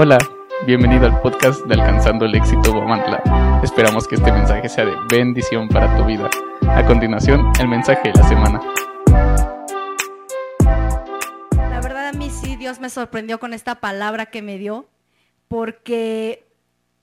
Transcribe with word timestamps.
Hola, 0.00 0.16
bienvenido 0.64 1.06
al 1.06 1.20
podcast 1.22 1.66
de 1.66 1.74
Alcanzando 1.74 2.24
el 2.24 2.32
Éxito 2.36 2.72
Guamantla. 2.72 3.60
Esperamos 3.64 4.06
que 4.06 4.14
este 4.14 4.30
mensaje 4.30 4.68
sea 4.68 4.84
de 4.84 4.94
bendición 5.10 5.66
para 5.66 5.96
tu 5.96 6.04
vida. 6.04 6.30
A 6.68 6.86
continuación, 6.86 7.50
el 7.58 7.66
mensaje 7.66 8.12
de 8.12 8.14
la 8.14 8.28
semana. 8.28 8.60
La 11.50 11.80
verdad 11.80 12.06
a 12.06 12.12
mí 12.12 12.30
sí 12.30 12.54
Dios 12.54 12.78
me 12.78 12.90
sorprendió 12.90 13.40
con 13.40 13.52
esta 13.52 13.80
palabra 13.80 14.26
que 14.26 14.40
me 14.40 14.56
dio 14.56 14.86
porque 15.48 16.46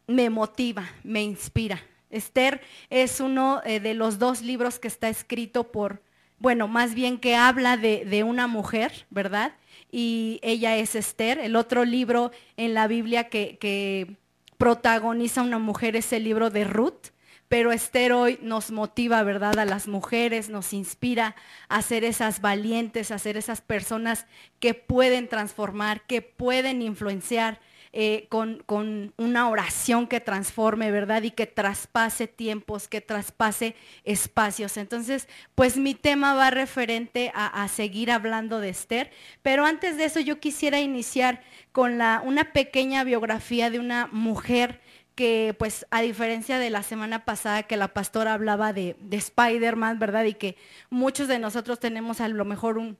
me 0.07 0.29
motiva, 0.29 0.85
me 1.03 1.21
inspira. 1.21 1.81
Esther 2.09 2.61
es 2.89 3.19
uno 3.19 3.61
eh, 3.65 3.81
de 3.81 3.93
los 3.93 4.19
dos 4.19 4.41
libros 4.41 4.79
que 4.79 4.87
está 4.87 5.09
escrito 5.09 5.69
por, 5.69 6.01
bueno, 6.39 6.69
más 6.69 6.95
bien 6.95 7.17
que 7.17 7.35
habla 7.35 7.75
de, 7.75 8.05
de 8.05 8.23
una 8.23 8.47
mujer, 8.47 9.05
¿verdad? 9.09 9.51
Y 9.91 10.39
ella 10.43 10.77
es 10.77 10.95
Esther. 10.95 11.39
El 11.39 11.55
otro 11.55 11.85
libro 11.85 12.31
en 12.57 12.73
la 12.73 12.87
Biblia 12.87 13.29
que, 13.29 14.17
protagoniza 14.57 15.41
una 15.41 15.59
mujer 15.59 15.95
es 15.95 16.13
el 16.13 16.23
libro 16.23 16.49
de 16.49 16.63
Ruth. 16.63 17.09
Pero 17.47 17.71
Esther 17.71 18.13
hoy 18.13 18.39
nos 18.41 18.71
motiva, 18.71 19.21
¿verdad? 19.23 19.59
A 19.59 19.65
las 19.65 19.87
mujeres, 19.87 20.49
nos 20.49 20.73
inspira 20.73 21.35
a 21.69 21.81
ser 21.81 22.03
esas 22.03 22.41
valientes, 22.41 23.11
a 23.11 23.19
ser 23.19 23.37
esas 23.37 23.61
personas 23.61 24.25
que 24.59 24.73
pueden 24.73 25.27
transformar, 25.27 26.01
que 26.07 26.21
pueden 26.23 26.81
influenciar, 26.81 27.59
eh, 27.97 28.27
con, 28.27 29.13
una 29.15 29.47
oración 29.47 30.07
que 30.07 30.19
transforme, 30.19 30.91
¿verdad? 30.91 31.23
Y 31.23 31.31
que 31.31 31.47
traspase 31.47 32.27
tiempos, 32.27 32.89
que 32.89 32.99
traspase 32.99 33.73
espacios. 34.03 34.75
Entonces, 34.75 35.29
pues 35.55 35.77
mi 35.77 35.95
tema 35.95 36.33
va 36.33 36.49
referente 36.49 37.31
a, 37.33 37.65
seguir 37.69 38.11
hablando 38.11 38.59
de 38.59 38.67
Esther, 38.67 39.11
pero 39.41 39.65
antes 39.65 39.95
de 39.95 40.03
eso 40.03 40.19
yo 40.19 40.41
quisiera 40.41 40.81
iniciar 40.81 41.41
con 41.71 41.97
la, 41.97 42.21
una 42.25 42.51
pequeña 42.51 43.05
biografía 43.05 43.69
de 43.69 43.79
una 43.79 44.07
mujer 44.07 44.81
que 45.15 45.55
pues 45.57 45.87
a 45.89 46.01
diferencia 46.01 46.59
de 46.59 46.69
la 46.69 46.83
semana 46.83 47.23
pasada 47.23 47.63
que 47.63 47.77
la 47.77 47.93
pastora 47.93 48.33
hablaba 48.33 48.73
de, 48.73 48.97
de 48.99 49.15
Spider-Man, 49.15 49.99
¿verdad? 49.99 50.25
Y 50.25 50.33
que 50.33 50.57
muchos 50.89 51.29
de 51.29 51.39
nosotros 51.39 51.79
tenemos 51.79 52.19
a 52.19 52.27
lo 52.27 52.43
mejor 52.43 52.77
un, 52.77 52.97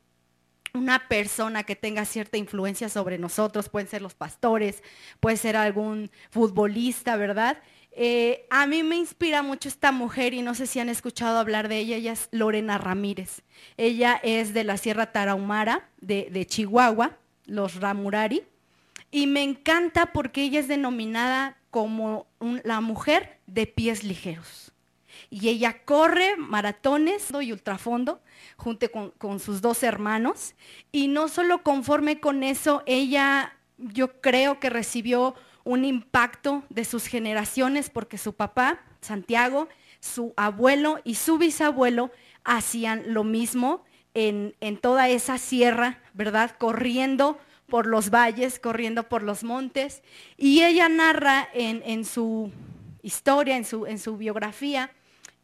una 0.76 1.08
persona 1.08 1.64
que 1.64 1.76
tenga 1.76 2.06
cierta 2.06 2.38
influencia 2.38 2.90
sobre 2.90 3.18
nosotros, 3.18 3.70
pueden 3.70 3.88
ser 3.88 4.02
los 4.02 4.14
pastores, 4.14 4.84
puede 5.20 5.38
ser 5.38 5.56
algún 5.56 6.12
futbolista, 6.30 7.16
¿verdad? 7.16 7.58
Eh, 7.92 8.46
a 8.50 8.68
mí 8.68 8.84
me 8.84 8.98
inspira 8.98 9.42
mucho 9.42 9.70
esta 9.70 9.92
mujer 9.94 10.34
y 10.34 10.42
no 10.42 10.54
sé 10.54 10.68
si 10.68 10.80
han 10.80 10.90
escuchado 10.90 11.40
hablar 11.40 11.70
de 11.70 11.78
ella, 11.78 11.96
ella 11.96 12.12
es 12.12 12.28
Lorena 12.32 12.78
Ramírez. 12.78 13.42
Ella 13.78 14.20
es 14.22 14.54
de 14.54 14.66
la 14.66 14.78
Sierra 14.78 15.14
Tarahumara, 15.14 15.90
de, 16.02 16.46
Chihuahua, 16.46 17.18
los 17.46 17.80
Ramurari, 17.80 18.44
y 19.12 19.28
me 19.28 19.44
encanta 19.44 20.08
porque 20.08 20.44
ella 20.44 20.60
es 20.60 20.68
denominada 20.68 21.58
como 21.72 22.28
la 22.64 22.82
mujer 22.82 23.40
de 23.48 23.66
pies 23.66 24.04
ligeros 24.04 24.75
y 25.30 25.50
ella 25.50 25.84
corre 25.86 26.36
maratones 26.38 27.28
y 27.42 27.52
ultrafondo 27.52 28.22
junto 28.58 28.88
con, 28.92 29.40
sus 29.40 29.62
dos 29.62 29.84
hermanos. 29.84 30.56
Y 30.92 31.08
no 31.08 31.28
solo 31.28 31.64
conforme 31.64 32.20
con 32.20 32.44
eso, 32.44 32.84
ella 32.86 33.58
yo 33.78 34.22
creo 34.22 34.60
que 34.60 34.70
recibió 34.70 35.36
un 35.64 35.84
impacto 35.84 36.64
de 36.70 36.86
sus 36.86 37.08
generaciones 37.08 37.90
porque 37.90 38.18
su 38.18 38.34
papá, 38.34 38.80
Santiago, 39.02 39.68
su 40.00 40.34
abuelo 40.38 41.00
y 41.04 41.16
su 41.16 41.38
bisabuelo 41.38 42.12
hacían 42.44 43.04
lo 43.08 43.24
mismo 43.24 43.84
en, 44.14 44.78
toda 44.78 45.10
esa 45.10 45.38
sierra, 45.38 46.00
¿verdad? 46.14 46.56
Corriendo 46.58 47.38
por 47.68 47.88
los 47.88 48.10
valles, 48.10 48.60
corriendo 48.60 49.10
por 49.10 49.24
los 49.24 49.44
montes. 49.44 50.04
Y 50.38 50.64
ella 50.64 50.88
narra 50.88 51.50
en, 51.54 52.06
su 52.06 52.52
historia, 53.02 53.58
en 53.58 53.66
su, 53.66 53.86
en 53.86 54.00
su 54.00 54.18
biografía, 54.18 54.92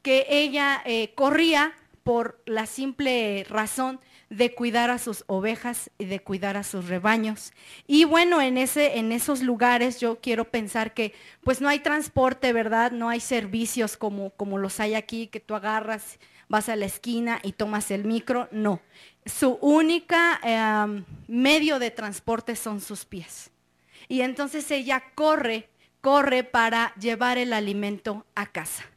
que 0.01 0.25
ella 0.29 0.81
eh, 0.85 1.13
corría 1.15 1.73
por 2.03 2.41
la 2.45 2.65
simple 2.65 3.45
razón 3.47 3.99
de 4.29 4.55
cuidar 4.55 4.89
a 4.89 4.97
sus 4.97 5.25
ovejas 5.27 5.91
y 5.97 6.05
de 6.05 6.21
cuidar 6.21 6.55
a 6.55 6.63
sus 6.63 6.87
rebaños. 6.87 7.51
Y 7.85 8.05
bueno, 8.05 8.41
en, 8.41 8.57
ese, 8.57 8.97
en 8.97 9.11
esos 9.11 9.41
lugares 9.41 9.99
yo 9.99 10.19
quiero 10.21 10.45
pensar 10.45 10.93
que 10.93 11.13
pues 11.43 11.59
no 11.59 11.67
hay 11.67 11.79
transporte, 11.79 12.53
¿verdad? 12.53 12.91
No 12.91 13.09
hay 13.09 13.19
servicios 13.19 13.97
como, 13.97 14.29
como 14.31 14.57
los 14.57 14.79
hay 14.79 14.95
aquí, 14.95 15.27
que 15.27 15.41
tú 15.41 15.53
agarras, 15.53 16.17
vas 16.47 16.69
a 16.69 16.77
la 16.77 16.85
esquina 16.85 17.39
y 17.43 17.51
tomas 17.51 17.91
el 17.91 18.05
micro. 18.05 18.47
No, 18.51 18.79
su 19.25 19.57
única 19.61 20.39
em, 20.43 21.03
medio 21.27 21.77
de 21.77 21.91
transporte 21.91 22.55
son 22.55 22.79
sus 22.79 23.05
pies. 23.05 23.51
Y 24.07 24.21
entonces 24.21 24.71
ella 24.71 25.03
corre, 25.13 25.69
corre 25.99 26.45
para 26.45 26.93
llevar 26.95 27.37
el 27.37 27.51
alimento 27.51 28.25
a 28.33 28.45
casa. 28.45 28.90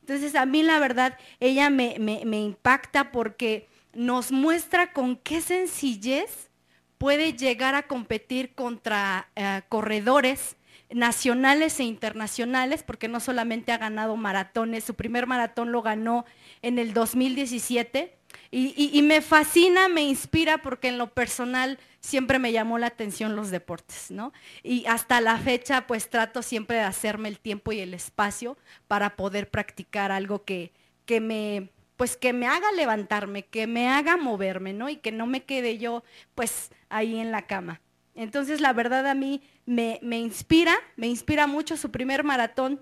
Entonces 0.00 0.34
a 0.34 0.46
mí 0.46 0.62
la 0.62 0.78
verdad, 0.78 1.18
ella 1.40 1.70
me, 1.70 1.94
impacta 2.38 3.10
porque 3.10 3.68
nos 3.94 4.30
muestra 4.32 4.92
con 4.92 5.16
qué 5.16 5.40
sencillez 5.40 6.50
puede 6.98 7.32
llegar 7.32 7.74
a 7.74 7.84
competir 7.84 8.54
contra 8.54 9.28
eh, 9.36 9.62
corredores 9.68 10.56
nacionales 10.90 11.78
e 11.80 11.84
internacionales, 11.84 12.82
porque 12.82 13.08
no 13.08 13.20
solamente 13.20 13.72
ha 13.72 13.78
ganado 13.78 14.16
maratones, 14.16 14.84
su 14.84 14.94
primer 14.94 15.26
maratón 15.26 15.70
lo 15.70 15.82
ganó 15.82 16.24
en 16.62 16.78
el 16.78 16.94
2017 16.94 18.17
y, 18.50 19.02
me 19.02 19.20
fascina, 19.20 19.88
me 19.88 20.02
inspira 20.02 20.58
porque 20.58 20.88
en 20.88 20.96
lo 20.96 21.12
personal 21.12 21.78
siempre 22.00 22.38
me 22.38 22.52
llamó 22.52 22.78
la 22.78 22.86
atención 22.86 23.36
los 23.36 23.50
deportes, 23.50 24.10
¿no? 24.10 24.32
Y 24.62 24.86
hasta 24.86 25.20
la 25.20 25.36
fecha 25.36 25.86
pues 25.86 26.08
trato 26.08 26.42
siempre 26.42 26.78
de 26.78 26.84
hacerme 26.84 27.28
el 27.28 27.38
tiempo 27.38 27.72
y 27.72 27.80
el 27.80 27.92
espacio 27.92 28.56
para 28.86 29.16
poder 29.16 29.50
practicar 29.50 30.12
algo 30.12 30.44
que, 30.44 30.72
que 31.04 31.20
me 31.20 31.70
pues 31.98 32.16
que 32.16 32.32
me 32.32 32.46
haga 32.46 32.70
levantarme, 32.72 33.44
que 33.44 33.66
me 33.66 33.88
haga 33.88 34.16
moverme, 34.16 34.72
¿no? 34.72 34.88
Y 34.88 34.96
que 34.96 35.12
no 35.12 35.26
me 35.26 35.42
quede 35.42 35.78
yo 35.78 36.04
pues 36.34 36.70
ahí 36.88 37.18
en 37.18 37.32
la 37.32 37.46
cama. 37.46 37.80
Entonces 38.14 38.60
la 38.60 38.72
verdad 38.72 39.06
a 39.06 39.14
mí 39.14 39.42
me, 39.66 39.98
me 40.00 40.18
inspira, 40.18 40.74
me 40.96 41.08
inspira 41.08 41.46
mucho 41.46 41.76
su 41.76 41.90
primer 41.90 42.24
maratón 42.24 42.80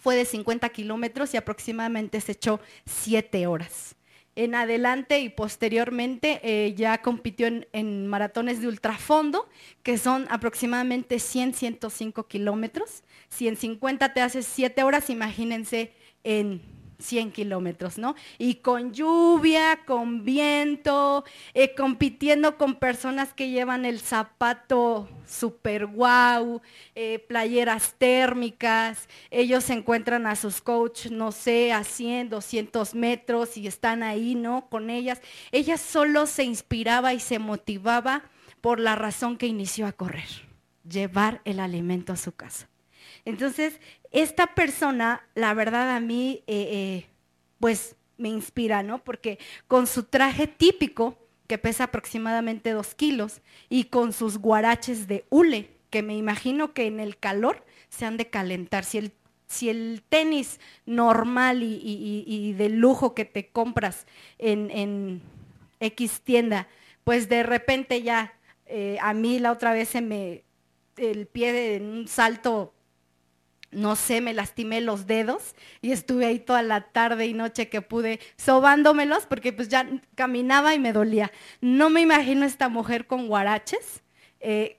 fue 0.00 0.16
de 0.16 0.24
50 0.24 0.68
kilómetros 0.70 1.32
y 1.34 1.36
aproximadamente 1.36 2.20
se 2.20 2.32
echó 2.32 2.60
7 2.86 3.46
horas 3.46 3.94
en 4.44 4.54
adelante 4.54 5.20
y 5.20 5.28
posteriormente 5.28 6.40
eh, 6.42 6.74
ya 6.74 7.02
compitió 7.02 7.46
en, 7.46 8.06
maratones 8.06 8.62
de 8.62 8.68
ultrafondo, 8.68 9.46
que 9.82 9.98
son 9.98 10.26
aproximadamente 10.30 11.18
100, 11.18 11.52
105 11.52 12.26
kilómetros. 12.26 13.02
Si 13.28 13.48
en 13.48 13.56
50 13.56 14.14
te 14.14 14.22
haces 14.22 14.46
7 14.46 14.82
horas, 14.82 15.10
imagínense 15.10 15.92
en 16.24 16.62
100 17.00 17.32
kilómetros, 17.32 17.98
¿no? 17.98 18.14
Y 18.38 18.56
con 18.56 18.92
lluvia, 18.92 19.80
con 19.86 20.24
viento, 20.24 21.24
eh, 21.54 21.74
compitiendo 21.74 22.56
con 22.56 22.76
personas 22.76 23.32
que 23.34 23.50
llevan 23.50 23.84
el 23.84 24.00
zapato 24.00 25.08
super 25.26 25.86
guau, 25.86 26.60
eh, 26.94 27.18
playeras 27.20 27.94
térmicas, 27.98 29.08
ellos 29.30 29.70
encuentran 29.70 30.26
a 30.26 30.36
sus 30.36 30.60
coaches, 30.60 31.12
no 31.12 31.32
sé, 31.32 31.72
a 31.72 31.84
100, 31.84 32.30
200 32.30 32.94
metros 32.94 33.56
y 33.56 33.66
están 33.66 34.02
ahí, 34.02 34.34
¿no? 34.34 34.68
Con 34.68 34.90
ellas. 34.90 35.20
Ella 35.52 35.76
solo 35.76 36.26
se 36.26 36.44
inspiraba 36.44 37.14
y 37.14 37.20
se 37.20 37.38
motivaba 37.38 38.24
por 38.60 38.80
la 38.80 38.94
razón 38.94 39.36
que 39.36 39.46
inició 39.46 39.86
a 39.86 39.92
correr, 39.92 40.28
llevar 40.88 41.40
el 41.44 41.60
alimento 41.60 42.12
a 42.12 42.16
su 42.16 42.32
casa. 42.32 42.68
Entonces, 43.24 43.80
esta 44.10 44.48
persona, 44.48 45.22
la 45.34 45.54
verdad 45.54 45.94
a 45.94 46.00
mí, 46.00 46.42
eh, 46.46 46.68
eh, 46.70 47.06
pues 47.58 47.96
me 48.18 48.28
inspira, 48.28 48.82
¿no? 48.82 49.02
Porque 49.02 49.38
con 49.68 49.86
su 49.86 50.04
traje 50.04 50.46
típico, 50.46 51.16
que 51.46 51.58
pesa 51.58 51.84
aproximadamente 51.84 52.70
dos 52.70 52.94
kilos, 52.94 53.40
y 53.68 53.84
con 53.84 54.12
sus 54.12 54.38
guaraches 54.38 55.06
de 55.06 55.24
hule, 55.30 55.70
que 55.90 56.02
me 56.02 56.16
imagino 56.16 56.72
que 56.72 56.86
en 56.86 57.00
el 57.00 57.18
calor 57.18 57.64
se 57.88 58.06
han 58.06 58.16
de 58.16 58.28
calentar. 58.28 58.84
Si 58.84 58.98
el, 58.98 59.12
si 59.46 59.68
el 59.68 60.02
tenis 60.08 60.60
normal 60.86 61.62
y, 61.62 62.52
de 62.52 62.68
lujo 62.68 63.14
que 63.14 63.24
te 63.24 63.48
compras 63.48 64.06
en, 64.38 65.22
X 65.82 66.20
tienda, 66.20 66.68
pues 67.04 67.28
de 67.30 67.42
repente 67.42 68.02
ya, 68.02 68.34
eh, 68.66 68.98
a 69.00 69.14
mí 69.14 69.38
la 69.38 69.50
otra 69.50 69.72
vez 69.72 69.88
se 69.88 70.02
me, 70.02 70.44
el 70.98 71.26
pie 71.26 71.76
en 71.76 71.86
un 71.86 72.06
salto 72.06 72.74
no 73.70 73.96
sé, 73.96 74.20
me 74.20 74.34
lastimé 74.34 74.80
los 74.80 75.06
dedos 75.06 75.54
y 75.80 75.92
estuve 75.92 76.26
ahí 76.26 76.38
toda 76.38 76.62
la 76.62 76.82
tarde 76.82 77.26
y 77.26 77.34
noche 77.34 77.68
que 77.68 77.82
pude 77.82 78.20
sobándomelos 78.36 79.26
porque 79.26 79.52
pues 79.52 79.68
ya 79.68 79.88
caminaba 80.14 80.74
y 80.74 80.78
me 80.78 80.92
dolía. 80.92 81.30
No 81.60 81.90
me 81.90 82.00
imagino 82.00 82.44
esta 82.44 82.68
mujer 82.68 83.06
con 83.06 83.28
guaraches 83.28 84.02
eh, 84.40 84.78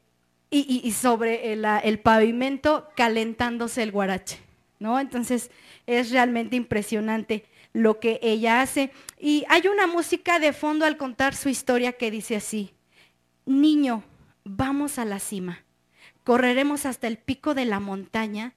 y, 0.49 0.91
sobre 0.91 1.53
el, 1.53 1.65
el, 1.83 1.99
pavimento 1.99 2.89
calentándose 2.97 3.83
el 3.83 3.91
guarache, 3.91 4.39
¿no? 4.79 4.99
Entonces 4.99 5.49
es 5.87 6.11
realmente 6.11 6.57
impresionante 6.57 7.45
lo 7.71 8.01
que 8.01 8.19
ella 8.21 8.61
hace. 8.61 8.91
Y 9.17 9.45
hay 9.47 9.67
una 9.67 9.87
música 9.87 10.39
de 10.39 10.51
fondo 10.51 10.85
al 10.85 10.97
contar 10.97 11.35
su 11.35 11.47
historia 11.47 11.93
que 11.93 12.11
dice 12.11 12.35
así, 12.35 12.73
niño, 13.45 14.03
vamos 14.43 14.99
a 14.99 15.05
la 15.05 15.19
cima 15.19 15.63
correremos 16.23 16.85
hasta 16.85 17.07
el 17.07 17.17
pico 17.17 17.53
de 17.53 17.65
la 17.65 17.79
montaña, 17.79 18.53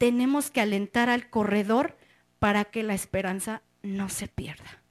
tenemos 0.00 0.50
que 0.50 0.62
alentar 0.62 1.10
al 1.10 1.28
corredor 1.28 1.94
para 2.38 2.64
que 2.64 2.82
la 2.82 2.94
esperanza 2.94 3.60
no 3.82 4.08
se 4.08 4.28
pierda. 4.28 4.82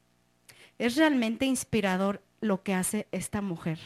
Es 0.77 0.97
realmente 0.97 1.47
inspirador 1.47 2.21
lo 2.41 2.61
que 2.61 2.75
hace 2.75 3.07
esta 3.11 3.41
mujer. 3.41 3.79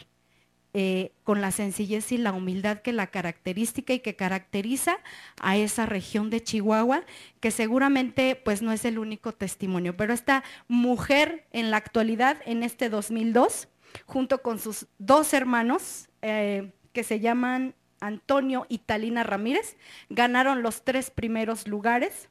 Eh, 0.74 1.14
con 1.24 1.40
la 1.40 1.52
sencillez 1.52 2.12
y 2.12 2.18
la 2.18 2.34
humildad 2.34 2.80
que 2.80 2.92
la 2.92 3.08
característica 3.08 3.94
y 3.94 4.00
que 4.00 4.18
caracteriza 4.18 4.98
a 5.40 5.56
esa 5.56 5.86
región 5.86 6.30
de 6.30 6.44
Chihuahua, 6.44 7.06
que 7.40 7.52
seguramente 7.52 8.36
pues 8.36 8.62
no 8.62 8.74
es 8.74 8.84
el 8.84 9.00
único 9.00 9.32
testimonio, 9.32 9.96
pero 9.96 10.14
esta 10.14 10.44
mujer 10.68 11.48
en 11.52 11.72
la 11.72 11.78
actualidad, 11.78 12.42
en 12.46 12.64
este 12.64 12.90
2002, 12.90 13.70
junto 14.08 14.42
con 14.42 14.60
sus 14.60 14.88
dos 14.98 15.34
hermanos, 15.34 16.10
eh, 16.22 16.74
que 16.92 17.04
se 17.04 17.22
llaman 17.22 17.76
Antonio 18.06 18.66
y 18.70 18.80
Talina 18.80 19.24
Ramírez, 19.24 19.78
ganaron 20.10 20.62
los 20.62 20.84
tres 20.84 21.10
primeros 21.10 21.68
lugares 21.68 22.30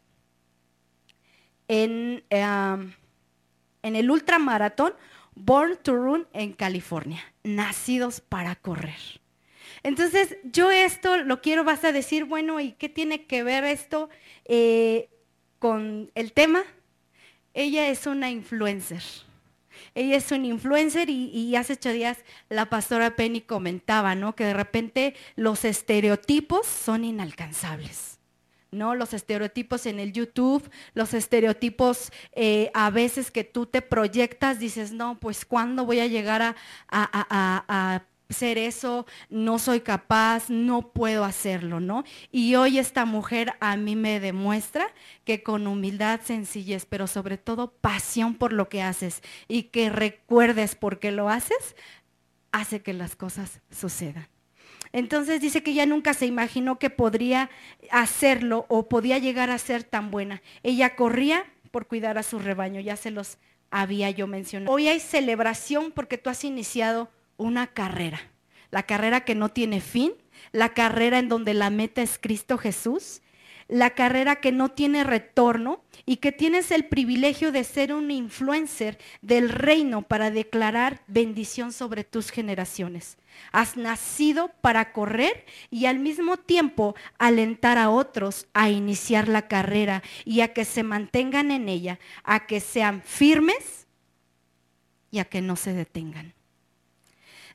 en, 1.68 2.24
eh, 2.30 2.92
en 3.82 3.96
el 3.96 4.10
ultramaratón 4.10 4.94
Born 5.34 5.78
to 5.82 5.94
Run 5.94 6.28
en 6.32 6.52
California, 6.52 7.22
nacidos 7.42 8.20
para 8.20 8.54
correr. 8.56 9.20
Entonces, 9.82 10.36
yo 10.44 10.70
esto 10.70 11.18
lo 11.18 11.40
quiero, 11.40 11.64
vas 11.64 11.84
a 11.84 11.92
decir, 11.92 12.24
bueno, 12.24 12.60
¿y 12.60 12.72
qué 12.72 12.88
tiene 12.88 13.26
que 13.26 13.42
ver 13.42 13.64
esto 13.64 14.10
eh, 14.44 15.08
con 15.58 16.10
el 16.14 16.32
tema? 16.32 16.62
Ella 17.54 17.88
es 17.88 18.06
una 18.06 18.30
influencer. 18.30 19.02
Ella 19.94 20.16
es 20.16 20.30
un 20.32 20.44
influencer 20.44 21.10
y, 21.10 21.30
y, 21.30 21.56
hace 21.56 21.74
ocho 21.74 21.92
días 21.92 22.18
la 22.48 22.66
pastora 22.70 23.16
Penny 23.16 23.40
comentaba, 23.40 24.14
¿no? 24.14 24.34
Que 24.34 24.44
de 24.44 24.54
repente 24.54 25.14
los 25.36 25.64
estereotipos 25.64 26.66
son 26.66 27.04
inalcanzables. 27.04 28.12
¿no? 28.72 28.94
Los 28.94 29.12
estereotipos 29.12 29.86
en 29.86 30.00
el 30.00 30.12
YouTube, 30.12 30.68
los 30.94 31.14
estereotipos 31.14 32.10
eh, 32.32 32.70
a 32.74 32.90
veces 32.90 33.30
que 33.30 33.44
tú 33.44 33.66
te 33.66 33.82
proyectas, 33.82 34.58
dices, 34.58 34.92
no, 34.92 35.20
pues 35.20 35.44
¿cuándo 35.44 35.84
voy 35.84 36.00
a 36.00 36.06
llegar 36.06 36.42
a, 36.42 36.56
a, 36.88 38.02
ser 38.32 38.58
eso? 38.58 39.06
No 39.28 39.58
soy 39.58 39.80
capaz, 39.80 40.50
no 40.50 40.92
puedo 40.92 41.24
hacerlo, 41.24 41.80
¿no? 41.80 42.04
Y 42.30 42.54
hoy 42.54 42.78
esta 42.78 43.04
mujer 43.04 43.54
a 43.60 43.76
mí 43.76 43.96
me 43.96 44.20
demuestra 44.20 44.86
que 45.24 45.42
con 45.42 45.66
humildad, 45.66 46.20
sencillez, 46.22 46.86
pero 46.86 47.06
sobre 47.06 47.38
todo 47.38 47.72
pasión 47.72 48.34
por 48.34 48.52
lo 48.52 48.68
que 48.68 48.82
haces 48.82 49.22
y 49.48 49.64
que 49.64 49.90
recuerdes 49.90 50.74
por 50.74 50.98
qué 50.98 51.12
lo 51.12 51.28
haces, 51.28 51.76
hace 52.52 52.82
que 52.82 52.92
las 52.92 53.16
cosas 53.16 53.60
sucedan. 53.70 54.28
Entonces 54.92 55.40
dice 55.40 55.62
que 55.62 55.70
ella 55.70 55.86
nunca 55.86 56.12
se 56.12 56.26
imaginó 56.26 56.78
que 56.78 56.90
podría 56.90 57.50
hacerlo 57.90 58.66
o 58.68 58.88
podía 58.88 59.18
llegar 59.18 59.50
a 59.50 59.58
ser 59.58 59.84
tan 59.84 60.10
buena. 60.10 60.42
Ella 60.62 60.96
corría 60.96 61.44
por 61.70 61.86
cuidar 61.86 62.18
a 62.18 62.22
su 62.22 62.38
rebaño, 62.38 62.80
ya 62.80 62.96
se 62.96 63.10
los 63.10 63.38
había 63.70 64.10
yo 64.10 64.26
mencionado. 64.26 64.72
Hoy 64.72 64.88
hay 64.88 65.00
celebración 65.00 65.92
porque 65.92 66.18
tú 66.18 66.28
has 66.30 66.44
iniciado 66.44 67.08
una 67.42 67.66
carrera, 67.66 68.20
la 68.70 68.84
carrera 68.84 69.24
que 69.24 69.34
no 69.34 69.50
tiene 69.50 69.80
fin, 69.80 70.12
la 70.52 70.74
carrera 70.74 71.18
en 71.18 71.28
donde 71.28 71.54
la 71.54 71.70
meta 71.70 72.02
es 72.02 72.18
Cristo 72.18 72.58
Jesús, 72.58 73.22
la 73.68 73.90
carrera 73.90 74.36
que 74.36 74.52
no 74.52 74.70
tiene 74.70 75.02
retorno 75.02 75.82
y 76.04 76.16
que 76.16 76.30
tienes 76.30 76.70
el 76.70 76.84
privilegio 76.84 77.52
de 77.52 77.64
ser 77.64 77.94
un 77.94 78.10
influencer 78.10 78.98
del 79.22 79.48
reino 79.48 80.02
para 80.02 80.30
declarar 80.30 81.02
bendición 81.06 81.72
sobre 81.72 82.04
tus 82.04 82.30
generaciones. 82.30 83.16
Has 83.50 83.78
nacido 83.78 84.50
para 84.60 84.92
correr 84.92 85.46
y 85.70 85.86
al 85.86 85.98
mismo 86.00 86.36
tiempo 86.36 86.94
alentar 87.18 87.78
a 87.78 87.88
otros 87.88 88.46
a 88.52 88.68
iniciar 88.68 89.26
la 89.28 89.48
carrera 89.48 90.02
y 90.24 90.42
a 90.42 90.52
que 90.52 90.66
se 90.66 90.82
mantengan 90.82 91.50
en 91.50 91.68
ella, 91.68 91.98
a 92.24 92.46
que 92.46 92.60
sean 92.60 93.00
firmes 93.02 93.86
y 95.10 95.18
a 95.18 95.24
que 95.24 95.40
no 95.40 95.56
se 95.56 95.72
detengan. 95.72 96.34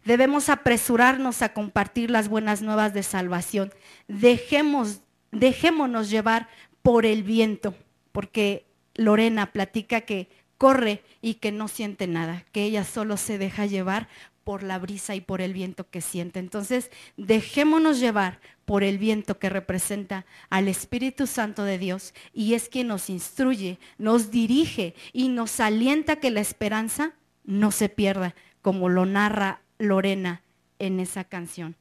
Debemos 0.07 0.47
apresurarnos 0.47 1.41
a 1.41 1.51
compartir 1.51 2.09
las 2.09 2.29
buenas 2.29 2.61
nuevas 2.61 2.93
de 2.93 3.03
salvación. 3.03 3.73
Dejemos, 4.07 5.01
dejémonos 5.33 6.09
llevar 6.09 6.47
por 6.81 7.05
el 7.05 7.23
viento, 7.23 7.75
porque 8.13 8.65
Lorena 8.95 9.51
platica 9.51 9.99
que 9.99 10.29
corre 10.57 11.03
y 11.21 11.33
que 11.33 11.51
no 11.51 11.67
siente 11.67 12.07
nada, 12.07 12.45
que 12.53 12.63
ella 12.63 12.85
solo 12.85 13.17
se 13.17 13.37
deja 13.37 13.65
llevar 13.65 14.07
por 14.45 14.63
la 14.63 14.79
brisa 14.79 15.13
y 15.13 15.19
por 15.19 15.41
el 15.41 15.51
viento 15.51 15.89
que 15.89 15.99
siente. 15.99 16.39
Entonces, 16.39 16.89
dejémonos 17.17 17.99
llevar 17.99 18.39
por 18.63 18.85
el 18.85 18.99
viento 18.99 19.39
que 19.39 19.49
representa 19.49 20.25
al 20.49 20.69
Espíritu 20.69 21.27
Santo 21.27 21.65
de 21.65 21.77
Dios 21.77 22.13
y 22.31 22.53
es 22.53 22.69
quien 22.69 22.87
nos 22.87 23.09
instruye, 23.09 23.77
nos 23.97 24.31
dirige 24.31 24.95
y 25.11 25.27
nos 25.27 25.59
alienta 25.59 26.15
que 26.21 26.31
la 26.31 26.39
esperanza 26.39 27.11
no 27.43 27.71
se 27.71 27.89
pierda, 27.89 28.35
como 28.61 28.87
lo 28.87 29.05
narra 29.05 29.63
Lorena 29.79 30.41
en 30.79 30.99
esa 30.99 31.23
canción. 31.23 31.75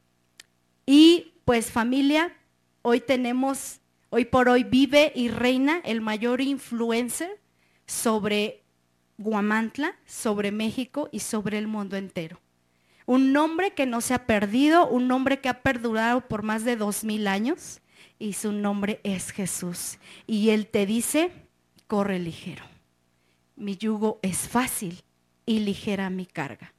Y 0.84 1.32
pues 1.44 1.70
familia, 1.70 2.32
hoy 2.82 3.00
tenemos, 3.00 3.81
hoy 4.10 4.25
por 4.25 4.48
hoy 4.48 4.64
vive 4.64 5.12
y 5.14 5.28
reina 5.28 5.81
el 5.84 6.00
mayor 6.00 6.40
influencer 6.40 7.40
sobre 7.87 8.62
Guamantla, 9.19 9.96
sobre 10.06 10.52
México 10.52 11.08
y 11.12 11.20
sobre 11.20 11.58
el 11.58 11.66
mundo 11.66 11.96
entero. 11.96 12.40
Un 13.06 13.32
nombre 13.32 13.72
que 13.72 13.87
no 13.87 14.00
se 14.00 14.14
ha 14.14 14.26
perdido, 14.26 14.88
un 14.88 15.08
nombre 15.08 15.40
que 15.40 15.49
ha 15.49 15.62
perdurado 15.62 16.26
por 16.26 16.42
más 16.42 16.64
de 16.64 16.76
dos 16.76 17.04
mil 17.04 17.28
años 17.28 17.81
y 18.19 18.32
su 18.32 18.52
nombre 18.52 19.00
es 19.04 19.31
Jesús. 19.31 19.99
Y 20.26 20.50
Él 20.50 20.66
te 20.66 20.87
dice, 20.87 21.31
corre 21.87 22.19
ligero. 22.19 22.64
Mi 23.54 23.76
yugo 23.76 24.19
es 24.22 24.49
fácil 24.49 25.02
y 25.46 25.60
ligera 25.60 26.10
mi 26.10 26.26
carga. 26.26 26.72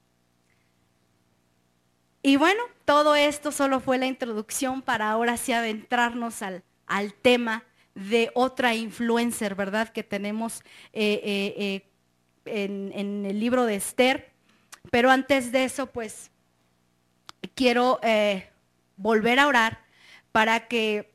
Y 2.28 2.36
bueno, 2.36 2.62
todo 2.84 3.16
esto 3.16 3.54
solo 3.54 3.80
fue 3.80 3.98
la 3.98 4.06
introducción 4.06 4.82
para 4.82 5.10
ahora 5.12 5.38
sí 5.38 5.54
adentrarnos 5.54 6.42
al, 6.42 6.62
al 6.86 7.14
tema 7.14 7.64
de 7.96 8.32
otra 8.34 8.76
influencer, 8.76 9.56
¿verdad? 9.56 9.88
Que 9.88 10.04
tenemos 10.04 10.60
eh, 10.92 11.22
eh, 11.24 11.54
eh, 11.58 11.86
en, 12.44 12.92
en 12.94 13.26
el 13.26 13.40
libro 13.40 13.64
de 13.64 13.76
Esther 13.76 14.34
pero 14.92 15.10
antes 15.10 15.54
de 15.54 15.64
eso, 15.64 15.88
pues 15.88 16.30
quiero 17.56 18.02
volver 18.98 19.40
a 19.40 19.48
orar 19.48 19.86
para 20.34 20.68
que 20.68 21.14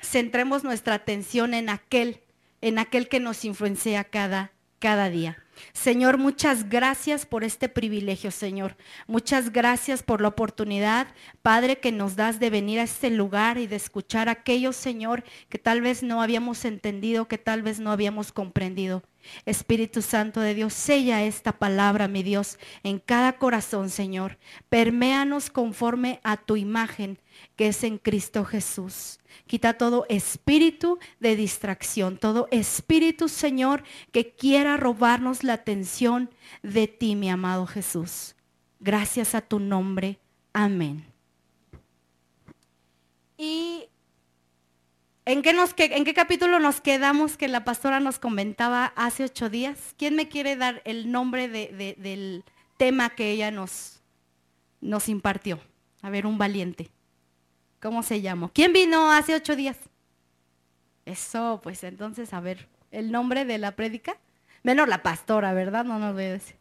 centremos 0.00 0.64
nuestra 0.64 0.94
atención 0.94 1.52
en 1.52 1.68
aquel, 1.68 2.22
en 2.62 2.78
aquel 2.78 3.10
que 3.10 3.20
nos 3.20 3.44
influencia 3.44 4.02
cada, 4.04 4.52
cada 4.78 5.10
día. 5.10 5.45
Señor, 5.72 6.18
muchas 6.18 6.68
gracias 6.68 7.26
por 7.26 7.44
este 7.44 7.68
privilegio, 7.68 8.30
Señor. 8.30 8.76
Muchas 9.06 9.52
gracias 9.52 10.02
por 10.02 10.20
la 10.20 10.28
oportunidad, 10.28 11.08
Padre, 11.42 11.78
que 11.78 11.92
nos 11.92 12.16
das 12.16 12.40
de 12.40 12.50
venir 12.50 12.80
a 12.80 12.84
este 12.84 13.10
lugar 13.10 13.58
y 13.58 13.66
de 13.66 13.76
escuchar 13.76 14.28
a 14.28 14.32
aquellos, 14.32 14.76
Señor, 14.76 15.24
que 15.48 15.58
tal 15.58 15.80
vez 15.80 16.02
no 16.02 16.22
habíamos 16.22 16.64
entendido, 16.64 17.28
que 17.28 17.38
tal 17.38 17.62
vez 17.62 17.80
no 17.80 17.92
habíamos 17.92 18.32
comprendido. 18.32 19.02
Espíritu 19.44 20.02
Santo 20.02 20.40
de 20.40 20.54
Dios, 20.54 20.72
sella 20.74 21.24
esta 21.24 21.52
palabra, 21.52 22.08
mi 22.08 22.22
Dios, 22.22 22.58
en 22.82 22.98
cada 22.98 23.38
corazón, 23.38 23.90
Señor. 23.90 24.38
Perméanos 24.68 25.50
conforme 25.50 26.20
a 26.22 26.36
tu 26.36 26.56
imagen 26.56 27.18
que 27.56 27.68
es 27.68 27.84
en 27.84 27.98
Cristo 27.98 28.44
Jesús. 28.44 29.18
Quita 29.46 29.74
todo 29.74 30.06
espíritu 30.08 30.98
de 31.20 31.36
distracción, 31.36 32.16
todo 32.16 32.48
espíritu, 32.50 33.28
Señor, 33.28 33.82
que 34.12 34.34
quiera 34.34 34.76
robarnos 34.76 35.44
la 35.44 35.54
atención 35.54 36.30
de 36.62 36.88
ti, 36.88 37.16
mi 37.16 37.30
amado 37.30 37.66
Jesús. 37.66 38.34
Gracias 38.80 39.34
a 39.34 39.40
tu 39.40 39.58
nombre. 39.58 40.18
Amén. 40.52 41.04
Y 43.38 43.88
¿En 45.28 45.42
qué, 45.42 45.52
nos, 45.52 45.74
¿En 45.76 46.04
qué 46.04 46.14
capítulo 46.14 46.60
nos 46.60 46.80
quedamos 46.80 47.36
que 47.36 47.48
la 47.48 47.64
pastora 47.64 47.98
nos 47.98 48.20
comentaba 48.20 48.92
hace 48.94 49.24
ocho 49.24 49.50
días? 49.50 49.96
¿Quién 49.98 50.14
me 50.14 50.28
quiere 50.28 50.54
dar 50.54 50.82
el 50.84 51.10
nombre 51.10 51.48
del 51.48 52.44
tema 52.76 53.10
que 53.10 53.32
ella 53.32 53.50
nos, 53.50 54.00
nos 54.80 55.08
impartió? 55.08 55.58
A 56.00 56.10
ver, 56.10 56.26
un 56.26 56.38
valiente. 56.38 56.92
¿Cómo 57.82 58.04
se 58.04 58.20
llamó? 58.20 58.52
¿Quién 58.54 58.72
vino 58.72 59.10
hace 59.10 59.34
ocho 59.34 59.56
días? 59.56 59.76
Eso, 61.04 61.58
pues 61.60 61.82
entonces, 61.82 62.32
a 62.32 62.38
ver, 62.38 62.68
el 62.92 63.10
nombre 63.10 63.44
de 63.44 63.58
la 63.58 63.72
prédica. 63.72 64.16
Menos 64.62 64.86
la 64.86 65.02
pastora, 65.02 65.52
¿verdad? 65.52 65.84
No 65.84 65.98
nos 65.98 66.14
voy 66.14 66.24
a 66.24 66.32
decir. 66.34 66.54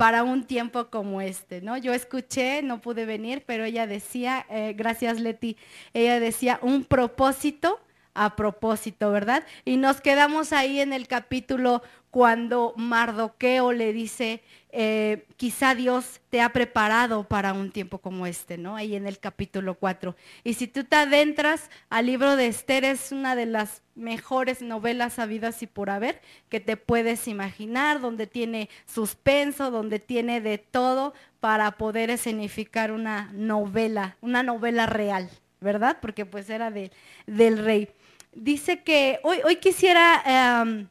Para 0.00 0.22
un 0.22 0.44
tiempo 0.44 0.86
como 0.86 1.20
este, 1.20 1.60
¿no? 1.60 1.76
Yo 1.76 1.92
escuché, 1.92 2.62
no 2.62 2.80
pude 2.80 3.04
venir, 3.04 3.42
pero 3.44 3.64
ella 3.64 3.86
decía, 3.86 4.46
eh, 4.48 4.72
gracias 4.74 5.20
Leti, 5.20 5.58
ella 5.92 6.18
decía, 6.18 6.58
un 6.62 6.84
propósito 6.84 7.78
a 8.14 8.36
propósito, 8.36 9.10
¿verdad? 9.10 9.44
Y 9.64 9.76
nos 9.76 10.00
quedamos 10.00 10.52
ahí 10.52 10.80
en 10.80 10.92
el 10.92 11.06
capítulo 11.06 11.82
cuando 12.10 12.74
Mardoqueo 12.76 13.72
le 13.72 13.92
dice, 13.92 14.42
eh, 14.72 15.26
quizá 15.36 15.76
Dios 15.76 16.20
te 16.28 16.40
ha 16.40 16.48
preparado 16.52 17.24
para 17.24 17.52
un 17.52 17.70
tiempo 17.70 17.98
como 17.98 18.26
este, 18.26 18.58
¿no? 18.58 18.74
Ahí 18.74 18.96
en 18.96 19.06
el 19.06 19.20
capítulo 19.20 19.74
4. 19.74 20.16
Y 20.42 20.54
si 20.54 20.66
tú 20.66 20.82
te 20.82 20.96
adentras 20.96 21.70
al 21.88 22.06
libro 22.06 22.34
de 22.34 22.48
Esther, 22.48 22.84
es 22.84 23.12
una 23.12 23.36
de 23.36 23.46
las 23.46 23.82
mejores 23.94 24.60
novelas 24.60 25.20
habidas 25.20 25.62
y 25.62 25.68
por 25.68 25.88
haber 25.88 26.20
que 26.48 26.58
te 26.58 26.76
puedes 26.76 27.28
imaginar, 27.28 28.00
donde 28.00 28.26
tiene 28.26 28.68
suspenso, 28.86 29.70
donde 29.70 30.00
tiene 30.00 30.40
de 30.40 30.58
todo 30.58 31.14
para 31.38 31.72
poder 31.72 32.10
escenificar 32.10 32.90
una 32.90 33.30
novela, 33.32 34.16
una 34.20 34.42
novela 34.42 34.86
real, 34.86 35.30
¿verdad? 35.60 35.98
Porque 36.00 36.26
pues 36.26 36.50
era 36.50 36.72
del 36.72 37.58
rey. 37.58 37.88
Dice 38.32 38.82
que 38.82 39.20
hoy, 39.22 39.38
hoy 39.44 39.56
quisiera... 39.56 40.22
Em, 40.62 40.88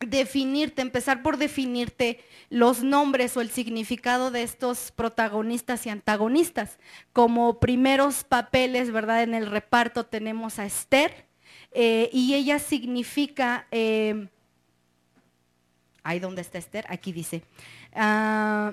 definirte, 0.00 0.82
empezar 0.82 1.22
por 1.22 1.38
definirte 1.38 2.20
los 2.50 2.82
nombres 2.82 3.36
o 3.36 3.40
el 3.40 3.50
significado 3.50 4.30
de 4.30 4.42
estos 4.42 4.92
protagonistas 4.92 5.86
y 5.86 5.90
antagonistas. 5.90 6.78
Como 7.12 7.58
primeros 7.58 8.24
papeles, 8.24 8.90
¿verdad? 8.90 9.22
En 9.22 9.34
el 9.34 9.46
reparto 9.46 10.06
tenemos 10.06 10.58
a 10.58 10.66
Esther 10.66 11.26
eh, 11.72 12.08
y 12.12 12.34
ella 12.34 12.58
significa, 12.58 13.66
eh, 13.70 14.28
ahí 16.02 16.20
donde 16.20 16.42
está 16.42 16.58
Esther, 16.58 16.86
aquí 16.88 17.12
dice. 17.12 17.42
Ah, 17.92 18.72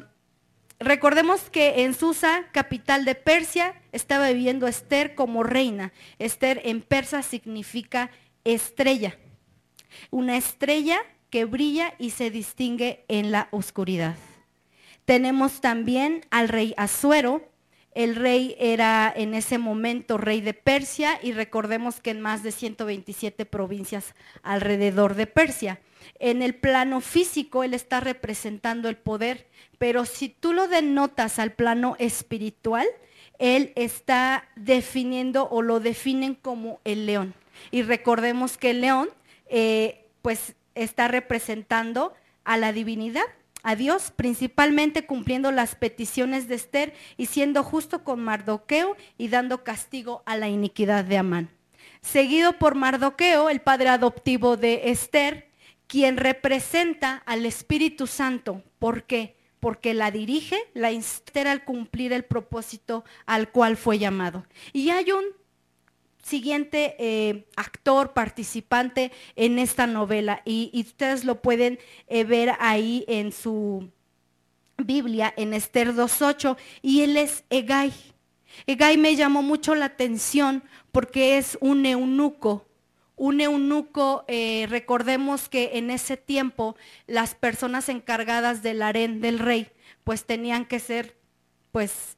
recordemos 0.79 1.50
que 1.50 1.84
en 1.84 1.94
Susa, 1.94 2.46
capital 2.51 3.05
de 3.05 3.15
Persia, 3.15 3.82
estaba 3.91 4.29
viviendo 4.29 4.67
Esther 4.67 5.15
como 5.15 5.44
reina. 5.44 5.94
Esther 6.20 6.62
en 6.65 6.82
persa 6.82 7.22
significa 7.24 8.12
estrella. 8.44 9.17
Una 10.12 10.38
estrella 10.38 11.00
que 11.29 11.46
brilla 11.46 11.94
y 12.00 12.12
se 12.12 12.32
distingue 12.32 13.03
en 13.08 13.32
la 13.32 13.50
oscuridad. 13.51 14.15
Tenemos 15.05 15.62
también 15.62 16.25
al 16.32 16.50
rey 16.50 16.74
Asuero. 16.77 17.51
El 17.94 18.15
rey 18.15 18.55
era 18.60 19.13
en 19.15 19.34
ese 19.34 19.58
momento 19.58 20.17
rey 20.17 20.41
de 20.41 20.53
Persia 20.53 21.20
y 21.22 21.32
recordemos 21.32 22.01
que 22.01 22.12
en 22.12 22.22
más 22.22 22.44
de 22.44 22.51
127 22.51 23.46
provincias 23.46 24.15
alrededor 24.44 25.15
de 25.15 25.27
Persia. 25.27 25.79
En 26.20 26.41
el 26.41 26.55
plano 26.55 27.01
físico 27.01 27.63
él 27.63 27.74
está 27.74 28.00
representando 28.00 28.89
el 28.89 28.98
poder, 28.98 29.48
pero 29.77 30.05
si 30.05 30.29
tú 30.29 30.53
lo 30.53 30.67
denotas 30.67 31.39
al 31.39 31.53
plano 31.53 31.96
espiritual, 32.00 32.88
él 33.39 33.74
está 33.75 34.48
definiendo 34.55 35.48
o 35.50 35.62
lo 35.62 35.79
definen 35.79 36.36
como 36.36 36.79
el 36.84 37.05
león. 37.05 37.34
Y 37.72 37.82
recordemos 37.84 38.58
que 38.58 38.72
el 38.72 38.82
león, 38.82 39.10
eh, 39.48 40.05
pues 40.22 40.55
está 40.74 41.08
representando 41.08 42.13
a 42.44 42.58
la 42.58 42.74
divinidad, 42.74 43.24
a 43.63 43.75
Dios, 43.75 44.13
principalmente 44.15 45.05
cumpliendo 45.05 45.51
las 45.51 45.75
peticiones 45.75 46.48
de 46.48 46.55
Esther 46.55 46.94
y 47.17 47.25
siendo 47.25 47.63
justo 47.63 48.03
con 48.03 48.20
Mardoqueo 48.20 48.96
y 49.17 49.29
dando 49.29 49.63
castigo 49.63 50.22
a 50.25 50.38
la 50.38 50.50
iniquidad 50.50 51.03
de 51.03 51.17
Amán. 51.17 51.50
Seguido 52.01 52.53
por 52.60 52.75
Mardoqueo, 52.75 53.50
el 53.50 53.62
padre 53.62 53.89
adoptivo 53.89 54.58
de 54.58 54.91
Esther, 54.91 55.50
quien 55.88 56.17
representa 56.17 57.24
al 57.25 57.46
Espíritu 57.46 58.05
Santo. 58.05 58.62
¿Por 58.77 59.03
qué? 59.03 59.36
Porque 59.59 59.93
la 59.93 60.12
dirige, 60.12 60.57
la 60.74 60.91
instera 60.91 61.51
al 61.51 61.63
cumplir 61.63 62.13
el 62.13 62.24
propósito 62.24 63.03
al 63.25 63.51
cual 63.51 63.77
fue 63.77 63.97
llamado. 63.97 64.45
Y 64.74 64.89
hay 64.89 65.12
un 65.12 65.24
siguiente 66.25 66.95
eh, 66.97 67.45
actor, 67.55 68.13
participante 68.13 69.12
en 69.35 69.59
esta 69.59 69.88
novela. 69.88 70.41
Y, 70.43 70.71
ustedes 70.85 71.24
lo 71.24 71.41
pueden 71.41 71.79
eh, 72.07 72.24
ver 72.24 72.53
ahí 72.59 73.05
en 73.07 73.31
su 73.31 73.89
Biblia, 74.77 75.33
en 75.38 75.53
Esther 75.53 75.93
2.8, 75.93 76.57
y 76.81 77.01
él 77.01 77.15
es 77.17 77.43
Egay. 77.50 77.93
Egay 78.65 78.97
me 78.97 79.15
llamó 79.15 79.41
mucho 79.41 79.75
la 79.75 79.85
atención 79.85 80.63
porque 80.91 81.38
es 81.38 81.57
un 81.62 81.85
eunuco. 81.85 82.64
Un 83.15 83.41
eunuco, 83.41 84.25
eh, 84.27 84.67
recordemos 84.69 85.50
que 85.50 85.72
en 85.77 85.89
ese 85.89 86.17
tiempo 86.17 86.75
las 87.07 87.36
personas 87.36 87.89
encargadas 87.89 88.62
del 88.62 88.81
harén 88.81 89.22
del 89.22 89.39
rey, 89.39 89.69
pues 90.03 90.25
tenían 90.25 90.65
que 90.65 90.79
ser, 90.79 91.15
pues, 91.72 92.17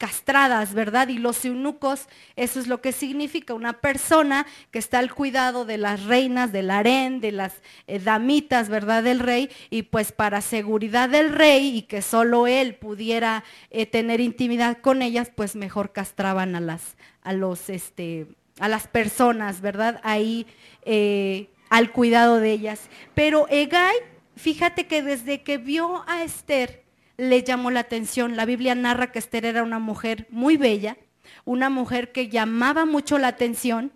castradas, 0.00 0.72
¿verdad? 0.72 1.08
Y 1.08 1.18
los 1.18 1.44
eunucos, 1.44 2.08
eso 2.34 2.58
es 2.58 2.68
lo 2.68 2.80
que 2.80 2.90
significa, 2.90 3.52
una 3.52 3.82
persona 3.82 4.46
que 4.70 4.78
está 4.78 4.98
al 4.98 5.12
cuidado 5.12 5.66
de 5.66 5.76
las 5.76 6.04
reinas, 6.04 6.52
del 6.52 6.70
harén, 6.70 7.20
de 7.20 7.32
las 7.32 7.52
eh, 7.86 7.98
damitas, 7.98 8.70
¿verdad? 8.70 9.02
Del 9.02 9.18
rey, 9.18 9.50
y 9.68 9.82
pues 9.82 10.12
para 10.12 10.40
seguridad 10.40 11.10
del 11.10 11.34
rey 11.34 11.76
y 11.76 11.82
que 11.82 12.00
solo 12.00 12.46
él 12.46 12.76
pudiera 12.76 13.44
eh, 13.68 13.84
tener 13.84 14.20
intimidad 14.20 14.78
con 14.78 15.02
ellas, 15.02 15.30
pues 15.34 15.54
mejor 15.54 15.92
castraban 15.92 16.56
a 16.56 16.60
las, 16.60 16.96
a 17.20 17.34
los, 17.34 17.68
este, 17.68 18.26
a 18.60 18.68
las 18.68 18.86
personas, 18.86 19.60
¿verdad? 19.60 20.00
Ahí 20.04 20.46
eh, 20.84 21.48
al 21.70 21.90
cuidado 21.90 22.38
de 22.38 22.52
ellas. 22.52 22.88
Pero 23.14 23.48
Egay, 23.48 23.96
fíjate 24.36 24.86
que 24.86 25.02
desde 25.02 25.42
que 25.42 25.58
vio 25.58 26.04
a 26.06 26.22
Esther, 26.22 26.84
le 27.16 27.42
llamó 27.42 27.70
la 27.70 27.80
atención. 27.80 28.36
La 28.36 28.44
Biblia 28.44 28.74
narra 28.74 29.12
que 29.12 29.18
Esther 29.18 29.44
era 29.44 29.62
una 29.62 29.78
mujer 29.78 30.26
muy 30.30 30.56
bella, 30.56 30.96
una 31.44 31.68
mujer 31.68 32.12
que 32.12 32.28
llamaba 32.28 32.86
mucho 32.86 33.18
la 33.18 33.28
atención. 33.28 33.92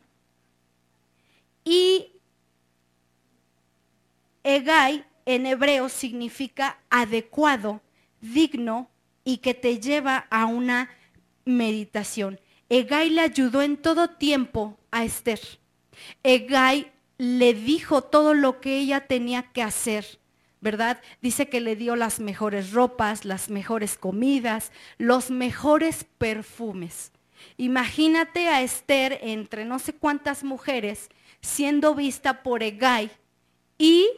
Y 1.64 2.08
Egay 4.42 5.04
en 5.24 5.46
hebreo 5.46 5.88
significa 5.88 6.78
adecuado, 6.90 7.80
digno 8.20 8.90
y 9.24 9.38
que 9.38 9.54
te 9.54 9.80
lleva 9.80 10.26
a 10.30 10.44
una 10.46 10.90
meditación. 11.46 12.38
Egay 12.68 13.10
le 13.10 13.20
ayudó 13.20 13.62
en 13.62 13.76
todo 13.76 14.08
tiempo 14.08 14.78
a 14.90 15.04
Esther. 15.04 15.40
Egay 16.22 16.90
le 17.18 17.54
dijo 17.54 18.02
todo 18.02 18.34
lo 18.34 18.60
que 18.60 18.78
ella 18.78 19.06
tenía 19.06 19.52
que 19.52 19.62
hacer. 19.62 20.18
¿verdad? 20.64 21.02
Dice 21.20 21.50
que 21.50 21.60
le 21.60 21.76
dio 21.76 21.94
las 21.94 22.20
mejores 22.20 22.72
ropas, 22.72 23.26
las 23.26 23.50
mejores 23.50 23.98
comidas, 23.98 24.72
los 24.96 25.30
mejores 25.30 26.06
perfumes. 26.16 27.12
Imagínate 27.58 28.48
a 28.48 28.62
Esther 28.62 29.18
entre 29.20 29.66
no 29.66 29.78
sé 29.78 29.92
cuántas 29.92 30.42
mujeres 30.42 31.10
siendo 31.42 31.94
vista 31.94 32.42
por 32.42 32.62
Egay 32.62 33.10
y 33.76 34.08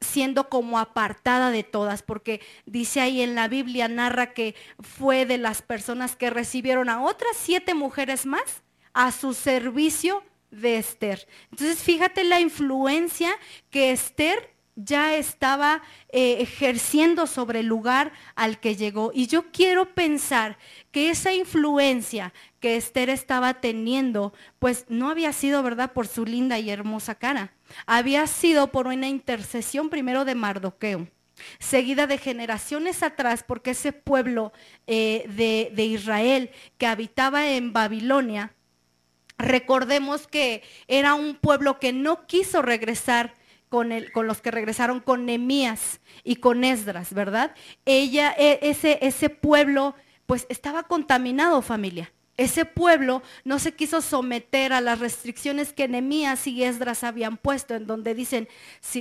siendo 0.00 0.48
como 0.48 0.78
apartada 0.78 1.50
de 1.50 1.64
todas, 1.64 2.02
porque 2.02 2.40
dice 2.66 3.00
ahí 3.00 3.20
en 3.20 3.34
la 3.34 3.48
Biblia, 3.48 3.88
narra 3.88 4.32
que 4.32 4.54
fue 4.80 5.26
de 5.26 5.38
las 5.38 5.62
personas 5.62 6.16
que 6.16 6.30
recibieron 6.30 6.88
a 6.88 7.02
otras 7.02 7.36
siete 7.36 7.74
mujeres 7.74 8.26
más 8.26 8.62
a 8.92 9.12
su 9.12 9.34
servicio 9.34 10.22
de 10.50 10.78
Esther. 10.78 11.26
Entonces 11.50 11.82
fíjate 11.82 12.24
la 12.24 12.40
influencia 12.40 13.30
que 13.70 13.90
Esther 13.90 14.56
ya 14.80 15.16
estaba 15.16 15.82
eh, 16.10 16.36
ejerciendo 16.40 17.26
sobre 17.26 17.60
el 17.60 17.66
lugar 17.66 18.12
al 18.36 18.60
que 18.60 18.76
llegó. 18.76 19.10
Y 19.12 19.26
yo 19.26 19.50
quiero 19.50 19.92
pensar 19.92 20.56
que 20.92 21.10
esa 21.10 21.32
influencia 21.32 22.32
que 22.60 22.76
Esther 22.76 23.10
estaba 23.10 23.54
teniendo, 23.54 24.32
pues 24.60 24.86
no 24.88 25.10
había 25.10 25.32
sido, 25.32 25.64
¿verdad?, 25.64 25.92
por 25.92 26.06
su 26.06 26.24
linda 26.24 26.60
y 26.60 26.70
hermosa 26.70 27.16
cara. 27.16 27.52
Había 27.86 28.26
sido 28.26 28.72
por 28.72 28.86
una 28.86 29.08
intercesión 29.08 29.90
primero 29.90 30.24
de 30.24 30.34
Mardoqueo 30.34 31.08
seguida 31.58 32.06
de 32.06 32.18
generaciones 32.18 33.02
atrás, 33.02 33.44
porque 33.46 33.70
ese 33.70 33.92
pueblo 33.92 34.52
eh, 34.86 35.24
de, 35.28 35.70
de 35.74 35.84
Israel 35.84 36.50
que 36.78 36.86
habitaba 36.86 37.48
en 37.48 37.72
Babilonia, 37.72 38.54
recordemos 39.38 40.26
que 40.26 40.62
era 40.88 41.14
un 41.14 41.36
pueblo 41.36 41.78
que 41.78 41.92
no 41.92 42.26
quiso 42.26 42.62
regresar 42.62 43.34
con, 43.68 43.92
el, 43.92 44.10
con, 44.12 44.26
los 44.26 44.40
que 44.40 44.50
regresaron 44.50 45.00
con 45.00 45.26
Nemías 45.26 46.00
y 46.24 46.36
con 46.36 46.64
Esdras, 46.64 47.12
¿verdad? 47.12 47.54
Ella, 47.84 48.34
e, 48.36 48.58
ese, 48.62 48.98
ese 49.02 49.30
pueblo, 49.30 49.94
pues 50.26 50.46
estaba 50.48 50.84
contaminado, 50.84 51.62
familia. 51.62 52.12
Ese 52.38 52.64
pueblo 52.64 53.20
no 53.42 53.58
se 53.58 53.74
quiso 53.74 54.00
someter 54.00 54.72
a 54.72 54.80
las 54.80 55.00
restricciones 55.00 55.72
que 55.72 55.88
Nemías 55.88 56.46
y 56.46 56.62
Esdras 56.62 57.02
habían 57.02 57.36
puesto, 57.36 57.74
en 57.74 57.88
donde 57.88 58.14
dicen, 58.14 58.48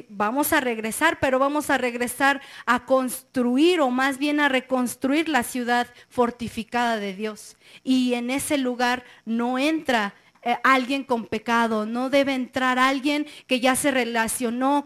vamos 0.10 0.54
a 0.54 0.60
regresar, 0.60 1.20
pero 1.22 1.38
vamos 1.38 1.70
a 1.70 1.78
regresar 1.78 2.42
a 2.66 2.86
construir 2.86 3.80
o 3.80 3.92
más 3.92 4.18
bien 4.18 4.40
a 4.40 4.50
reconstruir 4.50 5.30
la 5.30 5.44
ciudad 5.44 5.86
fortificada 6.10 6.98
de 6.98 7.14
Dios. 7.14 7.58
Y 7.84 8.16
en 8.16 8.32
ese 8.32 8.58
lugar 8.58 9.06
no 9.24 9.60
entra 9.60 10.16
eh, 10.42 10.58
alguien 10.64 11.04
con 11.04 11.28
pecado, 11.28 11.86
no 11.86 12.10
debe 12.10 12.34
entrar 12.34 12.80
alguien 12.80 13.28
que 13.46 13.60
ya 13.60 13.76
se 13.76 13.92
relacionó 13.92 14.84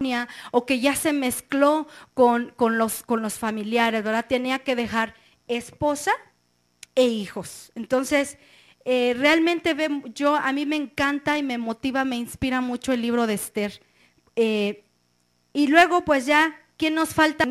o 0.52 0.66
que 0.66 0.82
ya 0.82 0.98
se 0.98 1.14
mezcló 1.14 1.88
con, 2.14 2.52
con, 2.58 2.78
los, 2.78 3.04
con 3.04 3.22
los 3.22 3.36
familiares, 3.36 4.04
¿verdad? 4.04 4.26
Tenía 4.28 4.60
que 4.60 4.76
dejar 4.76 5.16
esposa 5.48 6.12
e 6.96 7.08
hijos. 7.08 7.72
Entonces, 7.76 8.38
eh, 8.86 9.14
realmente 9.18 9.74
ve, 9.74 10.02
yo, 10.14 10.36
a 10.36 10.52
mí 10.52 10.66
me 10.66 10.76
encanta 10.76 11.38
y 11.38 11.44
me 11.44 11.58
motiva, 11.58 12.04
me 12.06 12.18
inspira 12.18 12.62
mucho 12.62 12.94
el 12.94 13.02
libro 13.02 13.28
de 13.28 13.36
Esther. 13.36 13.82
Eh, 14.36 14.84
y 15.54 15.68
luego, 15.68 16.04
pues 16.04 16.26
ya, 16.26 16.56
¿quién 16.78 16.96
nos 16.96 17.14
falta? 17.14 17.46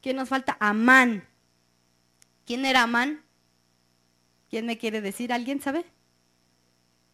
¿Quién 0.00 0.16
nos 0.16 0.28
falta? 0.28 0.56
Amán. 0.60 1.26
¿Quién 2.44 2.64
era 2.64 2.82
Amán? 2.82 3.22
¿Quién 4.48 4.66
me 4.66 4.78
quiere 4.78 5.00
decir? 5.00 5.32
¿Alguien 5.32 5.60
sabe? 5.60 5.84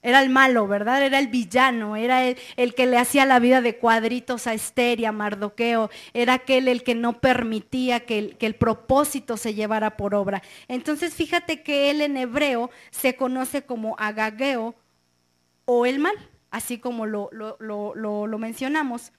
Era 0.03 0.21
el 0.21 0.31
malo, 0.31 0.67
¿verdad? 0.67 1.03
Era 1.05 1.21
el 1.21 1.29
villano, 1.29 1.95
era 1.95 2.25
el, 2.27 2.75
que 2.75 2.87
le 2.87 2.99
hacía 2.99 3.25
la 3.25 3.39
vida 3.39 3.61
de 3.61 3.79
cuadritos 3.79 4.49
a 4.49 4.55
Esther 4.55 4.99
y 4.99 5.05
a 5.05 5.13
Mardoqueo, 5.13 5.91
era 6.13 6.35
aquel 6.35 6.67
el 6.67 6.83
que 6.83 6.97
no 6.97 7.21
permitía 7.21 8.01
que 8.01 8.19
el, 8.19 8.37
que 8.37 8.47
el 8.47 8.57
propósito 8.57 9.37
se 9.37 9.55
llevara 9.55 9.97
por 9.97 10.17
obra. 10.17 10.43
Entonces 10.67 11.15
fíjate 11.15 11.63
que 11.63 11.91
él 11.91 12.01
en 12.01 12.17
hebreo 12.17 12.71
se 12.91 13.15
conoce 13.15 13.63
como 13.63 13.95
agageo 13.97 14.75
o 15.67 15.87
el 15.87 16.01
mal, 16.01 16.17
así 16.51 16.79
como 16.79 17.07
lo, 17.07 17.31
lo 17.33 18.39
mencionamos. 18.39 19.13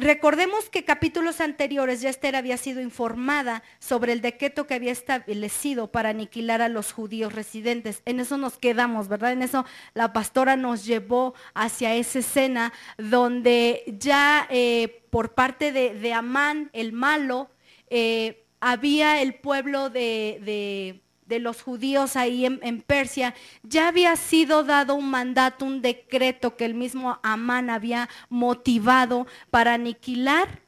Recordemos 0.00 0.70
que 0.70 0.84
capítulos 0.84 1.40
anteriores 1.40 2.00
ya 2.00 2.08
Esther 2.08 2.36
había 2.36 2.56
sido 2.56 2.80
informada 2.80 3.64
sobre 3.80 4.12
el 4.12 4.20
decreto 4.20 4.68
que 4.68 4.74
había 4.74 4.92
establecido 4.92 5.90
para 5.90 6.10
aniquilar 6.10 6.62
a 6.62 6.68
los 6.68 6.92
judíos 6.92 7.32
residentes. 7.32 8.02
En 8.04 8.20
eso 8.20 8.38
nos 8.38 8.58
quedamos, 8.58 9.08
¿verdad? 9.08 9.32
En 9.32 9.42
eso 9.42 9.64
la 9.94 10.12
pastora 10.12 10.54
nos 10.54 10.84
llevó 10.84 11.34
hacia 11.52 11.96
esa 11.96 12.20
escena 12.20 12.72
donde 12.96 13.82
ya 13.98 14.46
eh, 14.50 15.02
por 15.10 15.34
parte 15.34 15.72
de, 15.72 16.12
Amán, 16.12 16.70
el 16.72 16.92
malo, 16.92 17.50
eh, 17.90 18.44
había 18.60 19.20
el 19.20 19.34
pueblo 19.34 19.90
de 19.90 20.40
de 20.44 21.00
los 21.38 21.62
judíos 21.62 22.16
ahí 22.16 22.46
en, 22.46 22.80
Persia, 22.80 23.34
ya 23.62 23.88
había 23.88 24.16
sido 24.16 24.64
dado 24.64 24.94
un 24.94 25.10
mandato, 25.10 25.64
un 25.64 25.82
decreto 25.82 26.56
que 26.56 26.64
el 26.64 26.74
mismo 26.74 27.20
Amán 27.22 27.68
había 27.68 28.08
motivado 28.30 29.26
para 29.50 29.74
aniquilar 29.74 30.62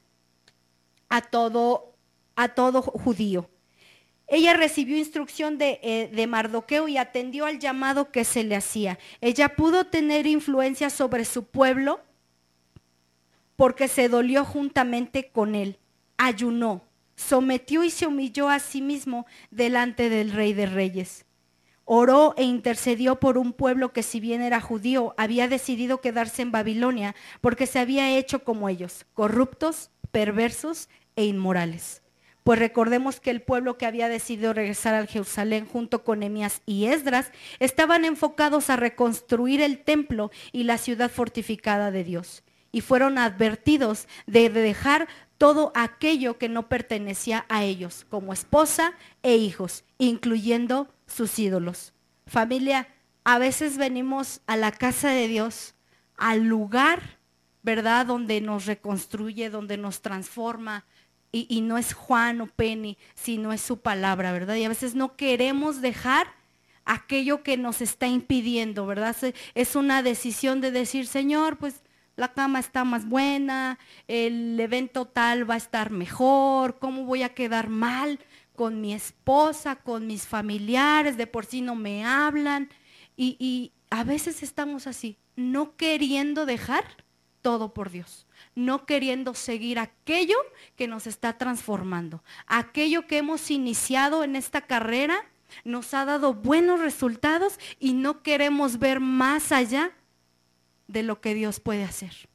a 1.09 1.23
todo, 1.23 1.95
a 2.37 2.49
todo 2.49 2.83
judío. 2.83 3.49
Ella 4.27 4.55
recibió 4.55 4.97
instrucción 4.97 5.59
de, 5.59 5.81
eh, 5.83 6.11
de, 6.13 6.27
Mardoqueo 6.27 6.87
y 6.87 6.99
atendió 6.99 7.47
al 7.47 7.59
llamado 7.59 8.13
que 8.13 8.25
se 8.25 8.45
le 8.45 8.55
hacía. 8.55 8.99
Ella 9.21 9.57
pudo 9.57 9.87
tener 9.87 10.27
influencia 10.27 10.91
sobre 10.91 11.25
su 11.25 11.45
pueblo 11.45 12.01
porque 13.57 13.89
se 13.89 14.09
dolió 14.09 14.45
juntamente 14.45 15.31
con 15.31 15.55
él. 15.55 15.79
Ayunó, 16.17 16.85
sometió 17.21 17.85
y 17.85 17.91
se 17.91 18.07
humilló 18.07 18.49
a 18.49 18.59
sí 18.59 18.83
mismo 18.83 19.27
delante 19.51 20.09
del 20.09 20.33
Rey 20.33 20.53
de 20.53 20.67
Reyes. 20.67 21.27
Oró 21.85 22.35
e 22.37 22.45
intercedió 22.45 23.21
por 23.21 23.37
un 23.37 23.53
pueblo 23.53 23.93
que 23.93 24.03
si 24.03 24.21
bien 24.21 24.43
era 24.43 24.61
judío, 24.61 25.15
había 25.17 25.49
decidido 25.49 26.01
quedarse 26.01 26.43
en 26.43 26.53
Babilonia 26.53 27.15
porque 27.41 27.67
se 27.67 27.79
había 27.79 28.17
hecho 28.17 28.45
como 28.45 28.69
ellos, 28.69 29.07
corruptos, 29.13 29.91
perversos 30.13 30.89
e 31.17 31.25
inmorales. 31.25 32.03
Pues 32.45 32.59
recordemos 32.59 33.21
que 33.21 33.31
el 33.31 33.43
pueblo 33.43 33.77
que 33.77 33.87
había 33.87 34.09
decidido 34.09 34.53
regresar 34.53 34.95
al 34.95 35.09
Jerusalén 35.09 35.67
junto 35.67 36.05
con 36.05 36.23
Emías 36.23 36.63
y 36.65 36.87
Esdras 36.87 37.33
estaban 37.59 38.05
enfocados 38.05 38.71
a 38.71 38.77
reconstruir 38.77 39.61
el 39.61 39.79
templo 39.79 40.31
y 40.53 40.63
la 40.63 40.79
ciudad 40.79 41.11
fortificada 41.11 41.91
de 41.91 42.05
Dios. 42.05 42.45
Y 42.73 42.81
fueron 42.81 43.19
advertidos 43.19 44.07
de 44.27 44.49
dejar 44.49 45.09
todo 45.41 45.73
aquello 45.75 46.37
que 46.37 46.51
no 46.51 46.69
pertenecía 46.69 47.47
a 47.49 47.65
ellos, 47.65 48.05
como 48.11 48.35
esposa 48.35 48.93
e 49.23 49.37
hijos, 49.37 49.85
incluyendo 49.97 50.93
sus 51.07 51.39
ídolos. 51.39 51.95
Familia, 52.27 52.89
a 53.25 53.39
veces 53.39 53.79
venimos 53.79 54.43
a 54.47 54.59
la 54.59 54.71
casa 54.71 55.09
de 55.09 55.29
Dios, 55.29 55.77
al 56.19 56.45
lugar, 56.45 57.17
¿verdad? 57.63 58.05
Donde 58.05 58.43
nos 58.43 58.67
reconstruye, 58.67 59.49
donde 59.49 59.79
nos 59.79 60.03
transforma. 60.03 60.85
Y, 61.33 61.63
no 61.63 61.79
es 61.79 61.95
Juan 61.95 62.43
o 62.43 62.47
Penny, 62.47 62.99
sino 63.15 63.55
es 63.55 63.63
su 63.63 63.81
palabra, 63.81 64.33
¿verdad? 64.33 64.57
Y 64.57 64.65
a 64.65 64.69
veces 64.69 64.95
no 64.95 65.17
queremos 65.17 65.81
dejar 65.81 66.27
aquello 66.85 67.43
que 67.43 67.57
nos 67.57 67.81
está 67.81 68.09
impidiendo, 68.09 68.85
¿verdad? 68.85 69.17
Es 69.55 69.75
una 69.75 70.03
decisión 70.03 70.61
de 70.61 70.71
decir, 70.71 71.07
Señor, 71.07 71.57
pues 71.57 71.83
la 72.21 72.35
cama 72.35 72.61
está 72.61 72.85
más 72.85 73.09
buena, 73.09 73.79
el 74.07 74.61
evento 74.61 75.07
tal 75.07 75.49
va 75.49 75.55
a 75.55 75.57
estar 75.57 75.91
mejor, 75.91 76.79
cómo 76.79 77.05
voy 77.05 77.23
a 77.23 77.35
quedar 77.35 77.71
mal 77.71 78.21
con 78.55 78.83
mi 78.83 78.93
esposa, 78.93 79.77
con 79.77 80.07
mis 80.07 80.27
familiares, 80.27 81.17
de 81.17 81.27
por 81.27 81.47
sí 81.47 81.63
no 81.63 81.75
me 81.75 82.05
hablan. 82.05 82.69
Y, 83.17 83.37
y 83.39 83.73
a 83.89 84.05
veces 84.05 84.43
estamos 84.43 84.87
así, 84.87 85.17
no 85.35 85.77
queriendo 85.77 86.45
dejar 86.45 86.85
todo 87.41 87.73
por 87.73 87.91
Dios, 87.91 88.27
no 88.55 88.85
queriendo 88.85 89.33
seguir 89.33 89.79
aquello 89.79 90.37
que 90.77 90.89
nos 90.89 91.07
está 91.07 91.39
transformando, 91.39 92.23
aquello 92.47 93.07
que 93.07 93.17
hemos 93.17 93.51
iniciado 93.51 94.25
en 94.25 94.37
esta 94.37 94.61
carrera 94.61 95.25
nos 95.65 95.95
ha 95.95 96.05
dado 96.05 96.35
buenos 96.35 96.81
resultados 96.81 97.59
y 97.79 97.95
no 97.95 98.23
queremos 98.23 98.79
ver 98.79 99.01
más 99.01 99.53
allá 99.53 99.93
de 100.93 101.03
lo 101.03 101.21
que 101.21 101.35
Dios 101.35 101.61
puede 101.61 101.85
hacer. 101.85 102.29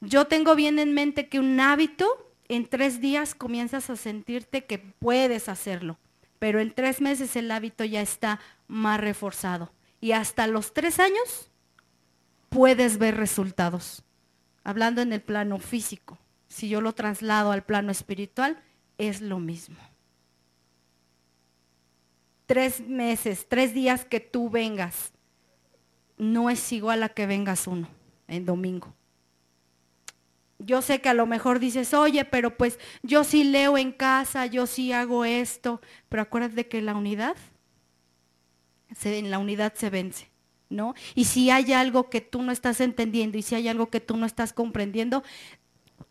Yo 0.00 0.26
tengo 0.26 0.54
bien 0.54 0.78
en 0.78 0.94
mente 0.94 1.28
que 1.28 1.38
un 1.38 1.58
hábito, 1.60 2.32
en 2.48 2.66
tres 2.66 3.00
días 3.00 3.34
comienzas 3.34 3.90
a 3.90 3.96
sentirte 3.96 4.64
que 4.64 4.78
puedes 4.78 5.48
hacerlo, 5.48 5.98
pero 6.38 6.60
en 6.60 6.72
tres 6.72 7.00
meses 7.00 7.36
el 7.36 7.50
hábito 7.50 7.84
ya 7.84 8.00
está 8.00 8.40
más 8.68 9.00
reforzado. 9.00 9.72
Y 10.00 10.12
hasta 10.12 10.46
los 10.46 10.74
tres 10.74 11.00
años 11.00 11.50
puedes 12.48 12.98
ver 12.98 13.16
resultados. 13.16 14.04
Hablando 14.62 15.00
en 15.00 15.12
el 15.12 15.22
plano 15.22 15.58
físico, 15.58 16.18
si 16.48 16.68
yo 16.68 16.80
lo 16.80 16.94
traslado 16.94 17.52
al 17.52 17.64
plano 17.64 17.90
espiritual, 17.90 18.62
es 18.98 19.20
lo 19.20 19.38
mismo. 19.38 19.76
Tres 22.46 22.80
meses, 22.80 23.46
tres 23.48 23.74
días 23.74 24.04
que 24.04 24.20
tú 24.20 24.50
vengas 24.50 25.12
no 26.18 26.50
es 26.50 26.72
igual 26.72 27.02
a 27.02 27.08
que 27.10 27.26
vengas 27.26 27.66
uno 27.66 27.88
en 28.28 28.44
domingo. 28.46 28.92
Yo 30.58 30.80
sé 30.80 31.00
que 31.00 31.10
a 31.10 31.14
lo 31.14 31.26
mejor 31.26 31.58
dices, 31.58 31.92
oye, 31.92 32.24
pero 32.24 32.56
pues 32.56 32.78
yo 33.02 33.24
sí 33.24 33.44
leo 33.44 33.76
en 33.76 33.92
casa, 33.92 34.46
yo 34.46 34.66
sí 34.66 34.92
hago 34.92 35.24
esto, 35.24 35.82
pero 36.08 36.22
acuérdate 36.22 36.66
que 36.66 36.80
la 36.80 36.94
unidad, 36.94 37.36
en 39.04 39.30
la 39.30 39.38
unidad 39.38 39.74
se 39.74 39.90
vence, 39.90 40.30
¿no? 40.70 40.94
Y 41.14 41.26
si 41.26 41.50
hay 41.50 41.72
algo 41.74 42.08
que 42.08 42.22
tú 42.22 42.42
no 42.42 42.52
estás 42.52 42.80
entendiendo 42.80 43.36
y 43.36 43.42
si 43.42 43.54
hay 43.54 43.68
algo 43.68 43.90
que 43.90 44.00
tú 44.00 44.16
no 44.16 44.24
estás 44.24 44.54
comprendiendo, 44.54 45.22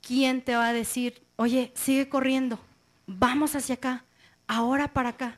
¿quién 0.01 0.43
te 0.43 0.55
va 0.55 0.67
a 0.67 0.73
decir, 0.73 1.23
oye, 1.37 1.71
sigue 1.73 2.07
corriendo, 2.07 2.59
vamos 3.07 3.55
hacia 3.55 3.75
acá, 3.75 4.05
ahora 4.47 4.93
para 4.93 5.09
acá? 5.09 5.34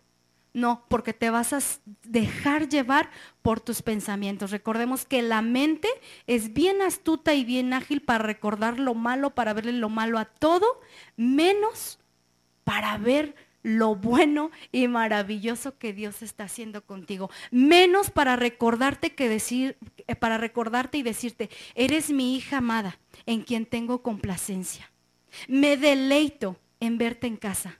No, 0.57 0.83
porque 0.87 1.13
te 1.13 1.29
vas 1.29 1.53
a 1.53 1.59
dejar 2.01 2.67
llevar 2.67 3.11
por 3.43 3.59
tus 3.59 3.83
pensamientos. 3.83 4.49
Recordemos 4.49 5.05
que 5.05 5.21
la 5.21 5.43
mente 5.43 5.87
es 6.25 6.51
bien 6.51 6.81
astuta 6.81 7.35
y 7.35 7.45
bien 7.45 7.73
ágil 7.73 8.01
para 8.01 8.23
recordar 8.23 8.79
lo 8.79 8.95
malo, 8.95 9.35
para 9.35 9.53
verle 9.53 9.73
lo 9.73 9.89
malo 9.89 10.17
a 10.17 10.25
todo, 10.25 10.81
menos 11.15 11.99
para 12.63 12.97
ver 12.97 13.35
lo 13.61 13.93
bueno 13.93 14.49
y 14.71 14.87
maravilloso 14.87 15.77
que 15.77 15.93
Dios 15.93 16.23
está 16.23 16.45
haciendo 16.45 16.83
contigo. 16.83 17.29
Menos 17.51 18.09
para 18.09 18.35
recordarte 18.35 19.13
que 19.13 19.29
decir, 19.29 19.77
para 20.19 20.39
recordarte 20.39 20.97
y 20.97 21.03
decirte, 21.03 21.51
eres 21.75 22.09
mi 22.09 22.35
hija 22.35 22.57
amada, 22.57 22.97
en 23.27 23.43
quien 23.43 23.67
tengo 23.67 24.01
complacencia. 24.01 24.91
Me 25.47 25.77
deleito 25.77 26.57
en 26.79 26.97
verte 26.97 27.27
en 27.27 27.37
casa. 27.37 27.79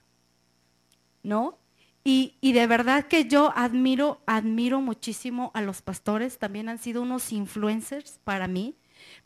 ¿No? 1.24 1.58
Y, 2.04 2.38
de 2.40 2.66
verdad 2.66 3.06
que 3.06 3.26
yo 3.26 3.52
admiro, 3.54 4.22
admiro 4.26 4.80
muchísimo 4.80 5.50
a 5.54 5.60
los 5.60 5.82
pastores, 5.82 6.38
también 6.38 6.70
han 6.70 6.78
sido 6.78 7.02
unos 7.02 7.32
influencers 7.32 8.18
para 8.24 8.48
mí, 8.48 8.76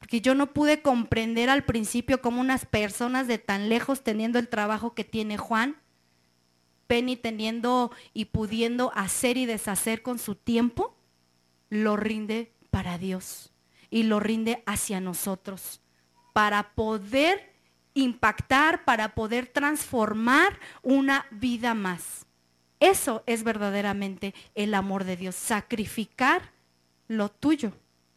porque 0.00 0.20
yo 0.20 0.34
no 0.34 0.52
pude 0.52 0.82
comprender 0.82 1.48
al 1.48 1.64
principio 1.64 2.20
cómo 2.20 2.40
unas 2.40 2.66
personas 2.66 3.28
de 3.28 3.38
tan 3.38 3.68
lejos 3.68 4.02
teniendo 4.02 4.40
el 4.40 4.48
trabajo 4.48 4.94
que 4.94 5.04
tiene 5.04 5.38
Juan, 5.38 5.76
Penny 6.88 7.16
teniendo 7.16 7.92
y 8.12 8.26
pudiendo 8.26 8.90
hacer 8.96 9.36
y 9.36 9.46
deshacer 9.46 10.02
con 10.02 10.18
su 10.18 10.34
tiempo, 10.34 10.96
lo 11.70 11.96
rinde 11.96 12.52
para 12.70 12.98
Dios 12.98 13.52
y 13.90 14.02
lo 14.02 14.18
rinde 14.18 14.62
hacia 14.66 15.00
nosotros, 15.00 15.80
para 16.32 16.74
poder 16.74 17.52
impactar, 17.94 18.84
para 18.84 19.14
poder 19.14 19.46
transformar 19.46 20.58
una 20.82 21.26
vida 21.30 21.74
más. 21.74 22.26
Eso 22.82 23.22
es 23.26 23.44
verdaderamente 23.44 24.34
el 24.56 24.74
amor 24.74 25.04
de 25.04 25.16
Dios, 25.16 25.36
sacrificar 25.36 26.50
lo 27.06 27.28
tuyo 27.28 27.70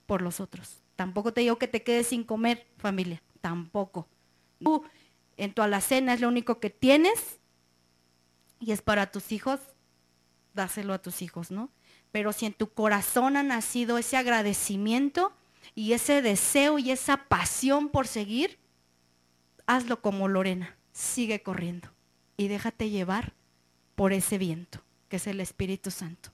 por 0.07 0.23
los 0.23 0.39
otros. 0.39 0.81
Tampoco 0.95 1.31
te 1.31 1.41
digo 1.41 1.59
que 1.59 1.67
te 1.67 1.83
quedes 1.83 2.07
sin 2.07 2.23
comer, 2.23 2.65
familia, 2.77 3.21
tampoco. 3.41 4.07
Tú 4.57 4.83
en 5.37 5.53
tu 5.53 5.61
alacena 5.61 6.15
es 6.15 6.21
lo 6.21 6.29
único 6.29 6.59
que 6.59 6.71
tienes 6.71 7.39
y 8.59 8.71
es 8.71 8.81
para 8.81 9.11
tus 9.11 9.31
hijos. 9.31 9.59
dáselo 10.55 10.93
a 10.93 10.99
tus 10.99 11.21
hijos, 11.21 11.51
¿no? 11.51 11.69
Pero 12.11 12.33
si 12.33 12.47
en 12.47 12.53
tu 12.53 12.73
corazón 12.73 13.37
ha 13.37 13.43
nacido 13.43 13.99
ese 13.99 14.17
agradecimiento 14.17 15.31
y 15.75 15.93
ese 15.93 16.23
deseo 16.23 16.79
y 16.79 16.89
esa 16.89 17.25
pasión 17.25 17.89
por 17.89 18.07
seguir, 18.07 18.57
hazlo 19.67 20.01
como 20.01 20.27
Lorena, 20.27 20.75
sigue 20.91 21.43
corriendo 21.43 21.89
y 22.35 22.47
déjate 22.47 22.89
llevar 22.89 23.35
por 23.95 24.13
ese 24.13 24.37
viento, 24.37 24.81
que 25.09 25.17
es 25.17 25.27
el 25.27 25.39
Espíritu 25.39 25.91
Santo. 25.91 26.29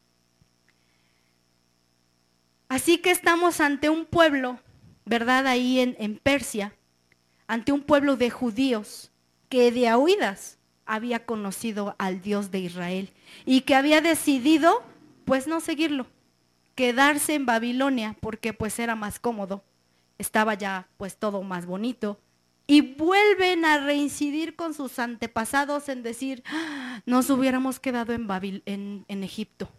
Así 2.68 3.00
que 3.00 3.12
estamos 3.12 3.60
ante 3.60 3.90
un 3.90 4.06
pueblo, 4.06 4.60
¿verdad? 5.06 5.48
Ahí 5.48 5.80
en, 5.80 6.18
Persia, 6.24 6.74
ante 7.48 7.72
un 7.72 7.82
pueblo 7.82 8.16
de 8.16 8.30
judíos 8.30 9.12
que 9.50 9.72
de 9.72 9.94
oídas 9.94 10.58
había 10.86 11.26
conocido 11.26 11.96
al 11.98 12.22
Dios 12.22 12.50
de 12.50 12.60
Israel 12.60 13.12
y 13.46 13.62
que 13.62 13.76
había 13.76 14.02
decidido 14.02 14.84
pues 15.26 15.48
no 15.48 15.60
seguirlo, 15.60 16.08
quedarse 16.76 17.36
en 17.36 17.46
Babilonia 17.46 18.16
porque 18.22 18.54
pues 18.54 18.80
era 18.80 18.96
más 18.96 19.20
cómodo, 19.20 19.64
estaba 20.18 20.54
ya 20.54 20.88
pues 20.98 21.18
todo 21.18 21.44
más 21.44 21.66
bonito 21.66 22.20
y 22.72 22.82
vuelven 22.82 23.66
a 23.66 23.80
reincidir 23.80 24.56
con 24.56 24.74
sus 24.74 24.98
antepasados 24.98 25.90
en 25.90 26.04
decir, 26.04 26.42
ah, 26.46 27.02
nos 27.06 27.30
hubiéramos 27.30 27.82
quedado 27.82 28.14
en, 28.14 28.28
Babil 28.28 28.64
en, 28.66 29.04
en 29.10 29.24
Egipto, 29.24 29.70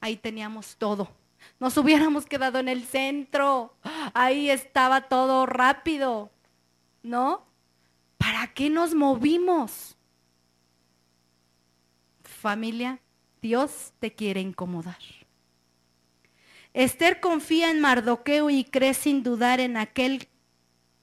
ahí 0.00 0.16
teníamos 0.16 0.76
todo 0.76 1.10
nos 1.58 1.76
hubiéramos 1.76 2.26
quedado 2.26 2.58
en 2.58 2.68
el 2.68 2.84
centro. 2.84 3.74
Ahí 4.14 4.50
estaba 4.50 5.02
todo 5.02 5.46
rápido. 5.46 6.30
¿No? 7.02 7.44
¿Para 8.16 8.52
qué 8.54 8.70
nos 8.70 8.94
movimos? 8.94 9.96
Familia, 12.22 13.00
Dios 13.40 13.92
te 13.98 14.12
quiere 14.12 14.40
incomodar. 14.40 14.98
Esther 16.74 17.20
confía 17.20 17.70
en 17.70 17.80
Mardoqueo 17.80 18.50
y 18.50 18.64
cree 18.64 18.94
sin 18.94 19.22
dudar 19.22 19.60
en 19.60 19.76
aquel 19.76 20.28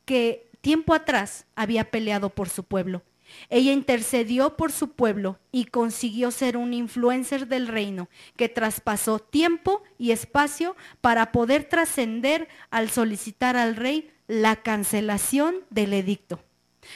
que 0.06 0.49
tiempo 0.62 0.94
atrás 0.94 1.46
había 1.56 1.92
peleado 1.92 2.30
por 2.30 2.50
su 2.50 2.64
pueblo. 2.64 3.04
Ella 3.50 3.72
intercedió 3.72 4.58
por 4.58 4.72
su 4.72 4.92
pueblo 4.92 5.40
y 5.52 5.66
consiguió 5.66 6.32
ser 6.32 6.58
un 6.58 6.74
influencer 6.74 7.48
del 7.48 7.68
reino 7.68 8.10
que 8.36 8.50
traspasó 8.50 9.20
tiempo 9.20 9.84
y 9.98 10.12
espacio 10.12 10.76
para 11.02 11.32
poder 11.32 11.66
trascender 11.66 12.48
al 12.72 12.90
solicitar 12.90 13.56
al 13.56 13.76
rey 13.76 14.12
la 14.28 14.58
cancelación 14.58 15.58
del 15.70 15.94
edicto. 15.94 16.40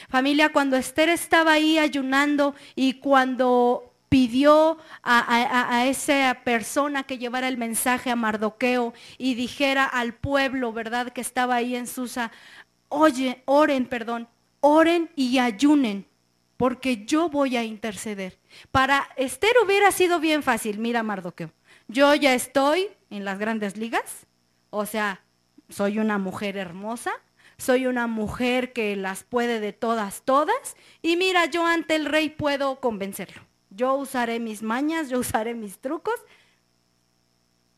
Familia, 0.08 0.52
cuando 0.52 0.76
Esther 0.76 1.08
estaba 1.08 1.52
ahí 1.52 1.78
ayunando 1.78 2.54
y 2.74 2.94
cuando 2.94 3.94
pidió 4.08 4.78
a, 5.02 5.86
esa 5.86 6.42
persona 6.44 7.02
que 7.02 7.18
llevara 7.18 7.48
el 7.48 7.58
mensaje 7.58 8.10
a 8.10 8.16
Mardoqueo 8.16 8.94
y 9.18 9.34
dijera 9.34 9.84
al 9.84 10.14
pueblo, 10.14 10.72
¿verdad? 10.72 11.08
Que 11.08 11.20
estaba 11.20 11.56
ahí 11.56 11.74
en 11.74 11.88
Susa, 11.88 12.30
oye, 12.88 13.42
oren, 13.46 13.86
perdón, 13.86 14.28
oren 14.60 15.10
y 15.16 15.38
ayunen 15.38 16.06
porque 16.56 17.04
yo 17.04 17.28
voy 17.28 17.56
a 17.56 17.64
interceder. 17.64 18.38
Para 18.70 19.08
Esther 19.16 19.52
hubiera 19.64 19.90
sido 19.92 20.20
bien 20.20 20.42
fácil, 20.42 20.78
mira 20.78 21.02
Mardoqueo, 21.02 21.52
yo 21.88 22.14
ya 22.14 22.34
estoy 22.34 22.88
en 23.10 23.24
las 23.24 23.38
grandes 23.38 23.76
ligas, 23.76 24.26
o 24.70 24.86
sea, 24.86 25.22
soy 25.68 25.98
una 25.98 26.18
mujer 26.18 26.56
hermosa, 26.56 27.12
soy 27.56 27.86
una 27.86 28.06
mujer 28.06 28.72
que 28.72 28.96
las 28.96 29.24
puede 29.24 29.60
de 29.60 29.72
todas, 29.72 30.22
todas, 30.22 30.76
y 31.02 31.16
mira, 31.16 31.46
yo 31.46 31.66
ante 31.66 31.96
el 31.96 32.06
rey 32.06 32.30
puedo 32.30 32.80
convencerlo. 32.80 33.42
Yo 33.70 33.94
usaré 33.94 34.38
mis 34.40 34.62
mañas, 34.62 35.08
yo 35.08 35.18
usaré 35.18 35.54
mis 35.54 35.78
trucos. 35.78 36.14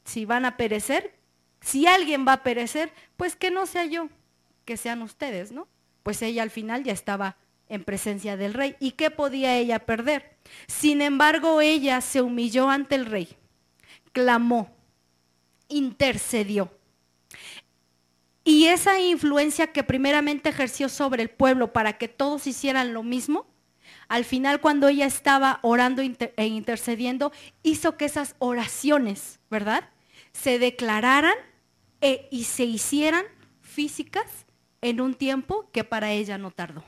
Si 0.04 0.24
van 0.24 0.44
a 0.44 0.56
perecer, 0.56 1.14
si 1.60 1.86
alguien 1.86 2.26
va 2.26 2.34
a 2.34 2.42
perecer, 2.42 2.92
pues 3.16 3.34
que 3.34 3.50
no 3.50 3.66
sea 3.66 3.86
yo, 3.86 4.08
que 4.66 4.76
sean 4.76 5.00
ustedes, 5.00 5.52
¿no? 5.52 5.66
Pues 6.02 6.20
ella 6.20 6.42
al 6.42 6.50
final 6.50 6.84
ya 6.84 6.92
estaba 6.92 7.38
en 7.68 7.84
presencia 7.84 8.36
del 8.36 8.52
rey. 8.52 8.76
¿Y 8.78 8.92
qué 8.92 9.10
podía 9.10 9.56
ella 9.56 9.78
perder? 9.78 10.36
Sin 10.66 11.00
embargo, 11.00 11.62
ella 11.62 12.00
se 12.02 12.20
humilló 12.20 12.68
ante 12.68 12.96
el 12.96 13.06
rey, 13.06 13.28
clamó, 14.12 14.76
intercedió. 15.68 16.70
Y 18.44 18.66
esa 18.66 19.00
influencia 19.00 19.72
que 19.72 19.82
primeramente 19.82 20.50
ejerció 20.50 20.88
sobre 20.88 21.22
el 21.22 21.30
pueblo 21.30 21.72
para 21.72 21.98
que 21.98 22.06
todos 22.06 22.46
hicieran 22.46 22.92
lo 22.92 23.02
mismo, 23.02 23.46
al 24.08 24.24
final 24.24 24.60
cuando 24.60 24.86
ella 24.86 25.06
estaba 25.06 25.58
orando 25.62 26.02
e 26.02 26.46
intercediendo, 26.46 27.32
hizo 27.64 27.96
que 27.96 28.04
esas 28.04 28.36
oraciones, 28.38 29.40
¿verdad? 29.50 29.90
Se 30.32 30.60
declararan 30.60 31.34
e, 32.00 32.28
y 32.30 32.44
se 32.44 32.64
hicieran 32.64 33.24
físicas 33.60 34.45
en 34.88 35.00
un 35.00 35.14
tiempo 35.14 35.68
que 35.72 35.84
para 35.84 36.12
ella 36.12 36.38
no 36.38 36.50
tardó. 36.50 36.84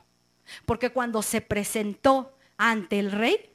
Porque 0.65 0.91
cuando 0.91 1.23
se 1.23 1.41
presentó 1.41 2.33
ante 2.57 2.99
el 2.99 3.11
rey, 3.11 3.51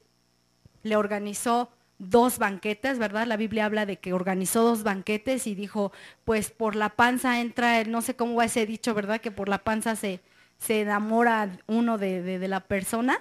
le 0.83 0.95
organizó 0.95 1.71
dos 1.97 2.37
banquetes, 2.37 2.99
¿verdad? 2.99 3.25
La 3.25 3.37
Biblia 3.37 3.65
habla 3.65 3.85
de 3.85 3.97
que 3.97 4.13
organizó 4.13 4.63
dos 4.63 4.83
banquetes 4.83 5.47
y 5.47 5.55
dijo, 5.55 5.91
pues 6.25 6.51
por 6.51 6.75
la 6.75 6.89
panza 6.89 7.39
entra, 7.39 7.83
no 7.85 8.01
sé 8.01 8.15
cómo 8.15 8.35
va 8.35 8.45
ese 8.45 8.65
dicho, 8.65 8.93
¿verdad? 8.93 9.21
Que 9.21 9.31
por 9.31 9.47
la 9.47 9.63
panza 9.63 9.95
se, 9.95 10.19
se 10.57 10.81
enamora 10.81 11.57
uno 11.67 11.97
de, 11.97 12.21
de, 12.21 12.47
la 12.47 12.61
persona. 12.61 13.19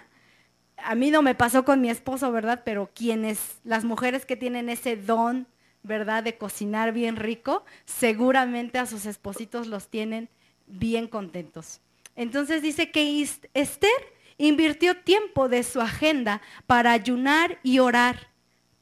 A 0.77 0.97
mí 0.97 1.11
no 1.11 1.23
me 1.23 1.37
pasó 1.37 1.65
con 1.65 1.81
mi 1.81 1.91
esposo, 1.91 2.33
¿verdad? 2.33 2.63
Pero 2.65 2.91
quienes, 2.93 3.61
las 3.63 3.85
mujeres 3.85 4.27
que 4.27 4.37
tienen 4.37 4.69
ese 4.69 4.97
don, 4.97 5.47
¿verdad? 5.85 6.25
De 6.25 6.37
cocinar 6.37 6.93
bien 6.93 7.15
rico, 7.15 7.65
seguramente 7.85 8.79
a 8.79 8.87
sus 8.87 9.07
espositos 9.07 9.69
los 9.69 9.89
tienen 9.89 10.29
bien 10.73 11.07
contentos. 11.07 11.81
Entonces 12.17 12.63
dice 12.63 12.91
que 12.91 13.27
Esther 13.55 13.91
invirtió 14.39 14.97
tiempo 14.97 15.49
de 15.49 15.63
su 15.63 15.81
agenda 15.81 16.43
para 16.67 16.93
ayunar 16.93 17.59
y 17.63 17.79
orar, 17.79 18.29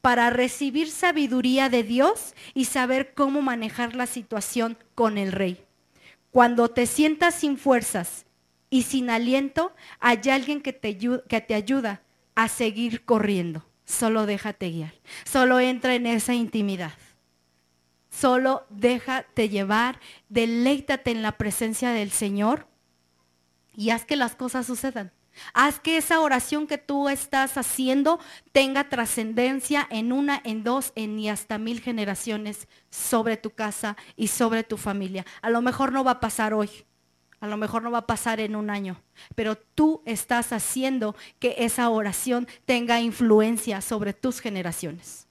para 0.00 0.30
recibir 0.30 0.90
sabiduría 0.90 1.68
de 1.68 1.82
Dios 1.82 2.34
y 2.54 2.64
saber 2.64 3.12
cómo 3.14 3.42
manejar 3.42 3.94
la 3.94 4.06
situación 4.06 4.78
con 4.94 5.18
el 5.18 5.32
rey. 5.32 5.62
Cuando 6.30 6.68
te 6.68 6.86
sientas 6.86 7.34
sin 7.34 7.58
fuerzas 7.58 8.24
y 8.70 8.82
sin 8.82 9.10
aliento, 9.10 9.72
hay 9.98 10.20
alguien 10.30 10.60
que 10.62 10.72
te, 10.72 11.54
ayuda 11.54 12.02
a 12.34 12.48
seguir 12.48 13.04
corriendo. 13.04 13.64
Solo 13.84 14.26
déjate 14.26 14.70
guiar. 14.70 14.94
Solo 15.24 15.58
entra 15.58 15.94
en 15.94 16.06
esa 16.06 16.32
intimidad. 16.34 16.92
Solo 18.10 18.66
déjate 18.70 19.48
llevar, 19.48 20.00
deleítate 20.28 21.12
en 21.12 21.22
la 21.22 21.38
presencia 21.38 21.90
del 21.90 22.10
Señor 22.10 22.66
y 23.74 23.90
haz 23.90 24.04
que 24.04 24.16
las 24.16 24.34
cosas 24.34 24.66
sucedan. 24.66 25.12
Haz 25.54 25.80
que 25.80 25.96
esa 25.96 26.20
oración 26.20 26.66
que 26.66 26.76
tú 26.76 27.08
estás 27.08 27.56
haciendo 27.56 28.18
tenga 28.52 28.88
trascendencia 28.88 29.86
en 29.90 30.12
una, 30.12 30.40
en 30.44 30.64
dos, 30.64 30.92
en 30.96 31.18
y 31.18 31.28
hasta 31.28 31.56
mil 31.58 31.80
generaciones 31.80 32.68
sobre 32.90 33.36
tu 33.36 33.50
casa 33.50 33.96
y 34.16 34.26
sobre 34.26 34.64
tu 34.64 34.76
familia. 34.76 35.24
A 35.40 35.50
lo 35.50 35.62
mejor 35.62 35.92
no 35.92 36.04
va 36.04 36.12
a 36.12 36.20
pasar 36.20 36.52
hoy, 36.52 36.68
a 37.38 37.46
lo 37.46 37.56
mejor 37.56 37.82
no 37.82 37.90
va 37.90 37.98
a 37.98 38.06
pasar 38.06 38.40
en 38.40 38.56
un 38.56 38.70
año, 38.70 39.00
pero 39.34 39.56
tú 39.56 40.02
estás 40.04 40.52
haciendo 40.52 41.14
que 41.38 41.54
esa 41.58 41.88
oración 41.88 42.48
tenga 42.66 43.00
influencia 43.00 43.80
sobre 43.80 44.12
tus 44.12 44.40
generaciones. 44.40 45.29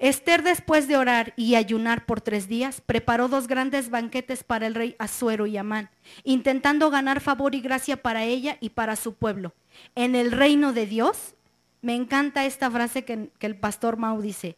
Esther, 0.00 0.42
después 0.42 0.88
de 0.88 0.96
orar 0.96 1.34
y 1.36 1.56
ayunar 1.56 2.06
por 2.06 2.22
tres 2.22 2.48
días, 2.48 2.80
preparó 2.80 3.28
dos 3.28 3.46
grandes 3.46 3.90
banquetes 3.90 4.44
para 4.44 4.66
el 4.66 4.74
rey 4.74 4.96
Asuero 4.98 5.46
y 5.46 5.58
Amán, 5.58 5.90
intentando 6.24 6.88
ganar 6.88 7.20
favor 7.20 7.54
y 7.54 7.60
gracia 7.60 7.98
para 7.98 8.24
ella 8.24 8.56
y 8.60 8.70
para 8.70 8.96
su 8.96 9.12
pueblo. 9.12 9.52
En 9.94 10.16
el 10.16 10.32
reino 10.32 10.72
de 10.72 10.86
Dios, 10.86 11.34
me 11.82 11.94
encanta 11.94 12.46
esta 12.46 12.70
frase 12.70 13.04
que, 13.04 13.30
el 13.40 13.56
pastor 13.56 13.98
Mau 13.98 14.22
dice, 14.22 14.56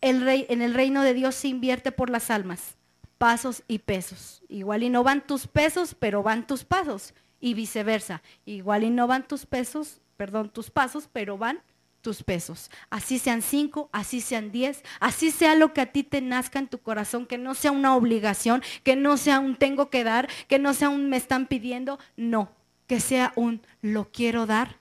el 0.00 0.22
rey, 0.22 0.46
en 0.48 0.62
el 0.62 0.72
reino 0.72 1.02
de 1.02 1.12
Dios 1.12 1.34
se 1.34 1.48
invierte 1.48 1.92
por 1.92 2.08
las 2.08 2.30
almas, 2.30 2.78
pasos 3.18 3.64
y 3.68 3.80
pesos. 3.80 4.42
Igual 4.48 4.84
y 4.84 4.88
no 4.88 5.04
van 5.04 5.26
tus 5.26 5.46
pesos, 5.46 5.94
pero 5.94 6.22
van 6.22 6.46
tus 6.46 6.64
pasos. 6.64 7.12
Y 7.40 7.52
viceversa. 7.52 8.22
Igual 8.46 8.84
y 8.84 8.90
no 8.90 9.06
van 9.06 9.28
tus 9.28 9.44
pesos, 9.44 10.00
perdón, 10.16 10.48
tus 10.48 10.70
pasos, 10.70 11.10
pero 11.12 11.36
van 11.36 11.60
tus 12.02 12.22
pesos. 12.22 12.70
Así 12.90 13.18
sean 13.18 13.40
cinco, 13.40 13.88
así 13.92 14.20
sean 14.20 14.52
diez, 14.52 14.82
así 15.00 15.30
sea 15.30 15.54
lo 15.54 15.72
que 15.72 15.80
a 15.80 15.86
ti 15.86 16.02
te 16.02 16.20
nazca 16.20 16.58
en 16.58 16.68
tu 16.68 16.78
corazón, 16.78 17.26
que 17.26 17.38
no 17.38 17.54
sea 17.54 17.70
una 17.70 17.96
obligación, 17.96 18.62
que 18.82 18.96
no 18.96 19.16
sea 19.16 19.40
un 19.40 19.56
tengo 19.56 19.88
que 19.88 20.04
dar, 20.04 20.28
que 20.48 20.58
no 20.58 20.74
sea 20.74 20.90
un 20.90 21.08
me 21.08 21.16
están 21.16 21.46
pidiendo, 21.46 21.98
no, 22.16 22.50
que 22.86 23.00
sea 23.00 23.32
un 23.36 23.62
lo 23.80 24.10
quiero 24.12 24.44
dar, 24.44 24.76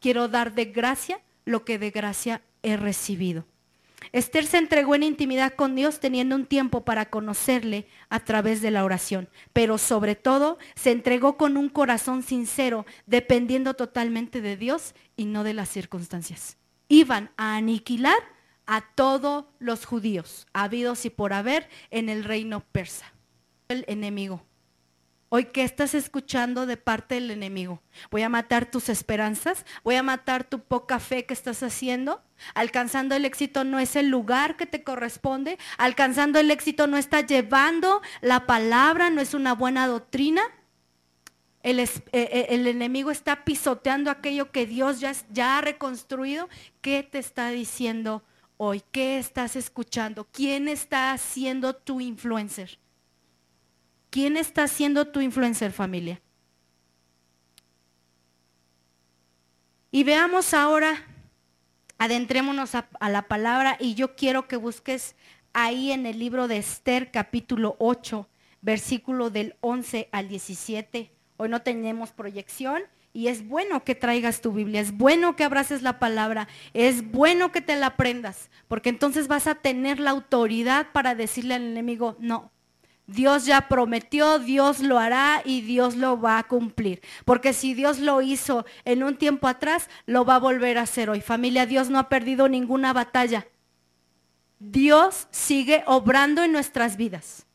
quiero 0.00 0.28
dar 0.28 0.54
de 0.54 0.64
gracia 0.64 1.20
lo 1.44 1.64
que 1.64 1.78
de 1.78 1.90
gracia 1.90 2.42
he 2.62 2.76
recibido. 2.76 3.44
Esther 4.12 4.46
se 4.46 4.58
entregó 4.58 4.94
en 4.94 5.02
intimidad 5.02 5.54
con 5.54 5.74
Dios 5.74 6.00
teniendo 6.00 6.36
un 6.36 6.46
tiempo 6.46 6.84
para 6.84 7.06
conocerle 7.06 7.86
a 8.08 8.20
través 8.20 8.60
de 8.60 8.70
la 8.70 8.84
oración, 8.84 9.28
pero 9.52 9.78
sobre 9.78 10.14
todo 10.14 10.58
se 10.74 10.92
entregó 10.92 11.36
con 11.36 11.56
un 11.56 11.68
corazón 11.68 12.22
sincero, 12.22 12.86
dependiendo 13.06 13.74
totalmente 13.74 14.40
de 14.40 14.56
Dios 14.56 14.94
y 15.16 15.26
no 15.26 15.44
de 15.44 15.54
las 15.54 15.68
circunstancias. 15.68 16.56
iban 16.88 17.30
a 17.36 17.56
aniquilar 17.56 18.18
a 18.66 18.82
todos 18.94 19.46
los 19.58 19.84
judíos, 19.84 20.46
habidos 20.52 21.04
y 21.04 21.10
por 21.10 21.32
haber, 21.32 21.68
en 21.90 22.08
el 22.08 22.24
reino 22.24 22.60
persa. 22.60 23.12
El 23.68 23.84
enemigo. 23.88 24.44
Hoy, 25.36 25.46
¿qué 25.46 25.64
estás 25.64 25.94
escuchando 25.94 26.64
de 26.64 26.76
parte 26.76 27.16
del 27.16 27.30
enemigo? 27.30 27.82
¿Voy 28.10 28.22
a 28.22 28.28
matar 28.28 28.70
tus 28.70 28.88
esperanzas? 28.88 29.66
¿Voy 29.82 29.96
a 29.96 30.02
matar 30.04 30.44
tu 30.44 30.60
poca 30.60 31.00
fe 31.00 31.26
que 31.26 31.34
estás 31.34 31.62
haciendo? 31.64 32.22
Alcanzando 32.54 33.16
el 33.16 33.24
éxito 33.24 33.64
no 33.64 33.80
es 33.80 33.96
el 33.96 34.10
lugar 34.10 34.56
que 34.56 34.66
te 34.66 34.84
corresponde. 34.84 35.58
Alcanzando 35.76 36.38
el 36.38 36.52
éxito 36.52 36.86
no 36.86 36.96
está 36.98 37.20
llevando 37.22 38.00
la 38.20 38.46
palabra, 38.46 39.10
no 39.10 39.20
es 39.20 39.34
una 39.34 39.54
buena 39.54 39.88
doctrina. 39.88 40.42
El, 41.64 41.80
eh, 41.80 41.88
eh, 42.12 42.46
el, 42.50 42.66
enemigo 42.66 43.10
está 43.10 43.42
pisoteando 43.42 44.10
aquello 44.10 44.52
que 44.52 44.66
Dios 44.66 45.00
ya, 45.00 45.14
ya 45.32 45.56
ha 45.56 45.60
reconstruido. 45.62 46.50
¿Qué 46.82 47.02
te 47.02 47.18
está 47.18 47.48
diciendo 47.48 48.22
hoy? 48.58 48.82
¿Qué 48.92 49.18
estás 49.18 49.56
escuchando? 49.56 50.28
¿Quién 50.30 50.68
está 50.68 51.16
siendo 51.16 51.74
tu 51.74 52.02
influencer? 52.02 52.78
¿Quién 54.10 54.36
está 54.36 54.68
siendo 54.68 55.08
tu 55.08 55.22
influencer 55.22 55.72
familia? 55.72 56.20
Y 59.90 60.04
veamos 60.04 60.52
ahora, 60.52 61.06
adentrémonos 61.96 62.74
a, 62.74 62.90
a, 63.00 63.08
la 63.08 63.22
palabra 63.22 63.78
y 63.80 63.94
yo 63.94 64.16
quiero 64.16 64.48
que 64.48 64.56
busques 64.56 65.16
ahí 65.54 65.92
en 65.92 66.04
el 66.04 66.18
libro 66.18 66.46
de 66.46 66.58
Esther 66.58 67.10
capítulo 67.10 67.76
8, 67.78 68.28
versículo 68.60 69.30
del 69.30 69.56
11 69.62 70.10
al 70.12 70.28
17. 70.28 71.14
Hoy 71.36 71.48
no 71.48 71.62
tenemos 71.62 72.12
proyección 72.12 72.82
y 73.12 73.28
es 73.28 73.46
bueno 73.46 73.84
que 73.84 73.94
traigas 73.94 74.40
tu 74.40 74.52
Biblia, 74.52 74.80
es 74.80 74.96
bueno 74.96 75.36
que 75.36 75.44
abraces 75.44 75.82
la 75.82 75.98
palabra, 75.98 76.48
es 76.72 77.10
bueno 77.10 77.52
que 77.52 77.60
te 77.60 77.76
la 77.76 77.86
aprendas, 77.86 78.50
porque 78.66 78.88
entonces 78.88 79.28
vas 79.28 79.46
a 79.46 79.54
tener 79.54 80.00
la 80.00 80.10
autoridad 80.10 80.88
para 80.92 81.14
decirle 81.14 81.54
al 81.54 81.62
enemigo, 81.62 82.16
no, 82.18 82.50
Dios 83.06 83.44
ya 83.44 83.68
prometió, 83.68 84.38
Dios 84.38 84.80
lo 84.80 84.98
hará 84.98 85.42
y 85.44 85.60
Dios 85.60 85.94
lo 85.94 86.20
va 86.20 86.38
a 86.38 86.44
cumplir. 86.44 87.02
Porque 87.24 87.52
si 87.52 87.74
Dios 87.74 87.98
lo 87.98 88.22
hizo 88.22 88.64
en 88.84 89.02
un 89.02 89.16
tiempo 89.16 89.46
atrás, 89.46 89.90
lo 90.06 90.24
va 90.24 90.36
a 90.36 90.40
volver 90.40 90.78
a 90.78 90.82
hacer 90.82 91.10
hoy. 91.10 91.20
Familia, 91.20 91.66
Dios 91.66 91.90
no 91.90 91.98
ha 91.98 92.08
perdido 92.08 92.48
ninguna 92.48 92.94
batalla. 92.94 93.46
Dios 94.58 95.28
sigue 95.30 95.84
obrando 95.86 96.42
en 96.42 96.52
nuestras 96.52 96.96
vidas. 96.96 97.46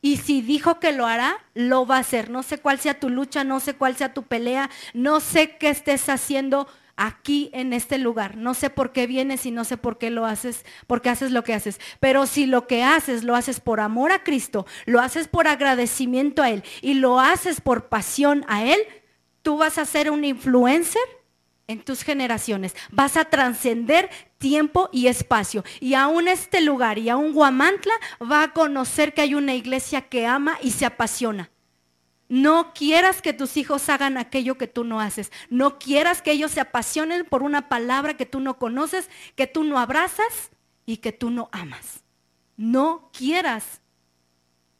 Y 0.00 0.18
si 0.18 0.42
dijo 0.42 0.80
que 0.80 0.92
lo 0.92 1.06
hará, 1.06 1.38
lo 1.54 1.86
va 1.86 1.96
a 1.96 2.00
hacer. 2.00 2.30
No 2.30 2.42
sé 2.42 2.58
cuál 2.58 2.78
sea 2.78 2.98
tu 3.00 3.08
lucha, 3.08 3.44
no 3.44 3.60
sé 3.60 3.74
cuál 3.74 3.96
sea 3.96 4.14
tu 4.14 4.22
pelea, 4.24 4.70
no 4.94 5.20
sé 5.20 5.56
qué 5.56 5.70
estés 5.70 6.08
haciendo 6.08 6.68
aquí 6.98 7.48
en 7.54 7.72
este 7.72 7.96
lugar. 7.96 8.36
No 8.36 8.52
sé 8.52 8.68
por 8.68 8.92
qué 8.92 9.06
vienes 9.06 9.46
y 9.46 9.50
no 9.50 9.64
sé 9.64 9.76
por 9.76 9.96
qué 9.96 10.10
lo 10.10 10.26
haces, 10.26 10.66
porque 10.86 11.08
haces 11.08 11.30
lo 11.30 11.44
que 11.44 11.54
haces. 11.54 11.80
Pero 12.00 12.26
si 12.26 12.44
lo 12.44 12.66
que 12.66 12.82
haces 12.82 13.24
lo 13.24 13.34
haces 13.34 13.60
por 13.60 13.80
amor 13.80 14.12
a 14.12 14.24
Cristo, 14.24 14.66
lo 14.84 15.00
haces 15.00 15.28
por 15.28 15.46
agradecimiento 15.46 16.42
a 16.42 16.50
Él 16.50 16.64
y 16.82 16.94
lo 16.94 17.20
haces 17.20 17.60
por 17.60 17.88
pasión 17.88 18.44
a 18.48 18.64
Él, 18.64 18.80
tú 19.42 19.56
vas 19.56 19.78
a 19.78 19.86
ser 19.86 20.10
un 20.10 20.24
influencer 20.24 21.02
en 21.68 21.82
tus 21.82 22.02
generaciones. 22.02 22.74
Vas 22.90 23.16
a 23.16 23.26
trascender 23.26 24.10
tiempo 24.38 24.88
y 24.92 25.08
espacio. 25.08 25.64
Y 25.80 25.94
aún 25.94 26.28
este 26.28 26.60
lugar 26.60 26.98
y 26.98 27.08
aún 27.08 27.32
Guamantla 27.32 27.94
va 28.20 28.42
a 28.42 28.52
conocer 28.52 29.12
que 29.12 29.20
hay 29.20 29.34
una 29.34 29.54
iglesia 29.54 30.08
que 30.08 30.26
ama 30.26 30.58
y 30.62 30.70
se 30.70 30.86
apasiona. 30.86 31.50
No 32.28 32.72
quieras 32.74 33.22
que 33.22 33.32
tus 33.32 33.56
hijos 33.56 33.88
hagan 33.88 34.18
aquello 34.18 34.58
que 34.58 34.66
tú 34.66 34.84
no 34.84 35.00
haces. 35.00 35.32
No 35.48 35.78
quieras 35.78 36.20
que 36.20 36.32
ellos 36.32 36.52
se 36.52 36.60
apasionen 36.60 37.24
por 37.24 37.42
una 37.42 37.68
palabra 37.68 38.16
que 38.16 38.26
tú 38.26 38.40
no 38.40 38.58
conoces, 38.58 39.08
que 39.34 39.46
tú 39.46 39.64
no 39.64 39.78
abrazas 39.78 40.50
y 40.84 40.98
que 40.98 41.12
tú 41.12 41.30
no 41.30 41.48
amas. 41.52 42.04
No 42.56 43.10
quieras 43.12 43.80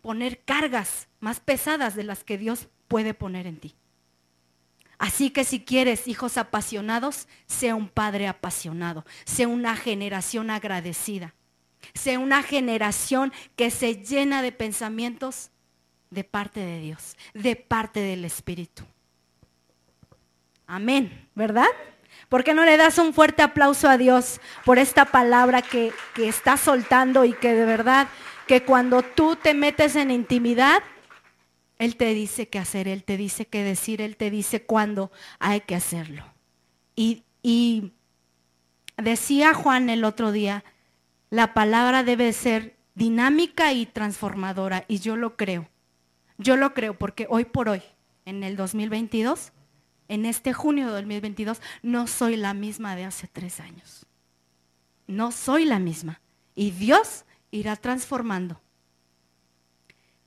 poner 0.03 0.41
cargas 0.45 1.09
más 1.21 1.41
pesadas 1.41 1.95
de 1.95 2.05
las 2.05 2.23
que 2.23 2.39
Dios 2.39 2.69
puede 2.87 3.15
poner 3.15 3.47
en 3.47 3.59
ti. 3.59 3.75
Así 4.99 5.31
que 5.31 5.45
si 5.45 5.61
quieres 5.61 6.09
hijos 6.09 6.37
apasionados, 6.37 7.29
sea 7.47 7.77
un 7.77 7.89
padre 7.89 8.27
apasionado, 8.27 9.05
sea 9.25 9.47
una 9.47 9.77
generación 9.77 10.51
agradecida, 10.51 11.35
sea 11.95 12.19
una 12.19 12.43
generación 12.43 13.33
que 13.55 13.71
se 13.71 14.03
llena 14.03 14.43
de 14.43 14.51
pensamientos 14.51 15.51
de 16.11 16.25
parte 16.25 16.61
de 16.61 16.81
Dios, 16.81 17.17
de 17.33 17.55
parte 17.55 18.01
del 18.01 18.25
Espíritu. 18.25 18.83
Amén, 20.67 21.29
¿verdad? 21.35 21.69
¿Por 22.29 22.43
qué 22.43 22.53
no 22.53 22.65
le 22.65 22.77
das 22.77 22.99
un 22.99 23.15
fuerte 23.15 23.43
aplauso 23.43 23.89
a 23.89 23.97
Dios 23.97 24.41
por 24.65 24.79
esta 24.79 25.05
palabra 25.05 25.63
que, 25.63 25.93
que 26.15 26.29
está 26.29 26.57
soltando 26.57 27.25
y 27.25 27.33
que 27.35 27.55
de 27.55 27.65
verdad, 27.65 28.09
que 28.47 28.65
cuando 28.65 29.03
tú 29.03 29.37
te 29.37 29.55
metes 29.55 29.95
en 29.95 30.11
intimidad, 30.11 30.83
él 31.79 31.97
te 31.97 32.13
dice 32.13 32.49
qué 32.49 32.59
hacer, 32.59 32.89
Él 32.89 33.05
te 33.05 33.17
dice 33.17 33.47
qué 33.47 33.63
decir, 33.63 34.01
Él 34.01 34.17
te 34.17 34.31
dice 34.31 34.65
cuándo 34.65 35.13
hay 35.39 35.61
que 35.61 35.77
hacerlo. 35.77 36.25
Y, 36.97 37.23
y 37.43 37.93
decía 38.97 39.55
Juan 39.55 39.89
el 39.89 40.05
otro 40.05 40.33
día, 40.33 40.65
la 41.31 41.55
palabra 41.55 42.03
debe 42.03 42.33
ser 42.33 42.77
dinámica 42.95 43.73
y 43.73 43.87
transformadora, 43.87 44.85
y 44.89 44.99
yo 44.99 45.17
lo 45.17 45.37
creo. 45.37 45.69
Yo 46.37 46.57
lo 46.57 46.75
creo 46.75 46.99
porque 46.99 47.27
hoy 47.31 47.45
por 47.45 47.69
hoy, 47.69 47.83
en 48.25 48.43
el 48.43 48.57
2022, 48.57 49.53
en 50.09 50.27
este 50.27 50.53
junio 50.53 50.87
de 50.89 50.93
2022, 50.95 51.61
no 51.83 52.07
soy 52.09 52.37
la 52.37 52.55
misma 52.55 52.97
de 52.97 53.05
hace 53.05 53.29
tres 53.29 53.61
años. 53.61 54.07
No 55.07 55.31
soy 55.31 55.65
la 55.65 55.79
misma. 55.79 56.21
Y 56.55 56.73
Dios 56.73 57.25
irá 57.51 57.77
transformando 57.77 58.61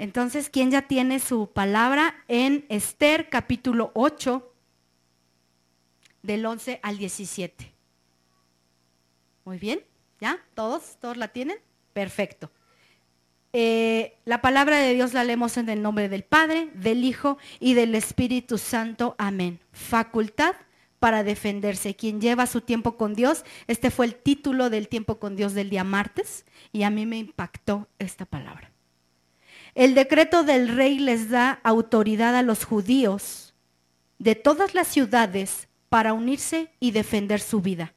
entonces, 0.02 0.50
¿quién 0.50 0.72
ya 0.72 0.88
tiene 0.88 1.20
su 1.20 1.52
palabra 1.52 2.16
en 2.28 2.66
Esther 2.70 3.30
capítulo 3.30 3.92
8, 3.94 4.52
del 6.24 6.44
11 6.44 6.80
al 6.82 6.98
17? 6.98 7.72
Muy 9.46 9.60
bien, 9.60 9.82
¿ya? 10.20 10.40
¿Todos? 10.56 10.98
¿Todos 11.00 11.18
la 11.18 11.28
tienen? 11.28 11.60
Perfecto. 11.94 12.50
Eh, 13.54 14.18
la 14.26 14.42
palabra 14.42 14.80
de 14.80 14.96
Dios 14.96 15.14
la 15.14 15.24
leemos 15.24 15.58
en 15.58 15.70
el 15.70 15.84
nombre 15.84 16.10
del 16.10 16.24
Padre, 16.24 16.72
del 16.74 17.04
Hijo 17.04 17.38
y 17.60 17.76
del 17.76 17.94
Espíritu 17.94 18.58
Santo. 18.58 19.14
Amén. 19.20 19.60
Facultad 19.72 20.56
para 20.98 21.24
defenderse. 21.24 21.96
Quien 21.96 22.20
lleva 22.20 22.48
su 22.48 22.62
tiempo 22.62 22.98
con 22.98 23.14
Dios, 23.14 23.46
este 23.68 23.92
fue 23.92 24.08
el 24.08 24.16
título 24.16 24.72
del 24.72 24.88
tiempo 24.88 25.20
con 25.20 25.36
Dios 25.36 25.54
del 25.54 25.70
día 25.70 25.84
martes 25.84 26.48
y 26.72 26.82
a 26.82 26.90
mí 26.90 27.06
me 27.06 27.20
impactó 27.20 27.88
esta 28.00 28.26
palabra. 28.26 28.71
El 29.74 29.96
decreto 29.96 30.44
del 30.44 30.68
rey 30.68 31.00
les 31.00 31.30
da 31.30 31.60
autoridad 31.64 32.36
a 32.36 32.44
los 32.44 32.66
judíos 32.66 33.54
de 34.20 34.36
todas 34.36 34.76
las 34.76 34.88
ciudades 34.88 35.68
para 35.90 36.14
unirse 36.14 36.72
y 36.80 36.92
defender 36.92 37.40
su 37.40 37.62
vida. 37.62 37.94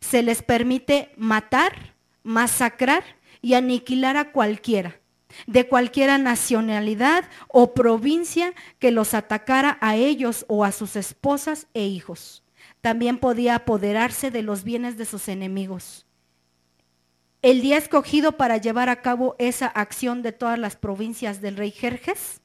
Se 0.00 0.22
les 0.22 0.42
permite 0.42 1.12
matar, 1.16 1.94
masacrar 2.22 3.04
y 3.42 3.54
aniquilar 3.54 4.16
a 4.16 4.32
cualquiera, 4.32 5.00
de 5.46 5.68
cualquiera 5.68 6.18
nacionalidad 6.18 7.24
o 7.48 7.74
provincia 7.74 8.54
que 8.78 8.90
los 8.90 9.14
atacara 9.14 9.78
a 9.80 9.96
ellos 9.96 10.44
o 10.48 10.64
a 10.64 10.72
sus 10.72 10.96
esposas 10.96 11.66
e 11.74 11.84
hijos. 11.84 12.42
También 12.80 13.18
podía 13.18 13.56
apoderarse 13.56 14.30
de 14.30 14.42
los 14.42 14.64
bienes 14.64 14.96
de 14.96 15.04
sus 15.04 15.28
enemigos. 15.28 16.01
El 17.42 17.60
día 17.60 17.76
escogido 17.76 18.36
para 18.36 18.58
llevar 18.58 18.88
a 18.88 19.02
cabo 19.02 19.34
esa 19.40 19.66
acción 19.66 20.22
de 20.22 20.30
todas 20.30 20.60
las 20.60 20.76
provincias 20.76 21.40
del 21.40 21.56
rey 21.56 21.72
Jerjes 21.72 22.40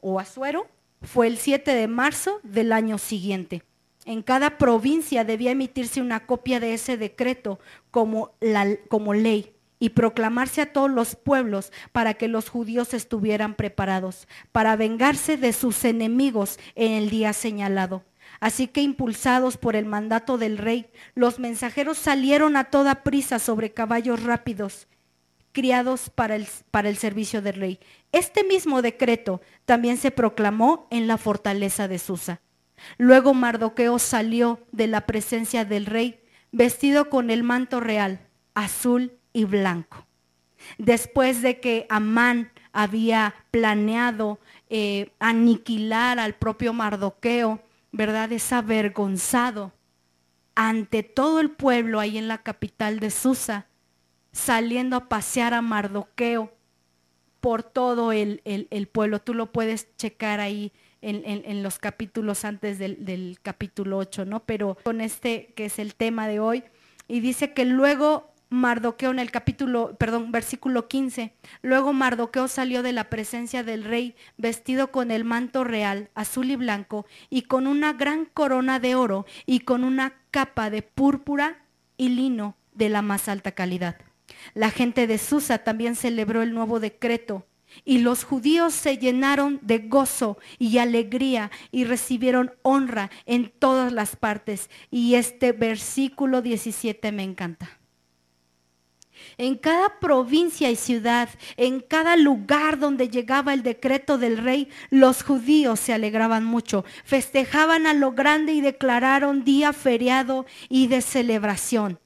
o 0.00 0.18
Azuero 0.18 0.68
fue 1.02 1.26
el 1.26 1.36
7 1.36 1.74
de 1.74 1.86
marzo 1.86 2.40
del 2.42 2.72
año 2.72 2.96
siguiente. 2.96 3.62
En 4.06 4.22
cada 4.22 4.56
provincia 4.56 5.24
debía 5.24 5.50
emitirse 5.50 6.00
una 6.00 6.24
copia 6.24 6.60
de 6.60 6.72
ese 6.72 6.96
decreto 6.96 7.60
como, 7.90 8.32
como 8.88 9.12
ley 9.12 9.54
y 9.78 9.90
proclamarse 9.90 10.62
a 10.62 10.72
todos 10.72 10.90
los 10.90 11.14
pueblos 11.14 11.70
para 11.92 12.14
que 12.14 12.26
los 12.26 12.48
judíos 12.48 12.94
estuvieran 12.94 13.54
preparados 13.54 14.28
para 14.50 14.76
vengarse 14.76 15.36
de 15.36 15.52
sus 15.52 15.84
enemigos 15.84 16.58
en 16.74 16.92
el 16.92 17.10
día 17.10 17.34
señalado. 17.34 18.02
Así 18.40 18.68
que 18.68 18.80
impulsados 18.80 19.58
por 19.58 19.76
el 19.76 19.84
mandato 19.84 20.38
del 20.38 20.56
rey, 20.56 20.90
los 21.14 21.38
mensajeros 21.38 21.98
salieron 21.98 22.56
a 22.56 22.64
toda 22.64 23.02
prisa 23.02 23.38
sobre 23.38 23.72
caballos 23.72 24.22
rápidos, 24.22 24.88
criados 25.52 26.08
para 26.08 26.36
el, 26.36 26.48
para 26.70 26.88
el 26.88 26.96
servicio 26.96 27.42
del 27.42 27.56
rey. 27.56 27.80
Este 28.12 28.42
mismo 28.42 28.80
decreto 28.80 29.42
también 29.66 29.98
se 29.98 30.10
proclamó 30.10 30.88
en 30.90 31.06
la 31.06 31.18
fortaleza 31.18 31.86
de 31.86 31.98
Susa. 31.98 32.40
Luego 32.96 33.34
Mardoqueo 33.34 33.98
salió 33.98 34.60
de 34.72 34.86
la 34.86 35.02
presencia 35.02 35.66
del 35.66 35.84
rey 35.84 36.20
vestido 36.50 37.10
con 37.10 37.30
el 37.30 37.42
manto 37.42 37.78
real, 37.78 38.20
azul 38.54 39.12
y 39.34 39.44
blanco. 39.44 40.06
Después 40.78 41.42
de 41.42 41.60
que 41.60 41.86
Amán 41.88 42.52
había 42.72 43.34
planeado 43.50 44.38
eh, 44.68 45.10
aniquilar 45.18 46.18
al 46.18 46.34
propio 46.34 46.72
Mardoqueo, 46.72 47.60
¿verdad? 47.92 48.32
Es 48.32 48.52
avergonzado 48.52 49.72
ante 50.54 51.02
todo 51.02 51.40
el 51.40 51.50
pueblo 51.50 52.00
ahí 52.00 52.18
en 52.18 52.28
la 52.28 52.42
capital 52.42 53.00
de 53.00 53.10
Susa, 53.10 53.66
saliendo 54.32 54.96
a 54.96 55.08
pasear 55.08 55.54
a 55.54 55.62
Mardoqueo 55.62 56.52
por 57.40 57.62
todo 57.62 58.12
el, 58.12 58.40
pueblo. 58.92 59.20
Tú 59.20 59.34
lo 59.34 59.52
puedes 59.52 59.96
checar 59.96 60.40
ahí 60.40 60.72
en, 61.00 61.62
los 61.62 61.78
capítulos 61.78 62.44
antes 62.44 62.78
del, 62.78 63.04
del, 63.04 63.38
capítulo 63.42 63.98
8, 63.98 64.24
¿no? 64.26 64.44
Pero 64.44 64.76
con 64.82 65.00
este 65.00 65.52
que 65.56 65.66
es 65.66 65.78
el 65.78 65.94
tema 65.94 66.28
de 66.28 66.40
hoy, 66.40 66.64
y 67.08 67.20
dice 67.20 67.54
que 67.54 67.64
luego 67.64 68.29
Mardoqueo 68.50 69.12
en 69.12 69.20
el 69.20 69.30
capítulo, 69.30 69.96
perdón, 69.96 70.32
versículo 70.32 70.88
15. 70.88 71.32
Luego 71.62 71.92
Mardoqueo 71.92 72.48
salió 72.48 72.82
de 72.82 72.92
la 72.92 73.08
presencia 73.08 73.62
del 73.62 73.84
rey 73.84 74.16
vestido 74.36 74.90
con 74.90 75.12
el 75.12 75.24
manto 75.24 75.62
real, 75.62 76.10
azul 76.16 76.50
y 76.50 76.56
blanco, 76.56 77.06
y 77.30 77.42
con 77.42 77.68
una 77.68 77.92
gran 77.92 78.24
corona 78.24 78.80
de 78.80 78.96
oro 78.96 79.24
y 79.46 79.60
con 79.60 79.84
una 79.84 80.14
capa 80.32 80.68
de 80.68 80.82
púrpura 80.82 81.62
y 81.96 82.08
lino 82.08 82.56
de 82.74 82.88
la 82.88 83.02
más 83.02 83.28
alta 83.28 83.52
calidad. 83.52 83.96
La 84.54 84.70
gente 84.70 85.06
de 85.06 85.18
Susa 85.18 85.58
también 85.58 85.94
celebró 85.94 86.42
el 86.42 86.52
nuevo 86.52 86.80
decreto 86.80 87.46
y 87.84 87.98
los 87.98 88.24
judíos 88.24 88.74
se 88.74 88.98
llenaron 88.98 89.60
de 89.62 89.78
gozo 89.78 90.38
y 90.58 90.78
alegría 90.78 91.52
y 91.70 91.84
recibieron 91.84 92.52
honra 92.62 93.10
en 93.26 93.50
todas 93.50 93.92
las 93.92 94.16
partes. 94.16 94.70
Y 94.90 95.14
este 95.14 95.52
versículo 95.52 96.42
17 96.42 97.12
me 97.12 97.22
encanta. 97.22 97.79
En 99.40 99.56
cada 99.56 99.98
provincia 100.00 100.70
y 100.70 100.76
ciudad, 100.76 101.30
en 101.56 101.80
cada 101.80 102.14
lugar 102.18 102.78
donde 102.78 103.08
llegaba 103.08 103.54
el 103.54 103.62
decreto 103.62 104.18
del 104.18 104.36
rey, 104.36 104.68
los 104.90 105.22
judíos 105.22 105.80
se 105.80 105.94
alegraban 105.94 106.44
mucho, 106.44 106.84
festejaban 107.04 107.86
a 107.86 107.94
lo 107.94 108.12
grande 108.12 108.52
y 108.52 108.60
declararon 108.60 109.42
día 109.42 109.72
feriado 109.72 110.44
y 110.68 110.88
de 110.88 111.00
celebración. 111.00 111.98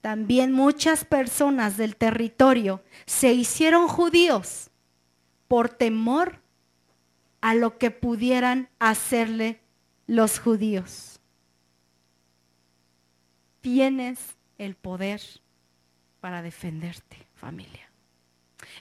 También 0.00 0.50
muchas 0.50 1.04
personas 1.04 1.76
del 1.76 1.94
territorio 1.94 2.82
se 3.04 3.32
hicieron 3.32 3.86
judíos 3.86 4.70
por 5.46 5.68
temor 5.68 6.40
a 7.42 7.54
lo 7.54 7.78
que 7.78 7.92
pudieran 7.92 8.68
hacerle 8.80 9.60
los 10.08 10.40
judíos. 10.40 11.20
Tienes 13.60 14.34
el 14.58 14.74
poder 14.74 15.20
para 16.20 16.42
defenderte, 16.42 17.16
familia. 17.34 17.90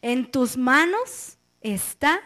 En 0.01 0.29
tus 0.31 0.57
manos 0.57 1.37
está 1.61 2.21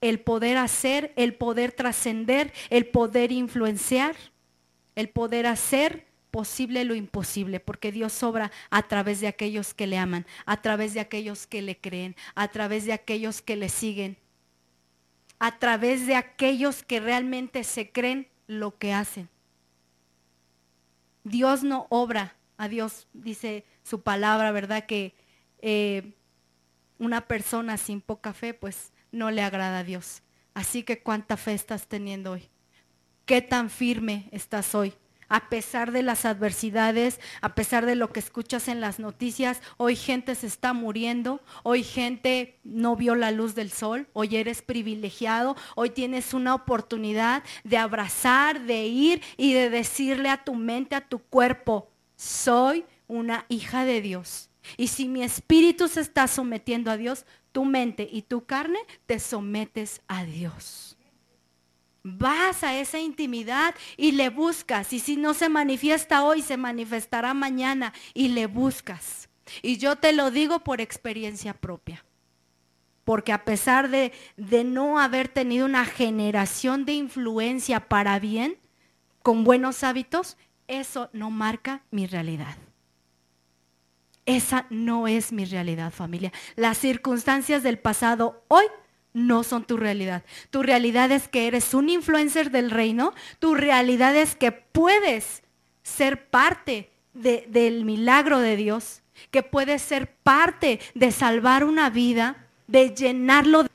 el 0.00 0.20
poder 0.20 0.56
hacer, 0.56 1.12
el 1.16 1.34
poder 1.34 1.72
trascender, 1.72 2.52
el 2.70 2.86
poder 2.86 3.32
influenciar, 3.32 4.14
el 4.94 5.08
poder 5.08 5.46
hacer 5.46 6.06
posible 6.30 6.84
lo 6.84 6.94
imposible, 6.94 7.60
porque 7.60 7.92
Dios 7.92 8.22
obra 8.22 8.52
a 8.68 8.82
través 8.82 9.20
de 9.20 9.26
aquellos 9.26 9.72
que 9.72 9.86
le 9.86 9.96
aman, 9.96 10.26
a 10.44 10.60
través 10.60 10.92
de 10.92 11.00
aquellos 11.00 11.46
que 11.46 11.62
le 11.62 11.78
creen, 11.78 12.14
a 12.34 12.48
través 12.48 12.84
de 12.84 12.92
aquellos 12.92 13.40
que 13.40 13.56
le 13.56 13.70
siguen, 13.70 14.18
a 15.38 15.58
través 15.58 16.06
de 16.06 16.14
aquellos 16.14 16.82
que 16.82 17.00
realmente 17.00 17.64
se 17.64 17.90
creen 17.90 18.28
lo 18.46 18.76
que 18.76 18.92
hacen. 18.92 19.28
Dios 21.24 21.62
no 21.64 21.86
obra 21.88 22.35
a 22.56 22.68
Dios, 22.68 23.06
dice 23.12 23.64
su 23.82 24.02
palabra, 24.02 24.52
¿verdad? 24.52 24.86
Que 24.86 25.14
eh, 25.60 26.14
una 26.98 27.26
persona 27.26 27.76
sin 27.76 28.00
poca 28.00 28.32
fe, 28.32 28.54
pues 28.54 28.92
no 29.12 29.30
le 29.30 29.42
agrada 29.42 29.80
a 29.80 29.84
Dios. 29.84 30.22
Así 30.54 30.82
que 30.82 31.02
cuánta 31.02 31.36
fe 31.36 31.52
estás 31.52 31.86
teniendo 31.86 32.32
hoy. 32.32 32.48
¿Qué 33.24 33.42
tan 33.42 33.70
firme 33.70 34.28
estás 34.32 34.74
hoy? 34.74 34.94
A 35.28 35.48
pesar 35.48 35.90
de 35.90 36.04
las 36.04 36.24
adversidades, 36.24 37.18
a 37.40 37.56
pesar 37.56 37.84
de 37.84 37.96
lo 37.96 38.12
que 38.12 38.20
escuchas 38.20 38.68
en 38.68 38.80
las 38.80 39.00
noticias, 39.00 39.60
hoy 39.76 39.96
gente 39.96 40.36
se 40.36 40.46
está 40.46 40.72
muriendo, 40.72 41.42
hoy 41.64 41.82
gente 41.82 42.60
no 42.62 42.94
vio 42.94 43.16
la 43.16 43.32
luz 43.32 43.56
del 43.56 43.72
sol, 43.72 44.06
hoy 44.12 44.36
eres 44.36 44.62
privilegiado, 44.62 45.56
hoy 45.74 45.90
tienes 45.90 46.32
una 46.32 46.54
oportunidad 46.54 47.42
de 47.64 47.76
abrazar, 47.76 48.60
de 48.60 48.86
ir 48.86 49.20
y 49.36 49.52
de 49.52 49.68
decirle 49.68 50.28
a 50.28 50.44
tu 50.44 50.54
mente, 50.54 50.94
a 50.94 51.08
tu 51.08 51.18
cuerpo, 51.18 51.90
soy 52.16 52.84
una 53.06 53.46
hija 53.48 53.84
de 53.84 54.00
Dios. 54.00 54.50
Y 54.76 54.88
si 54.88 55.06
mi 55.06 55.22
espíritu 55.22 55.88
se 55.88 56.00
está 56.00 56.26
sometiendo 56.26 56.90
a 56.90 56.96
Dios, 56.96 57.24
tu 57.52 57.64
mente 57.64 58.08
y 58.10 58.22
tu 58.22 58.44
carne 58.44 58.78
te 59.06 59.20
sometes 59.20 60.02
a 60.08 60.24
Dios. 60.24 60.96
Vas 62.02 62.62
a 62.62 62.78
esa 62.78 62.98
intimidad 62.98 63.74
y 63.96 64.12
le 64.12 64.30
buscas. 64.30 64.92
Y 64.92 65.00
si 65.00 65.16
no 65.16 65.34
se 65.34 65.48
manifiesta 65.48 66.24
hoy, 66.24 66.42
se 66.42 66.56
manifestará 66.56 67.34
mañana 67.34 67.92
y 68.14 68.28
le 68.28 68.46
buscas. 68.46 69.28
Y 69.62 69.78
yo 69.78 69.96
te 69.96 70.12
lo 70.12 70.30
digo 70.30 70.60
por 70.60 70.80
experiencia 70.80 71.54
propia. 71.54 72.04
Porque 73.04 73.32
a 73.32 73.44
pesar 73.44 73.88
de, 73.88 74.12
de 74.36 74.64
no 74.64 74.98
haber 74.98 75.28
tenido 75.28 75.66
una 75.66 75.84
generación 75.84 76.84
de 76.84 76.92
influencia 76.92 77.88
para 77.88 78.18
bien, 78.18 78.58
con 79.22 79.44
buenos 79.44 79.82
hábitos, 79.82 80.36
eso 80.68 81.10
no 81.12 81.30
marca 81.30 81.82
mi 81.90 82.06
realidad. 82.06 82.56
Esa 84.26 84.66
no 84.70 85.06
es 85.06 85.32
mi 85.32 85.44
realidad, 85.44 85.92
familia. 85.92 86.32
Las 86.56 86.78
circunstancias 86.78 87.62
del 87.62 87.78
pasado 87.78 88.42
hoy 88.48 88.64
no 89.12 89.44
son 89.44 89.64
tu 89.64 89.76
realidad. 89.76 90.24
Tu 90.50 90.62
realidad 90.62 91.12
es 91.12 91.28
que 91.28 91.46
eres 91.46 91.72
un 91.74 91.88
influencer 91.88 92.50
del 92.50 92.70
reino. 92.70 93.14
Tu 93.38 93.54
realidad 93.54 94.16
es 94.16 94.34
que 94.34 94.50
puedes 94.50 95.42
ser 95.82 96.28
parte 96.28 96.90
del 97.14 97.84
milagro 97.84 98.40
de 98.40 98.56
Dios, 98.56 99.02
que 99.30 99.42
puedes 99.44 99.80
ser 99.80 100.12
parte 100.16 100.80
de 100.94 101.12
salvar 101.12 101.64
una 101.64 101.88
vida, 101.88 102.48
de 102.66 102.94
llenarlo. 102.94 103.66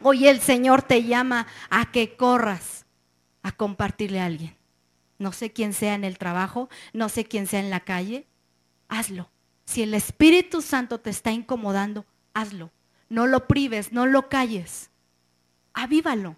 Hoy 0.00 0.26
el 0.26 0.40
Señor 0.40 0.82
te 0.82 1.04
llama 1.04 1.46
a 1.68 1.92
que 1.92 2.16
corras 2.16 2.86
a 3.42 3.52
compartirle 3.52 4.20
a 4.20 4.26
alguien 4.26 4.55
no 5.18 5.32
sé 5.32 5.52
quién 5.52 5.72
sea 5.72 5.94
en 5.94 6.04
el 6.04 6.18
trabajo, 6.18 6.68
no 6.92 7.08
sé 7.08 7.24
quién 7.24 7.46
sea 7.46 7.60
en 7.60 7.70
la 7.70 7.80
calle, 7.80 8.26
hazlo. 8.88 9.30
Si 9.64 9.82
el 9.82 9.94
Espíritu 9.94 10.62
Santo 10.62 11.00
te 11.00 11.10
está 11.10 11.32
incomodando, 11.32 12.06
hazlo. 12.34 12.70
No 13.08 13.26
lo 13.26 13.46
prives, 13.46 13.92
no 13.92 14.06
lo 14.06 14.28
calles. 14.28 14.90
Avívalo. 15.74 16.36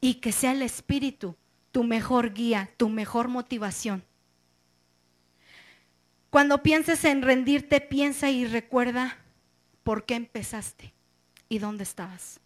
Y 0.00 0.14
que 0.14 0.32
sea 0.32 0.52
el 0.52 0.62
Espíritu 0.62 1.36
tu 1.72 1.84
mejor 1.84 2.32
guía, 2.32 2.70
tu 2.76 2.88
mejor 2.88 3.28
motivación. 3.28 4.04
Cuando 6.30 6.62
pienses 6.62 7.04
en 7.04 7.22
rendirte, 7.22 7.80
piensa 7.80 8.30
y 8.30 8.46
recuerda 8.46 9.18
por 9.82 10.04
qué 10.04 10.14
empezaste 10.14 10.92
y 11.48 11.58
dónde 11.58 11.84
estabas. 11.84 12.40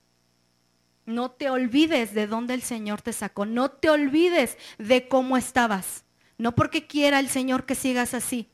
No 1.04 1.30
te 1.30 1.50
olvides 1.50 2.14
de 2.14 2.26
dónde 2.26 2.54
el 2.54 2.62
Señor 2.62 3.02
te 3.02 3.12
sacó. 3.12 3.44
No 3.46 3.70
te 3.70 3.90
olvides 3.90 4.56
de 4.78 5.08
cómo 5.08 5.36
estabas. 5.36 6.04
No 6.38 6.54
porque 6.54 6.86
quiera 6.86 7.18
el 7.18 7.28
Señor 7.28 7.66
que 7.66 7.74
sigas 7.74 8.14
así, 8.14 8.48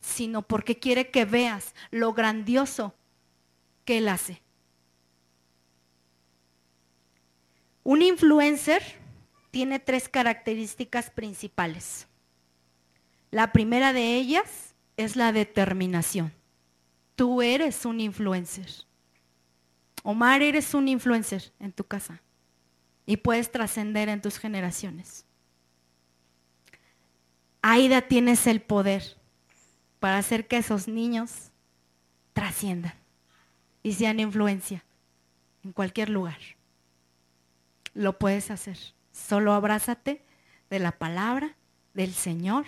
sino 0.00 0.42
porque 0.42 0.78
quiere 0.78 1.10
que 1.10 1.24
veas 1.24 1.74
lo 1.90 2.12
grandioso 2.12 2.94
que 3.84 3.98
Él 3.98 4.08
hace. 4.08 4.42
Un 7.84 8.02
influencer 8.02 8.82
tiene 9.50 9.80
tres 9.80 10.08
características 10.08 11.10
principales. 11.10 12.06
La 13.30 13.52
primera 13.52 13.92
de 13.92 14.16
ellas 14.16 14.74
es 14.96 15.16
la 15.16 15.32
determinación. 15.32 16.32
Tú 17.16 17.42
eres 17.42 17.84
un 17.84 18.00
influencer. 18.00 18.68
Omar, 20.02 20.42
eres 20.42 20.74
un 20.74 20.88
influencer 20.88 21.52
en 21.60 21.72
tu 21.72 21.84
casa 21.84 22.20
y 23.06 23.16
puedes 23.16 23.50
trascender 23.50 24.08
en 24.08 24.20
tus 24.20 24.38
generaciones. 24.38 25.24
Aida 27.62 28.02
tienes 28.02 28.46
el 28.46 28.60
poder 28.60 29.16
para 30.00 30.18
hacer 30.18 30.48
que 30.48 30.56
esos 30.56 30.88
niños 30.88 31.52
trasciendan 32.32 32.94
y 33.82 33.92
sean 33.92 34.18
influencia 34.18 34.84
en 35.62 35.72
cualquier 35.72 36.08
lugar. 36.08 36.38
Lo 37.94 38.18
puedes 38.18 38.50
hacer. 38.50 38.78
Solo 39.12 39.52
abrázate 39.52 40.24
de 40.70 40.78
la 40.78 40.92
palabra 40.92 41.56
del 41.94 42.12
Señor 42.12 42.64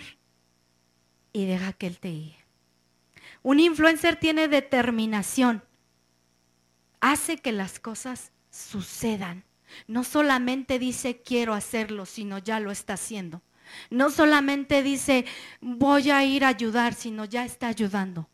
y 1.33 1.45
deja 1.45 1.73
que 1.73 1.87
Él 1.87 1.99
te 1.99 2.09
guíe. 2.09 2.37
Un 3.43 3.59
influencer 3.59 4.15
tiene 4.17 4.47
determinación 4.47 5.63
hace 7.11 7.37
que 7.37 7.51
las 7.51 7.79
cosas 7.79 8.31
sucedan. 8.49 9.43
No 9.87 10.03
solamente 10.03 10.79
dice 10.79 11.21
quiero 11.21 11.53
hacerlo, 11.53 12.05
sino 12.05 12.39
ya 12.39 12.59
lo 12.59 12.71
está 12.71 12.93
haciendo. 12.93 13.41
No 13.89 14.09
solamente 14.09 14.81
dice 14.81 15.25
voy 15.61 16.09
a 16.09 16.23
ir 16.23 16.43
a 16.43 16.49
ayudar, 16.49 16.93
sino 16.93 17.25
ya 17.25 17.45
está 17.45 17.67
ayudando. 17.67 18.27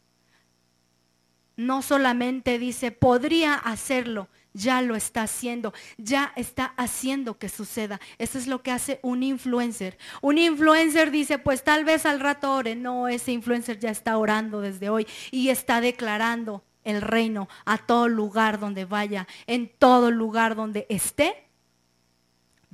No 1.57 1.81
solamente 1.81 2.59
dice 2.59 2.91
podría 2.91 3.55
hacerlo, 3.55 4.29
ya 4.53 4.81
lo 4.81 4.95
está 4.95 5.23
haciendo, 5.23 5.73
ya 5.97 6.31
está 6.37 6.73
haciendo 6.77 7.37
que 7.37 7.49
suceda. 7.49 7.99
Eso 8.19 8.37
es 8.37 8.47
lo 8.47 8.63
que 8.63 8.71
hace 8.71 8.99
un 9.03 9.23
influencer. 9.23 9.97
Un 10.21 10.37
influencer 10.37 11.11
dice, 11.11 11.39
pues 11.39 11.63
tal 11.63 11.83
vez 11.83 12.05
al 12.05 12.21
rato 12.21 12.53
ore. 12.53 12.75
No, 12.75 13.09
ese 13.09 13.33
influencer 13.33 13.79
ya 13.79 13.89
está 13.89 14.17
orando 14.17 14.61
desde 14.61 14.89
hoy 14.89 15.07
y 15.29 15.49
está 15.49 15.81
declarando 15.81 16.63
el 16.83 17.01
reino 17.01 17.47
a 17.65 17.77
todo 17.77 18.07
lugar 18.07 18.59
donde 18.59 18.85
vaya, 18.85 19.27
en 19.47 19.71
todo 19.77 20.11
lugar 20.11 20.55
donde 20.55 20.85
esté, 20.89 21.47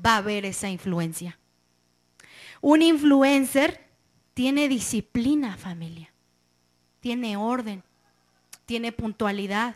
va 0.04 0.14
a 0.14 0.18
haber 0.18 0.46
esa 0.46 0.70
influencia. 0.70 1.38
Un 2.62 2.82
influencer 2.82 3.88
tiene 4.34 4.68
disciplina, 4.68 5.58
familia, 5.58 6.14
tiene 7.00 7.38
orden, 7.38 7.84
tiene 8.66 8.92
puntualidad 8.92 9.76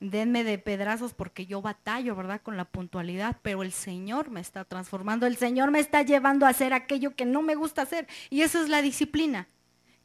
denme 0.00 0.44
de 0.44 0.58
pedrazos 0.58 1.14
porque 1.14 1.46
yo 1.46 1.62
batallo, 1.62 2.14
¿verdad? 2.14 2.40
Con 2.42 2.56
la 2.56 2.64
puntualidad, 2.64 3.38
pero 3.42 3.62
el 3.62 3.72
Señor 3.72 4.30
me 4.30 4.40
está 4.40 4.64
transformando, 4.64 5.26
el 5.26 5.36
Señor 5.36 5.70
me 5.70 5.80
está 5.80 6.02
llevando 6.02 6.46
a 6.46 6.50
hacer 6.50 6.72
aquello 6.72 7.14
que 7.14 7.24
no 7.24 7.42
me 7.42 7.54
gusta 7.54 7.82
hacer. 7.82 8.06
Y 8.30 8.42
eso 8.42 8.62
es 8.62 8.68
la 8.68 8.82
disciplina. 8.82 9.48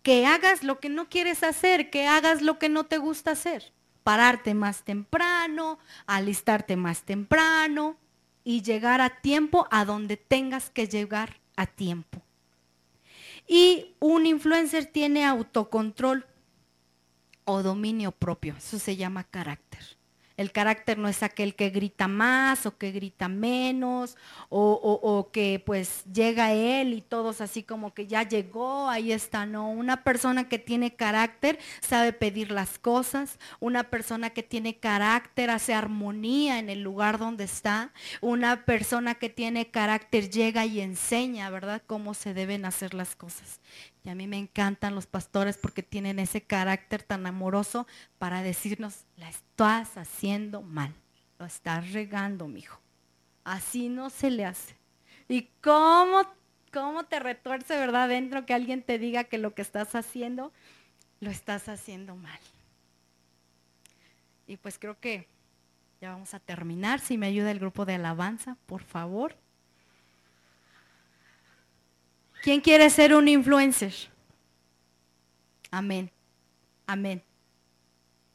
Que 0.02 0.26
hagas 0.26 0.64
lo 0.64 0.80
que 0.80 0.90
no 0.90 1.10
quieres 1.10 1.44
hacer, 1.44 1.90
que 1.90 2.08
hagas 2.08 2.42
lo 2.42 2.58
que 2.60 2.70
no 2.70 2.86
te 2.86 2.98
gusta 2.98 3.32
hacer. 3.32 3.72
Pararte 4.04 4.54
más 4.54 4.84
temprano, 4.84 5.78
alistarte 6.08 6.76
más 6.76 7.04
temprano 7.04 7.98
y 8.44 8.64
llegar 8.64 9.02
a 9.02 9.22
tiempo 9.22 9.68
a 9.70 9.86
donde 9.86 10.18
tengas 10.18 10.70
que 10.70 10.88
llegar 10.88 11.40
a 11.56 11.68
tiempo. 11.68 12.22
Y 13.48 13.96
un 14.00 14.26
influencer 14.26 14.86
tiene 14.86 15.26
autocontrol 15.26 16.26
o 17.46 17.62
dominio 17.62 18.12
propio. 18.12 18.56
Eso 18.58 18.80
se 18.80 18.96
llama 18.96 19.24
carácter. 19.24 20.01
El 20.42 20.52
carácter 20.52 20.98
no 20.98 21.08
es 21.08 21.24
aquel 21.24 21.56
que 21.56 21.70
grita 21.70 22.08
más 22.08 22.66
o 22.66 22.78
que 22.78 22.92
grita 22.92 23.28
menos 23.28 24.18
o, 24.50 25.30
que 25.32 25.62
pues 25.66 26.04
llega 26.12 26.52
él 26.54 26.94
y 26.94 27.02
todos 27.02 27.42
así 27.42 27.64
como 27.64 27.94
que 27.94 28.08
ya 28.08 28.24
llegó, 28.24 28.90
ahí 28.90 29.12
está. 29.12 29.46
No, 29.46 29.70
una 29.70 30.04
persona 30.04 30.50
que 30.50 30.60
tiene 30.60 30.96
carácter 30.96 31.60
sabe 31.82 32.12
pedir 32.12 32.52
las 32.52 32.80
cosas. 32.80 33.38
Una 33.60 33.84
persona 33.84 34.32
que 34.32 34.44
tiene 34.44 34.78
carácter 34.78 35.50
hace 35.52 35.74
armonía 35.74 36.60
en 36.60 36.70
el 36.70 36.82
lugar 36.82 37.20
donde 37.20 37.44
está. 37.44 37.94
Una 38.20 38.66
persona 38.66 39.16
que 39.16 39.30
tiene 39.30 39.70
carácter 39.70 40.30
llega 40.30 40.66
y 40.66 40.82
enseña, 40.82 41.50
¿verdad? 41.50 41.82
Cómo 41.86 42.14
se 42.14 42.34
deben 42.34 42.66
hacer 42.66 42.94
las 42.94 43.16
cosas. 43.16 43.60
Y 44.04 44.10
a 44.10 44.16
mí 44.16 44.28
me 44.28 44.38
encantan 44.38 44.96
los 44.96 45.06
pastores 45.06 45.58
porque 45.58 45.84
tienen 45.84 46.18
ese 46.18 46.42
carácter 46.42 47.04
tan 47.04 47.28
amoroso 47.28 47.86
para 48.18 48.42
decirnos, 48.42 49.06
la 49.16 49.30
estás 49.30 49.98
haciendo 49.98 50.62
mal, 50.62 50.94
lo 51.38 51.46
estás 51.46 51.92
regando, 51.92 52.48
mijo. 52.48 52.80
Así 53.44 53.90
no 53.90 54.10
se 54.10 54.32
le 54.32 54.46
hace. 54.46 54.76
¿Y 55.28 55.50
cómo, 55.62 56.24
cómo 56.74 57.06
te 57.06 57.20
retuerce, 57.20 57.78
verdad, 57.78 58.10
dentro 58.10 58.46
que 58.46 58.54
alguien 58.54 58.82
te 58.82 58.98
diga 58.98 59.26
que 59.26 59.38
lo 59.38 59.54
que 59.54 59.62
estás 59.62 59.94
haciendo, 59.94 60.52
lo 61.20 61.30
estás 61.30 61.70
haciendo 61.70 62.16
mal? 62.16 62.40
Y 64.48 64.58
pues 64.58 64.80
creo 64.80 65.00
que 65.00 65.28
ya 66.02 66.12
vamos 66.12 66.34
a 66.34 66.40
terminar. 66.40 67.00
Si 67.00 67.18
me 67.18 67.28
ayuda 67.28 67.52
el 67.52 67.60
grupo 67.60 67.86
de 67.86 67.94
alabanza, 67.94 68.58
por 68.66 68.82
favor. 68.82 69.36
¿Quién 72.42 72.62
quiere 72.62 72.90
ser 72.90 73.14
un 73.14 73.28
influencer? 73.28 73.94
Amén. 75.70 76.12
Amén. 76.88 77.24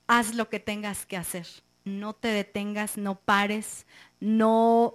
Haz 0.06 0.34
lo 0.34 0.48
que 0.48 0.60
tengas 0.60 1.06
que 1.06 1.16
hacer. 1.16 1.46
No 1.84 2.14
te 2.14 2.28
detengas, 2.28 2.96
no 2.96 3.16
pares, 3.16 3.86
no 4.20 4.94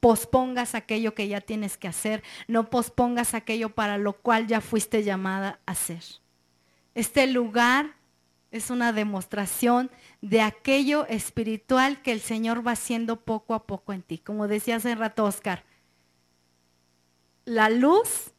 pospongas 0.00 0.74
aquello 0.74 1.14
que 1.14 1.28
ya 1.28 1.42
tienes 1.42 1.76
que 1.76 1.88
hacer, 1.88 2.22
no 2.48 2.70
pospongas 2.70 3.34
aquello 3.34 3.74
para 3.74 3.98
lo 3.98 4.14
cual 4.14 4.46
ya 4.46 4.62
fuiste 4.62 5.04
llamada 5.04 5.60
a 5.66 5.72
hacer. 5.72 6.02
Este 6.94 7.26
lugar 7.26 7.94
es 8.50 8.70
una 8.70 8.92
demostración 8.92 9.90
de 10.22 10.40
aquello 10.40 11.06
espiritual 11.06 12.02
que 12.02 12.12
el 12.12 12.20
Señor 12.20 12.66
va 12.66 12.72
haciendo 12.72 13.20
poco 13.20 13.54
a 13.54 13.66
poco 13.66 13.92
en 13.92 14.02
ti. 14.02 14.18
Como 14.18 14.48
decía 14.48 14.76
hace 14.76 14.94
rato 14.94 15.24
Oscar, 15.24 15.64
la 17.50 17.68
luz 17.68 18.30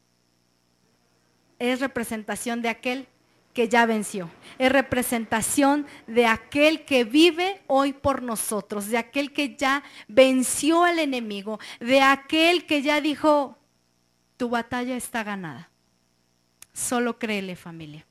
es 1.58 1.80
representación 1.80 2.62
de 2.62 2.70
aquel 2.70 3.06
que 3.52 3.68
ya 3.68 3.84
venció. 3.84 4.30
Es 4.58 4.72
representación 4.72 5.86
de 6.06 6.24
aquel 6.24 6.86
que 6.86 7.04
vive 7.04 7.60
hoy 7.66 7.92
por 7.92 8.22
nosotros, 8.22 8.88
de 8.88 8.96
aquel 8.96 9.34
que 9.34 9.54
ya 9.54 9.82
venció 10.08 10.84
al 10.84 10.98
enemigo, 10.98 11.60
de 11.78 12.00
aquel 12.00 12.64
que 12.64 12.80
ya 12.80 13.02
dijo, 13.02 13.58
tu 14.38 14.48
batalla 14.48 14.96
está 14.96 15.22
ganada. 15.22 15.68
Solo 16.72 17.18
créele 17.18 17.54
familia. 17.54 18.06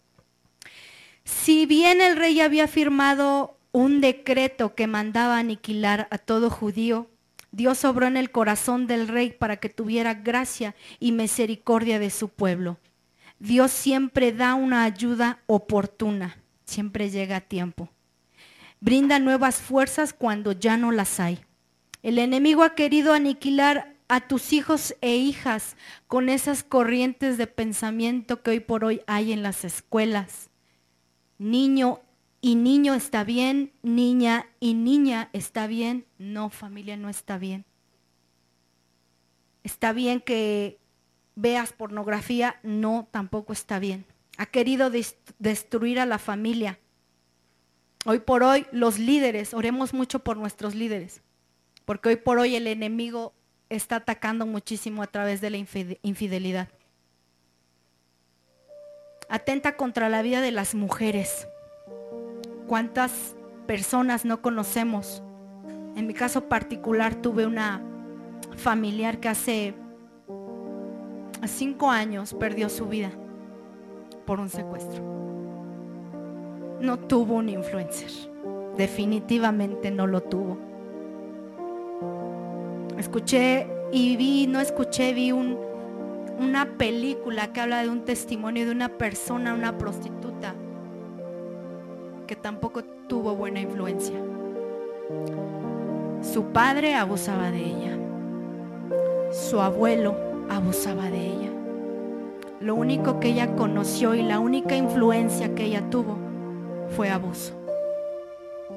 Si 1.24 1.66
bien 1.66 1.99
el 1.99 2.16
rey 2.16 2.41
había 2.41 2.68
firmado 2.68 3.58
un 3.72 4.02
decreto 4.02 4.76
que 4.76 4.86
mandaba 4.86 5.39
aniquilar 5.39 6.08
a 6.12 6.20
todo 6.20 6.52
judío, 6.52 7.11
Dios 7.52 7.84
obró 7.84 8.08
en 8.08 8.18
el 8.18 8.32
corazón 8.32 8.88
del 8.88 9.08
rey 9.08 9.32
para 9.32 9.58
que 9.58 9.70
tuviera 9.70 10.14
gracia 10.14 10.76
y 10.99 11.12
misericordia 11.12 11.99
de 11.99 12.10
su 12.10 12.30
pueblo. 12.30 12.80
Dios 13.39 13.72
siempre 13.72 14.32
da 14.32 14.56
una 14.56 14.84
ayuda 14.84 15.41
oportuna, 15.47 16.38
siempre 16.64 17.10
llega 17.10 17.38
a 17.38 17.41
tiempo. 17.41 17.89
Brinda 18.80 19.20
nuevas 19.20 19.58
fuerzas 19.58 20.14
cuando 20.14 20.54
ya 20.54 20.78
no 20.78 20.91
las 20.91 21.20
hay. 21.20 21.39
El 22.04 22.20
enemigo 22.20 22.64
ha 22.64 22.74
querido 22.74 23.14
aniquilar 23.14 23.95
a 24.08 24.22
tus 24.22 24.54
hijos 24.54 24.95
e 25.02 25.16
hijas 25.16 25.76
con 26.08 26.30
esas 26.30 26.64
corrientes 26.64 27.38
de 27.38 27.47
pensamiento 27.47 28.41
que 28.41 28.52
hoy 28.52 28.60
por 28.60 28.84
hoy 28.84 29.02
hay 29.08 29.34
en 29.34 29.43
las 29.43 29.64
escuelas. 29.64 30.49
Niño 31.38 32.02
y 32.42 32.56
niño 32.56 32.96
está 32.96 33.24
bien, 33.24 33.72
niña 33.84 34.48
y 34.60 34.74
niña 34.74 35.30
está 35.32 35.68
bien. 35.68 36.08
No, 36.18 36.50
familia, 36.50 36.98
no 36.98 37.08
está 37.08 37.38
bien. 37.38 37.66
Está 39.64 39.94
bien 39.94 40.20
que 40.22 40.80
veas 41.36 41.72
pornografía, 41.72 42.60
no, 42.64 43.08
tampoco 43.12 43.54
está 43.54 43.78
bien. 43.78 44.06
Ha 44.38 44.48
querido 44.48 44.92
destruir 45.38 46.00
a 46.00 46.08
la 46.08 46.18
familia. 46.18 46.80
Hoy 48.06 48.20
por 48.20 48.42
hoy 48.42 48.66
los 48.72 48.98
líderes, 48.98 49.54
oremos 49.54 49.94
mucho 49.94 50.24
por 50.24 50.38
nuestros 50.38 50.74
líderes, 50.74 51.22
porque 51.86 52.10
hoy 52.10 52.16
por 52.16 52.39
hoy 52.39 52.56
el 52.56 52.66
enemigo 52.66 53.34
está 53.70 53.98
atacando 53.98 54.48
muchísimo 54.48 55.04
a 55.04 55.08
través 55.08 55.42
de 55.42 55.52
la 55.52 55.58
infidelidad. 55.58 56.70
Atenta 59.30 59.78
contra 59.78 60.10
la 60.10 60.24
vida 60.24 60.42
de 60.42 60.52
las 60.52 60.74
mujeres 60.74 61.48
cuántas 62.72 63.36
personas 63.68 64.24
no 64.24 64.42
conocemos. 64.42 65.22
En 65.98 66.08
mi 66.08 66.14
caso 66.14 66.48
particular 66.48 67.16
tuve 67.16 67.46
una 67.46 67.82
familiar 68.56 69.20
que 69.20 69.28
hace 69.28 69.74
cinco 71.46 71.92
años 71.92 72.34
perdió 72.34 72.70
su 72.70 72.86
vida 72.86 73.12
por 74.26 74.40
un 74.40 74.48
secuestro. 74.48 75.04
No 76.80 76.98
tuvo 76.98 77.36
un 77.36 77.50
influencer. 77.50 78.10
Definitivamente 78.78 79.92
no 79.92 80.08
lo 80.08 80.22
tuvo. 80.22 80.58
Escuché 82.98 83.68
y 83.92 84.16
vi, 84.16 84.48
no 84.48 84.62
escuché, 84.62 85.14
vi 85.14 85.34
una 85.34 86.78
película 86.78 87.52
que 87.52 87.60
habla 87.60 87.84
de 87.84 87.90
un 87.90 88.06
testimonio 88.06 88.66
de 88.66 88.72
una 88.72 88.98
persona, 88.98 89.54
una 89.54 89.78
prostituta, 89.78 90.21
tampoco 92.36 92.84
tuvo 93.08 93.36
buena 93.36 93.60
influencia. 93.60 94.16
Su 96.22 96.46
padre 96.46 96.96
abusaba 96.96 97.52
de 97.52 97.60
ella. 97.60 97.98
Su 99.32 99.60
abuelo 99.60 100.16
abusaba 100.50 101.10
de 101.10 101.18
ella. 101.18 101.50
Lo 102.60 102.76
único 102.76 103.20
que 103.20 103.30
ella 103.30 103.56
conoció 103.56 104.14
y 104.14 104.22
la 104.22 104.40
única 104.40 104.76
influencia 104.76 105.56
que 105.56 105.66
ella 105.66 105.90
tuvo 105.90 106.18
fue 106.96 107.10
abuso. 107.10 107.54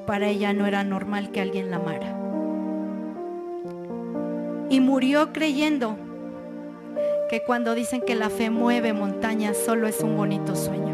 Para 0.07 0.27
ella 0.27 0.53
no 0.53 0.65
era 0.65 0.83
normal 0.83 1.31
que 1.31 1.41
alguien 1.41 1.69
la 1.69 1.77
amara. 1.77 2.15
Y 4.69 4.79
murió 4.79 5.31
creyendo 5.31 5.97
que 7.29 7.43
cuando 7.43 7.75
dicen 7.75 8.01
que 8.01 8.15
la 8.15 8.29
fe 8.29 8.49
mueve 8.49 8.93
montañas 8.93 9.57
solo 9.57 9.87
es 9.87 10.01
un 10.01 10.17
bonito 10.17 10.55
sueño. 10.55 10.84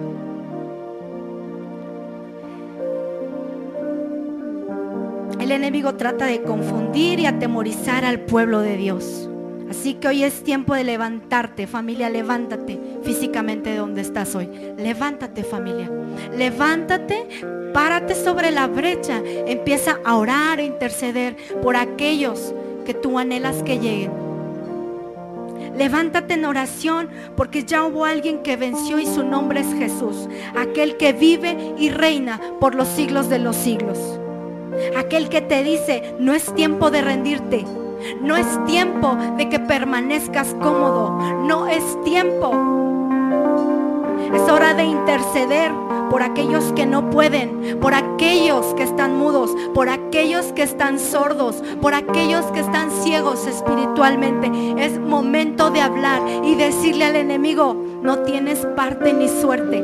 El 5.52 5.58
enemigo 5.58 5.95
trata 5.95 6.28
de 6.28 6.43
confundir 6.43 7.20
y 7.20 7.26
atemorizar 7.26 8.06
al 8.06 8.22
pueblo 8.22 8.62
de 8.62 8.78
Dios. 8.78 9.30
Así 9.70 9.95
que 9.95 10.08
hoy 10.08 10.24
es 10.24 10.45
tiempo 10.45 10.74
de 10.76 10.86
levantarte, 10.86 11.68
familia, 11.68 12.10
levántate 12.10 12.80
físicamente 13.04 13.72
de 13.72 13.76
donde 13.76 13.99
estás 13.99 14.34
hoy. 14.34 14.49
Levántate, 14.78 15.43
familia. 15.43 15.91
Levántate, 16.38 17.28
párate 17.74 18.16
sobre 18.16 18.52
la 18.52 18.68
brecha. 18.68 19.22
Empieza 19.26 19.99
a 20.06 20.16
orar, 20.16 20.60
a 20.60 20.64
interceder 20.64 21.36
por 21.62 21.76
aquellos 21.76 22.56
que 22.86 22.93
tú 22.93 23.20
anhelas 23.20 23.62
que 23.62 23.78
lleguen. 23.78 24.14
Levántate 25.78 26.36
en 26.36 26.45
oración 26.45 27.10
porque 27.36 27.66
ya 27.66 27.84
hubo 27.84 28.06
alguien 28.06 28.41
que 28.41 28.56
venció 28.56 28.99
y 28.99 29.06
su 29.06 29.26
nombre 29.26 29.60
es 29.60 29.74
Jesús. 29.74 30.30
Aquel 30.56 30.95
que 30.95 31.12
vive 31.12 31.76
y 31.78 31.89
reina 31.89 32.39
por 32.62 32.74
los 32.74 32.88
siglos 32.88 33.28
de 33.28 33.39
los 33.39 33.58
siglos. 33.58 34.22
Aquel 34.97 35.30
que 35.30 35.41
te 35.41 35.63
dice, 35.63 36.15
no 36.19 36.34
es 36.34 36.53
tiempo 36.53 36.91
de 36.91 37.01
rendirte, 37.01 37.65
no 38.22 38.36
es 38.36 38.47
tiempo 38.65 39.15
de 39.38 39.49
que 39.49 39.59
permanezcas 39.59 40.55
cómodo. 40.55 41.11
No 41.45 41.67
es 41.67 41.84
tiempo. 42.03 42.51
Es 44.34 44.41
hora 44.49 44.74
de 44.74 44.84
interceder 44.84 45.72
por 46.09 46.24
aquellos 46.24 46.72
que 46.74 46.86
no 46.86 47.09
pueden, 47.09 47.80
por 47.80 47.93
aquellos 47.93 48.74
que 48.76 48.84
están 48.84 49.15
mudos, 49.17 49.55
por 49.74 49.89
aquellos 49.89 50.47
que 50.53 50.63
están 50.63 50.99
sordos, 50.99 51.63
por 51.82 51.93
aquellos 51.93 52.45
que 52.47 52.61
están 52.61 52.91
ciegos 52.91 53.45
espiritualmente. 53.47 54.51
Es 54.78 54.99
momento 54.99 55.69
de 55.69 55.82
hablar 55.82 56.22
y 56.43 56.55
decirle 56.55 57.05
al 57.05 57.15
enemigo, 57.15 57.76
no 58.01 58.19
tienes 58.19 58.65
parte 58.76 59.13
ni 59.13 59.28
suerte. 59.28 59.84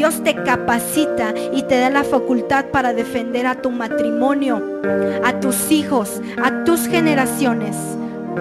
Dios 0.00 0.24
te 0.24 0.34
capacita 0.34 1.34
y 1.52 1.64
te 1.64 1.78
da 1.78 1.90
la 1.90 2.04
facultad 2.04 2.64
para 2.72 2.94
defender 2.94 3.46
a 3.46 3.56
tu 3.56 3.70
matrimonio, 3.70 4.80
a 5.22 5.40
tus 5.40 5.70
hijos, 5.70 6.22
a 6.42 6.64
tus 6.64 6.86
generaciones. 6.86 7.76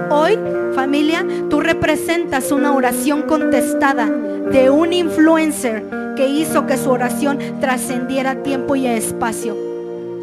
Hoy, 0.09 0.39
familia, 0.73 1.25
tú 1.49 1.59
representas 1.59 2.53
una 2.53 2.73
oración 2.73 3.23
contestada 3.23 4.05
de 4.05 4.69
un 4.69 4.93
influencer 4.93 5.83
que 6.15 6.29
hizo 6.29 6.65
que 6.65 6.77
su 6.77 6.91
oración 6.91 7.39
trascendiera 7.59 8.41
tiempo 8.41 8.77
y 8.77 8.87
espacio. 8.87 9.57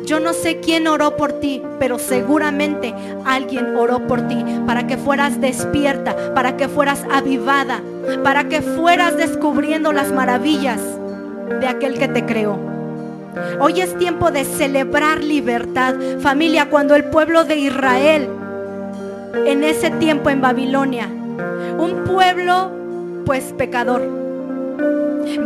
Yo 0.07 0.21
no 0.21 0.33
sé 0.33 0.61
quién 0.61 0.89
oró 0.89 1.19
por 1.19 1.35
ti, 1.35 1.61
pero 1.79 1.99
seguramente 1.99 2.95
alguien 3.27 3.77
oró 3.77 4.07
por 4.07 4.27
ti 4.27 4.43
para 4.67 4.87
que 4.87 4.97
fueras 4.97 5.39
despierta, 5.39 6.33
para 6.33 6.57
que 6.57 6.67
fueras 6.67 7.05
avivada, 7.13 7.83
para 8.25 8.49
que 8.49 8.63
fueras 8.63 9.19
descubriendo 9.19 9.93
las 9.93 10.13
maravillas 10.13 10.81
de 11.61 11.67
aquel 11.67 11.99
que 11.99 12.09
te 12.09 12.25
creó. 12.25 12.59
Hoy 13.61 13.81
es 13.81 13.97
tiempo 13.99 14.31
de 14.31 14.45
celebrar 14.45 15.23
libertad. 15.23 15.95
Familia, 16.21 16.71
cuando 16.71 16.95
el 16.95 17.05
pueblo 17.05 17.45
de 17.45 17.57
Israel, 17.57 18.29
en 19.47 19.63
ese 19.63 19.91
tiempo 19.91 20.31
en 20.31 20.41
Babilonia, 20.41 21.09
un 21.79 22.05
pueblo 22.05 22.71
pues 23.25 23.53
pecador, 23.57 24.03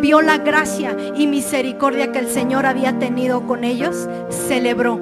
vio 0.01 0.21
la 0.21 0.39
gracia 0.39 0.97
y 1.17 1.27
misericordia 1.27 2.13
que 2.13 2.19
el 2.19 2.29
Señor 2.29 2.67
había 2.67 2.99
tenido 2.99 3.47
con 3.47 3.65
ellos, 3.65 4.09
celebró, 4.29 5.01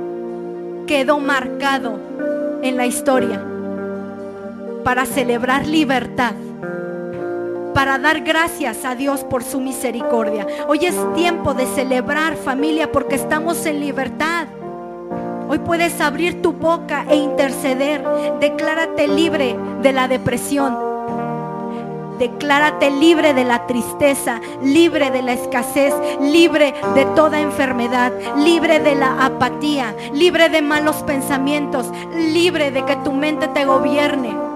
quedó 0.86 1.18
marcado 1.18 1.98
en 2.62 2.76
la 2.76 2.86
historia 2.86 3.42
para 4.84 5.04
celebrar 5.04 5.66
libertad 5.66 6.32
para 7.74 7.98
dar 7.98 8.20
gracias 8.20 8.84
a 8.84 8.94
Dios 8.94 9.24
por 9.24 9.42
su 9.42 9.60
misericordia. 9.60 10.46
Hoy 10.68 10.86
es 10.86 10.96
tiempo 11.14 11.54
de 11.54 11.66
celebrar 11.66 12.36
familia 12.36 12.90
porque 12.90 13.14
estamos 13.14 13.64
en 13.66 13.80
libertad. 13.80 14.46
Hoy 15.48 15.58
puedes 15.60 16.00
abrir 16.00 16.42
tu 16.42 16.52
boca 16.52 17.06
e 17.08 17.16
interceder. 17.16 18.04
Declárate 18.40 19.08
libre 19.08 19.56
de 19.82 19.92
la 19.92 20.08
depresión. 20.08 20.76
Declárate 22.18 22.90
libre 22.90 23.32
de 23.32 23.44
la 23.44 23.66
tristeza, 23.66 24.40
libre 24.62 25.12
de 25.12 25.22
la 25.22 25.34
escasez, 25.34 25.94
libre 26.20 26.74
de 26.94 27.04
toda 27.14 27.40
enfermedad, 27.40 28.12
libre 28.36 28.80
de 28.80 28.96
la 28.96 29.24
apatía, 29.24 29.94
libre 30.12 30.48
de 30.48 30.60
malos 30.60 30.96
pensamientos, 31.04 31.86
libre 32.32 32.72
de 32.72 32.84
que 32.84 32.96
tu 32.96 33.12
mente 33.12 33.46
te 33.48 33.64
gobierne. 33.64 34.47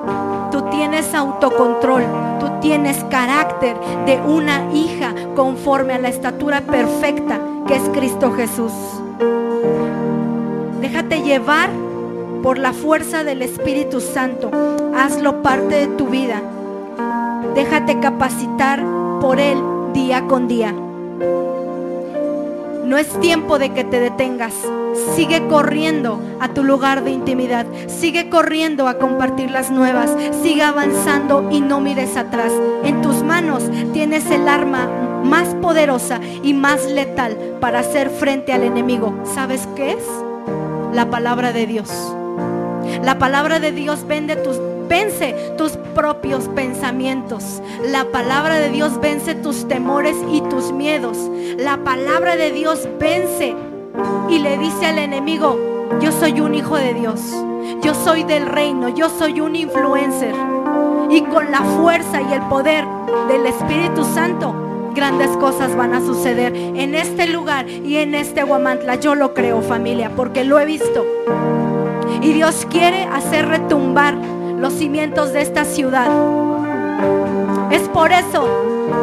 Tú 0.53 0.63
tienes 0.71 1.15
autocontrol, 1.15 2.05
tú 2.39 2.47
tienes 2.61 3.03
carácter 3.05 3.75
de 4.05 4.21
una 4.21 4.71
hija 4.75 5.15
conforme 5.35 5.95
a 5.95 5.99
la 5.99 6.11
estatura 6.11 6.61
perfecta 6.61 7.41
que 7.67 7.77
es 7.77 7.83
Cristo 7.95 8.33
Jesús. 8.33 8.73
Déjate 10.83 11.23
llevar 11.23 11.71
por 12.43 12.59
la 12.59 12.75
fuerza 12.75 13.25
del 13.25 13.41
Espíritu 13.41 14.01
Santo. 14.01 14.51
Hazlo 14.95 15.41
parte 15.41 15.87
de 15.87 15.97
tu 15.97 16.09
vida. 16.09 16.43
Déjate 17.55 17.99
capacitar 18.01 18.85
por 19.21 19.41
Él 19.41 19.59
día 19.95 20.27
con 20.27 20.49
día. 20.49 20.75
No 22.85 22.99
es 22.99 23.09
tiempo 23.21 23.59
de 23.59 23.73
que 23.73 23.85
te 23.85 24.01
detengas. 24.01 24.55
Sigue 25.15 25.47
corriendo 25.49 26.21
a 26.41 26.49
tu 26.49 26.65
lugar 26.65 27.05
de 27.05 27.11
intimidad. 27.11 27.67
Sigue 27.87 28.29
corriendo 28.29 28.89
a 28.89 28.99
compartir 28.99 29.51
las 29.51 29.71
nuevas. 29.71 30.15
Sigue 30.43 30.63
avanzando 30.63 31.49
y 31.51 31.61
no 31.61 31.81
mires 31.81 32.17
atrás. 32.17 32.53
En 32.85 33.01
tus 33.03 33.23
manos 33.23 33.63
tienes 33.93 34.31
el 34.31 34.49
arma 34.49 34.89
más 35.23 35.55
poderosa 35.57 36.21
y 36.43 36.55
más 36.55 36.85
letal 36.91 37.37
para 37.61 37.81
hacer 37.81 38.11
frente 38.11 38.53
al 38.53 38.65
enemigo. 38.65 39.15
¿Sabes 39.25 39.69
qué 39.77 39.93
es? 39.93 40.05
La 40.93 41.09
palabra 41.09 41.53
de 41.53 41.67
Dios. 41.67 41.89
La 43.03 43.19
palabra 43.19 43.61
de 43.61 43.73
Dios 43.73 44.07
vende 44.07 44.37
tus 44.37 44.59
vence 44.93 45.35
tus 45.57 45.73
propios 45.95 46.49
pensamientos. 46.49 47.63
La 47.91 48.05
palabra 48.05 48.59
de 48.59 48.69
Dios 48.69 49.01
vence 49.01 49.35
tus 49.35 49.67
temores 49.67 50.15
y 50.31 50.43
tus 50.43 50.71
miedos. 50.71 51.17
La 51.57 51.79
palabra 51.79 52.37
de 52.37 52.53
Dios 52.53 52.87
vence 53.01 53.55
y 54.29 54.39
le 54.39 54.59
dice 54.59 54.85
al 54.85 54.99
enemigo, 54.99 55.59
yo 56.03 56.13
soy 56.13 56.43
un 56.43 56.55
hijo 56.55 56.77
de 56.77 56.93
Dios. 56.93 57.23
Yo 57.83 57.95
soy 57.95 58.25
del 58.25 58.45
reino, 58.45 58.91
yo 58.91 59.09
soy 59.09 59.41
un 59.41 59.57
influencer. 59.57 60.35
Y 61.09 61.23
con 61.23 61.51
la 61.51 61.63
fuerza 61.63 62.21
y 62.21 62.35
el 62.35 62.43
poder 62.43 62.85
del 63.29 63.47
Espíritu 63.47 64.05
Santo, 64.05 64.55
grandes 64.95 65.31
cosas 65.39 65.75
van 65.75 65.95
a 65.95 66.01
suceder 66.03 66.55
en 66.55 66.95
este 66.95 67.29
lugar 67.29 67.67
y 67.67 67.97
en 67.97 68.15
este 68.15 68.43
Guamantla. 68.43 68.97
Yo 68.97 69.15
lo 69.15 69.33
creo 69.33 69.63
familia, 69.63 70.11
porque 70.15 70.45
lo 70.45 70.61
he 70.61 70.67
visto. 70.67 71.07
Y 72.21 72.35
Dios 72.35 72.67
quiere 72.71 73.05
hacer 73.05 73.49
retumbar 73.49 74.42
los 74.63 74.75
cimientos 74.75 75.33
de 75.33 75.43
esta 75.43 75.65
ciudad. 75.65 76.07
Es 77.73 77.83
por 77.89 78.13
eso, 78.13 78.47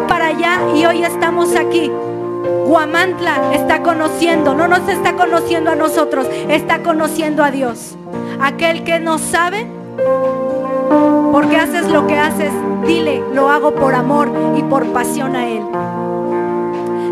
para 0.07 0.27
allá 0.27 0.61
y 0.73 0.85
hoy 0.85 1.03
estamos 1.03 1.53
aquí. 1.57 1.91
Guamantla 2.65 3.53
está 3.53 3.83
conociendo, 3.83 4.53
no 4.53 4.69
nos 4.69 4.87
está 4.87 5.17
conociendo 5.17 5.69
a 5.69 5.75
nosotros, 5.75 6.27
está 6.47 6.81
conociendo 6.81 7.43
a 7.43 7.51
Dios. 7.51 7.97
Aquel 8.41 8.85
que 8.85 8.99
no 8.99 9.17
sabe, 9.17 9.67
porque 11.33 11.57
haces 11.57 11.91
lo 11.91 12.07
que 12.07 12.17
haces, 12.17 12.53
dile, 12.87 13.21
lo 13.33 13.49
hago 13.49 13.75
por 13.75 13.95
amor 13.95 14.31
y 14.55 14.63
por 14.63 14.85
pasión 14.93 15.35
a 15.35 15.45
Él. 15.49 15.63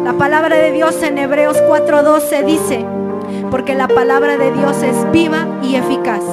La 0.05 0.13
palabra 0.13 0.55
de 0.55 0.71
Dios 0.71 1.03
en 1.03 1.17
Hebreos 1.17 1.57
4:12 1.67 2.45
dice, 2.45 2.85
porque 3.49 3.75
la 3.75 3.87
palabra 3.87 4.37
de 4.37 4.51
Dios 4.51 4.81
es 4.83 5.11
viva 5.11 5.47
y 5.63 5.75
eficaz 5.75 6.23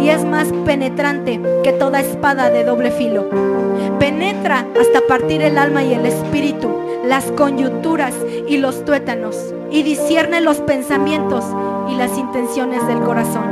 y 0.00 0.08
es 0.08 0.24
más 0.24 0.48
penetrante 0.64 1.40
que 1.62 1.72
toda 1.72 2.00
espada 2.00 2.50
de 2.50 2.64
doble 2.64 2.90
filo. 2.90 3.28
Penetra 3.98 4.66
hasta 4.80 5.00
partir 5.08 5.42
el 5.42 5.58
alma 5.58 5.82
y 5.82 5.94
el 5.94 6.06
espíritu, 6.06 6.70
las 7.04 7.24
coyunturas 7.32 8.14
y 8.48 8.58
los 8.58 8.84
tuétanos 8.84 9.54
y 9.70 9.82
discierne 9.82 10.40
los 10.40 10.58
pensamientos 10.58 11.44
y 11.90 11.96
las 11.96 12.16
intenciones 12.18 12.86
del 12.86 13.00
corazón. 13.00 13.51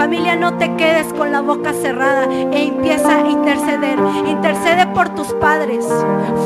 Familia, 0.00 0.34
no 0.34 0.56
te 0.56 0.76
quedes 0.76 1.12
con 1.12 1.30
la 1.30 1.42
boca 1.42 1.74
cerrada 1.74 2.24
e 2.24 2.68
empieza 2.68 3.18
a 3.18 3.28
interceder. 3.28 3.98
Intercede 4.26 4.86
por 4.94 5.10
tus 5.10 5.34
padres. 5.34 5.86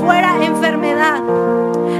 Fuera 0.05 0.44
enfermedad. 0.44 1.22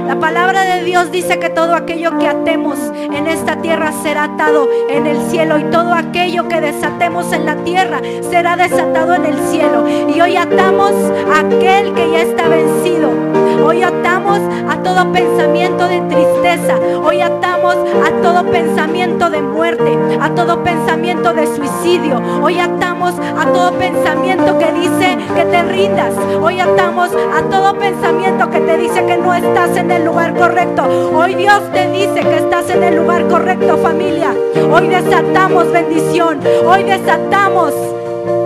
La 0.05 0.19
palabra 0.19 0.65
de 0.65 0.83
Dios 0.83 1.11
dice 1.11 1.39
que 1.39 1.49
todo 1.49 1.73
aquello 1.73 2.19
que 2.19 2.27
atemos 2.27 2.77
en 2.93 3.27
esta 3.27 3.61
tierra 3.61 3.93
será 4.03 4.25
atado 4.25 4.67
en 4.89 5.07
el 5.07 5.17
cielo 5.29 5.57
y 5.57 5.63
todo 5.71 5.93
aquello 5.93 6.49
que 6.49 6.59
desatemos 6.59 7.31
en 7.31 7.45
la 7.45 7.55
tierra 7.63 8.01
será 8.29 8.57
desatado 8.57 9.13
en 9.13 9.25
el 9.25 9.39
cielo. 9.47 9.87
Y 9.87 10.19
hoy 10.19 10.35
atamos 10.35 10.91
a 11.33 11.39
aquel 11.39 11.93
que 11.93 12.11
ya 12.11 12.21
está 12.23 12.49
vencido 12.49 13.34
Hoy 13.63 13.83
atamos 13.83 14.39
a 14.69 14.77
todo 14.83 15.11
pensamiento 15.11 15.87
de 15.87 16.01
tristeza. 16.01 16.77
Hoy 17.03 17.21
atamos 17.21 17.75
a 17.75 18.21
todo 18.21 18.45
pensamiento 18.51 19.29
de 19.29 19.41
muerte, 19.41 19.97
a 20.19 20.29
todo 20.31 20.63
pensamiento 20.63 21.33
de 21.33 21.47
suicidio. 21.47 22.21
Hoy 22.41 22.59
atamos 22.59 23.13
a 23.37 23.45
todo 23.51 23.71
pensamiento 23.73 24.57
que 24.57 24.71
dice 24.73 25.17
que 25.35 25.45
te 25.45 25.63
rindas. 25.63 26.13
Hoy 26.41 26.59
atamos 26.59 27.09
a 27.11 27.41
todo 27.43 27.77
pensamiento 27.77 28.49
que 28.49 28.59
te 28.59 28.77
dice 28.77 29.05
que 29.05 29.17
no 29.17 29.33
estás 29.33 29.75
en 29.77 29.91
el 29.91 30.05
lugar 30.05 30.35
correcto. 30.35 30.83
Hoy 31.15 31.35
Dios 31.35 31.61
te 31.73 31.89
dice 31.91 32.21
que 32.21 32.37
estás 32.37 32.69
en 32.69 32.83
el 32.83 32.95
lugar 32.95 33.27
correcto, 33.27 33.77
familia. 33.77 34.33
Hoy 34.71 34.87
desatamos 34.87 35.71
bendición. 35.71 36.39
Hoy 36.67 36.83
desatamos 36.83 37.73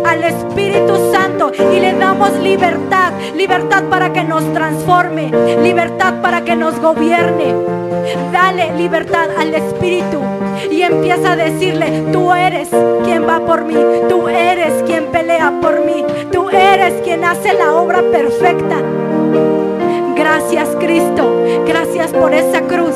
al 0.05 0.23
Espíritu 0.23 1.11
Santo 1.11 1.51
y 1.53 1.79
le 1.79 1.93
damos 1.93 2.31
libertad, 2.39 3.13
libertad 3.35 3.83
para 3.89 4.11
que 4.13 4.23
nos 4.23 4.43
transforme, 4.53 5.31
libertad 5.61 6.21
para 6.21 6.43
que 6.43 6.55
nos 6.55 6.79
gobierne. 6.79 7.53
Dale 8.31 8.75
libertad 8.77 9.29
al 9.37 9.53
Espíritu 9.53 10.19
y 10.71 10.81
empieza 10.81 11.33
a 11.33 11.35
decirle, 11.35 12.05
tú 12.11 12.33
eres 12.33 12.69
quien 13.03 13.27
va 13.27 13.39
por 13.39 13.65
mí, 13.65 13.77
tú 14.07 14.27
eres 14.27 14.83
quien 14.83 15.05
pelea 15.05 15.53
por 15.61 15.85
mí, 15.85 16.05
tú 16.31 16.49
eres 16.49 17.01
quien 17.03 17.23
hace 17.23 17.53
la 17.53 17.73
obra 17.73 18.01
perfecta. 18.11 18.77
Gracias 20.15 20.69
Cristo, 20.79 21.43
gracias 21.65 22.11
por 22.11 22.33
esa 22.33 22.61
cruz. 22.61 22.95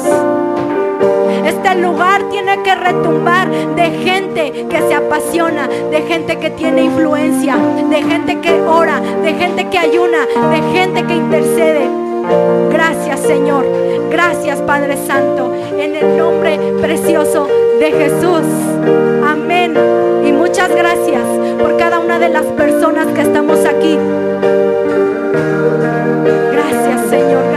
Este 1.46 1.76
lugar 1.76 2.24
tiene 2.30 2.62
que 2.64 2.76
retumbar 2.76 3.50
de 3.50 3.84
gente 3.84 4.68
que 4.70 4.82
se 4.88 4.94
apasiona, 4.94 5.68
de 5.68 6.02
gente 6.04 6.38
que 6.38 6.50
tiene 6.52 6.84
influencia, 6.84 7.58
de 7.90 8.04
gente 8.04 8.40
que 8.40 8.62
ora, 8.62 9.00
de 9.00 9.34
gente 9.34 9.68
que 9.70 9.78
ayuna, 9.78 10.26
de 10.52 10.78
gente 10.78 11.04
que 11.04 11.16
intercede. 11.16 11.90
Gracias 12.72 13.20
Señor, 13.20 13.66
gracias 14.10 14.62
Padre 14.62 14.96
Santo, 15.06 15.54
en 15.78 15.96
el 15.96 16.18
nombre 16.18 16.58
precioso 16.82 17.48
de 17.80 17.92
Jesús. 17.92 18.46
Amén. 19.28 19.76
Y 20.26 20.32
muchas 20.32 20.70
gracias 20.70 21.24
por 21.60 21.78
cada 21.78 22.00
una 22.00 22.20
de 22.20 22.30
las 22.30 22.46
personas 22.46 23.08
que 23.08 23.22
estamos 23.22 23.66
aquí. 23.66 23.98
Gracias 26.52 27.10
Señor. 27.10 27.53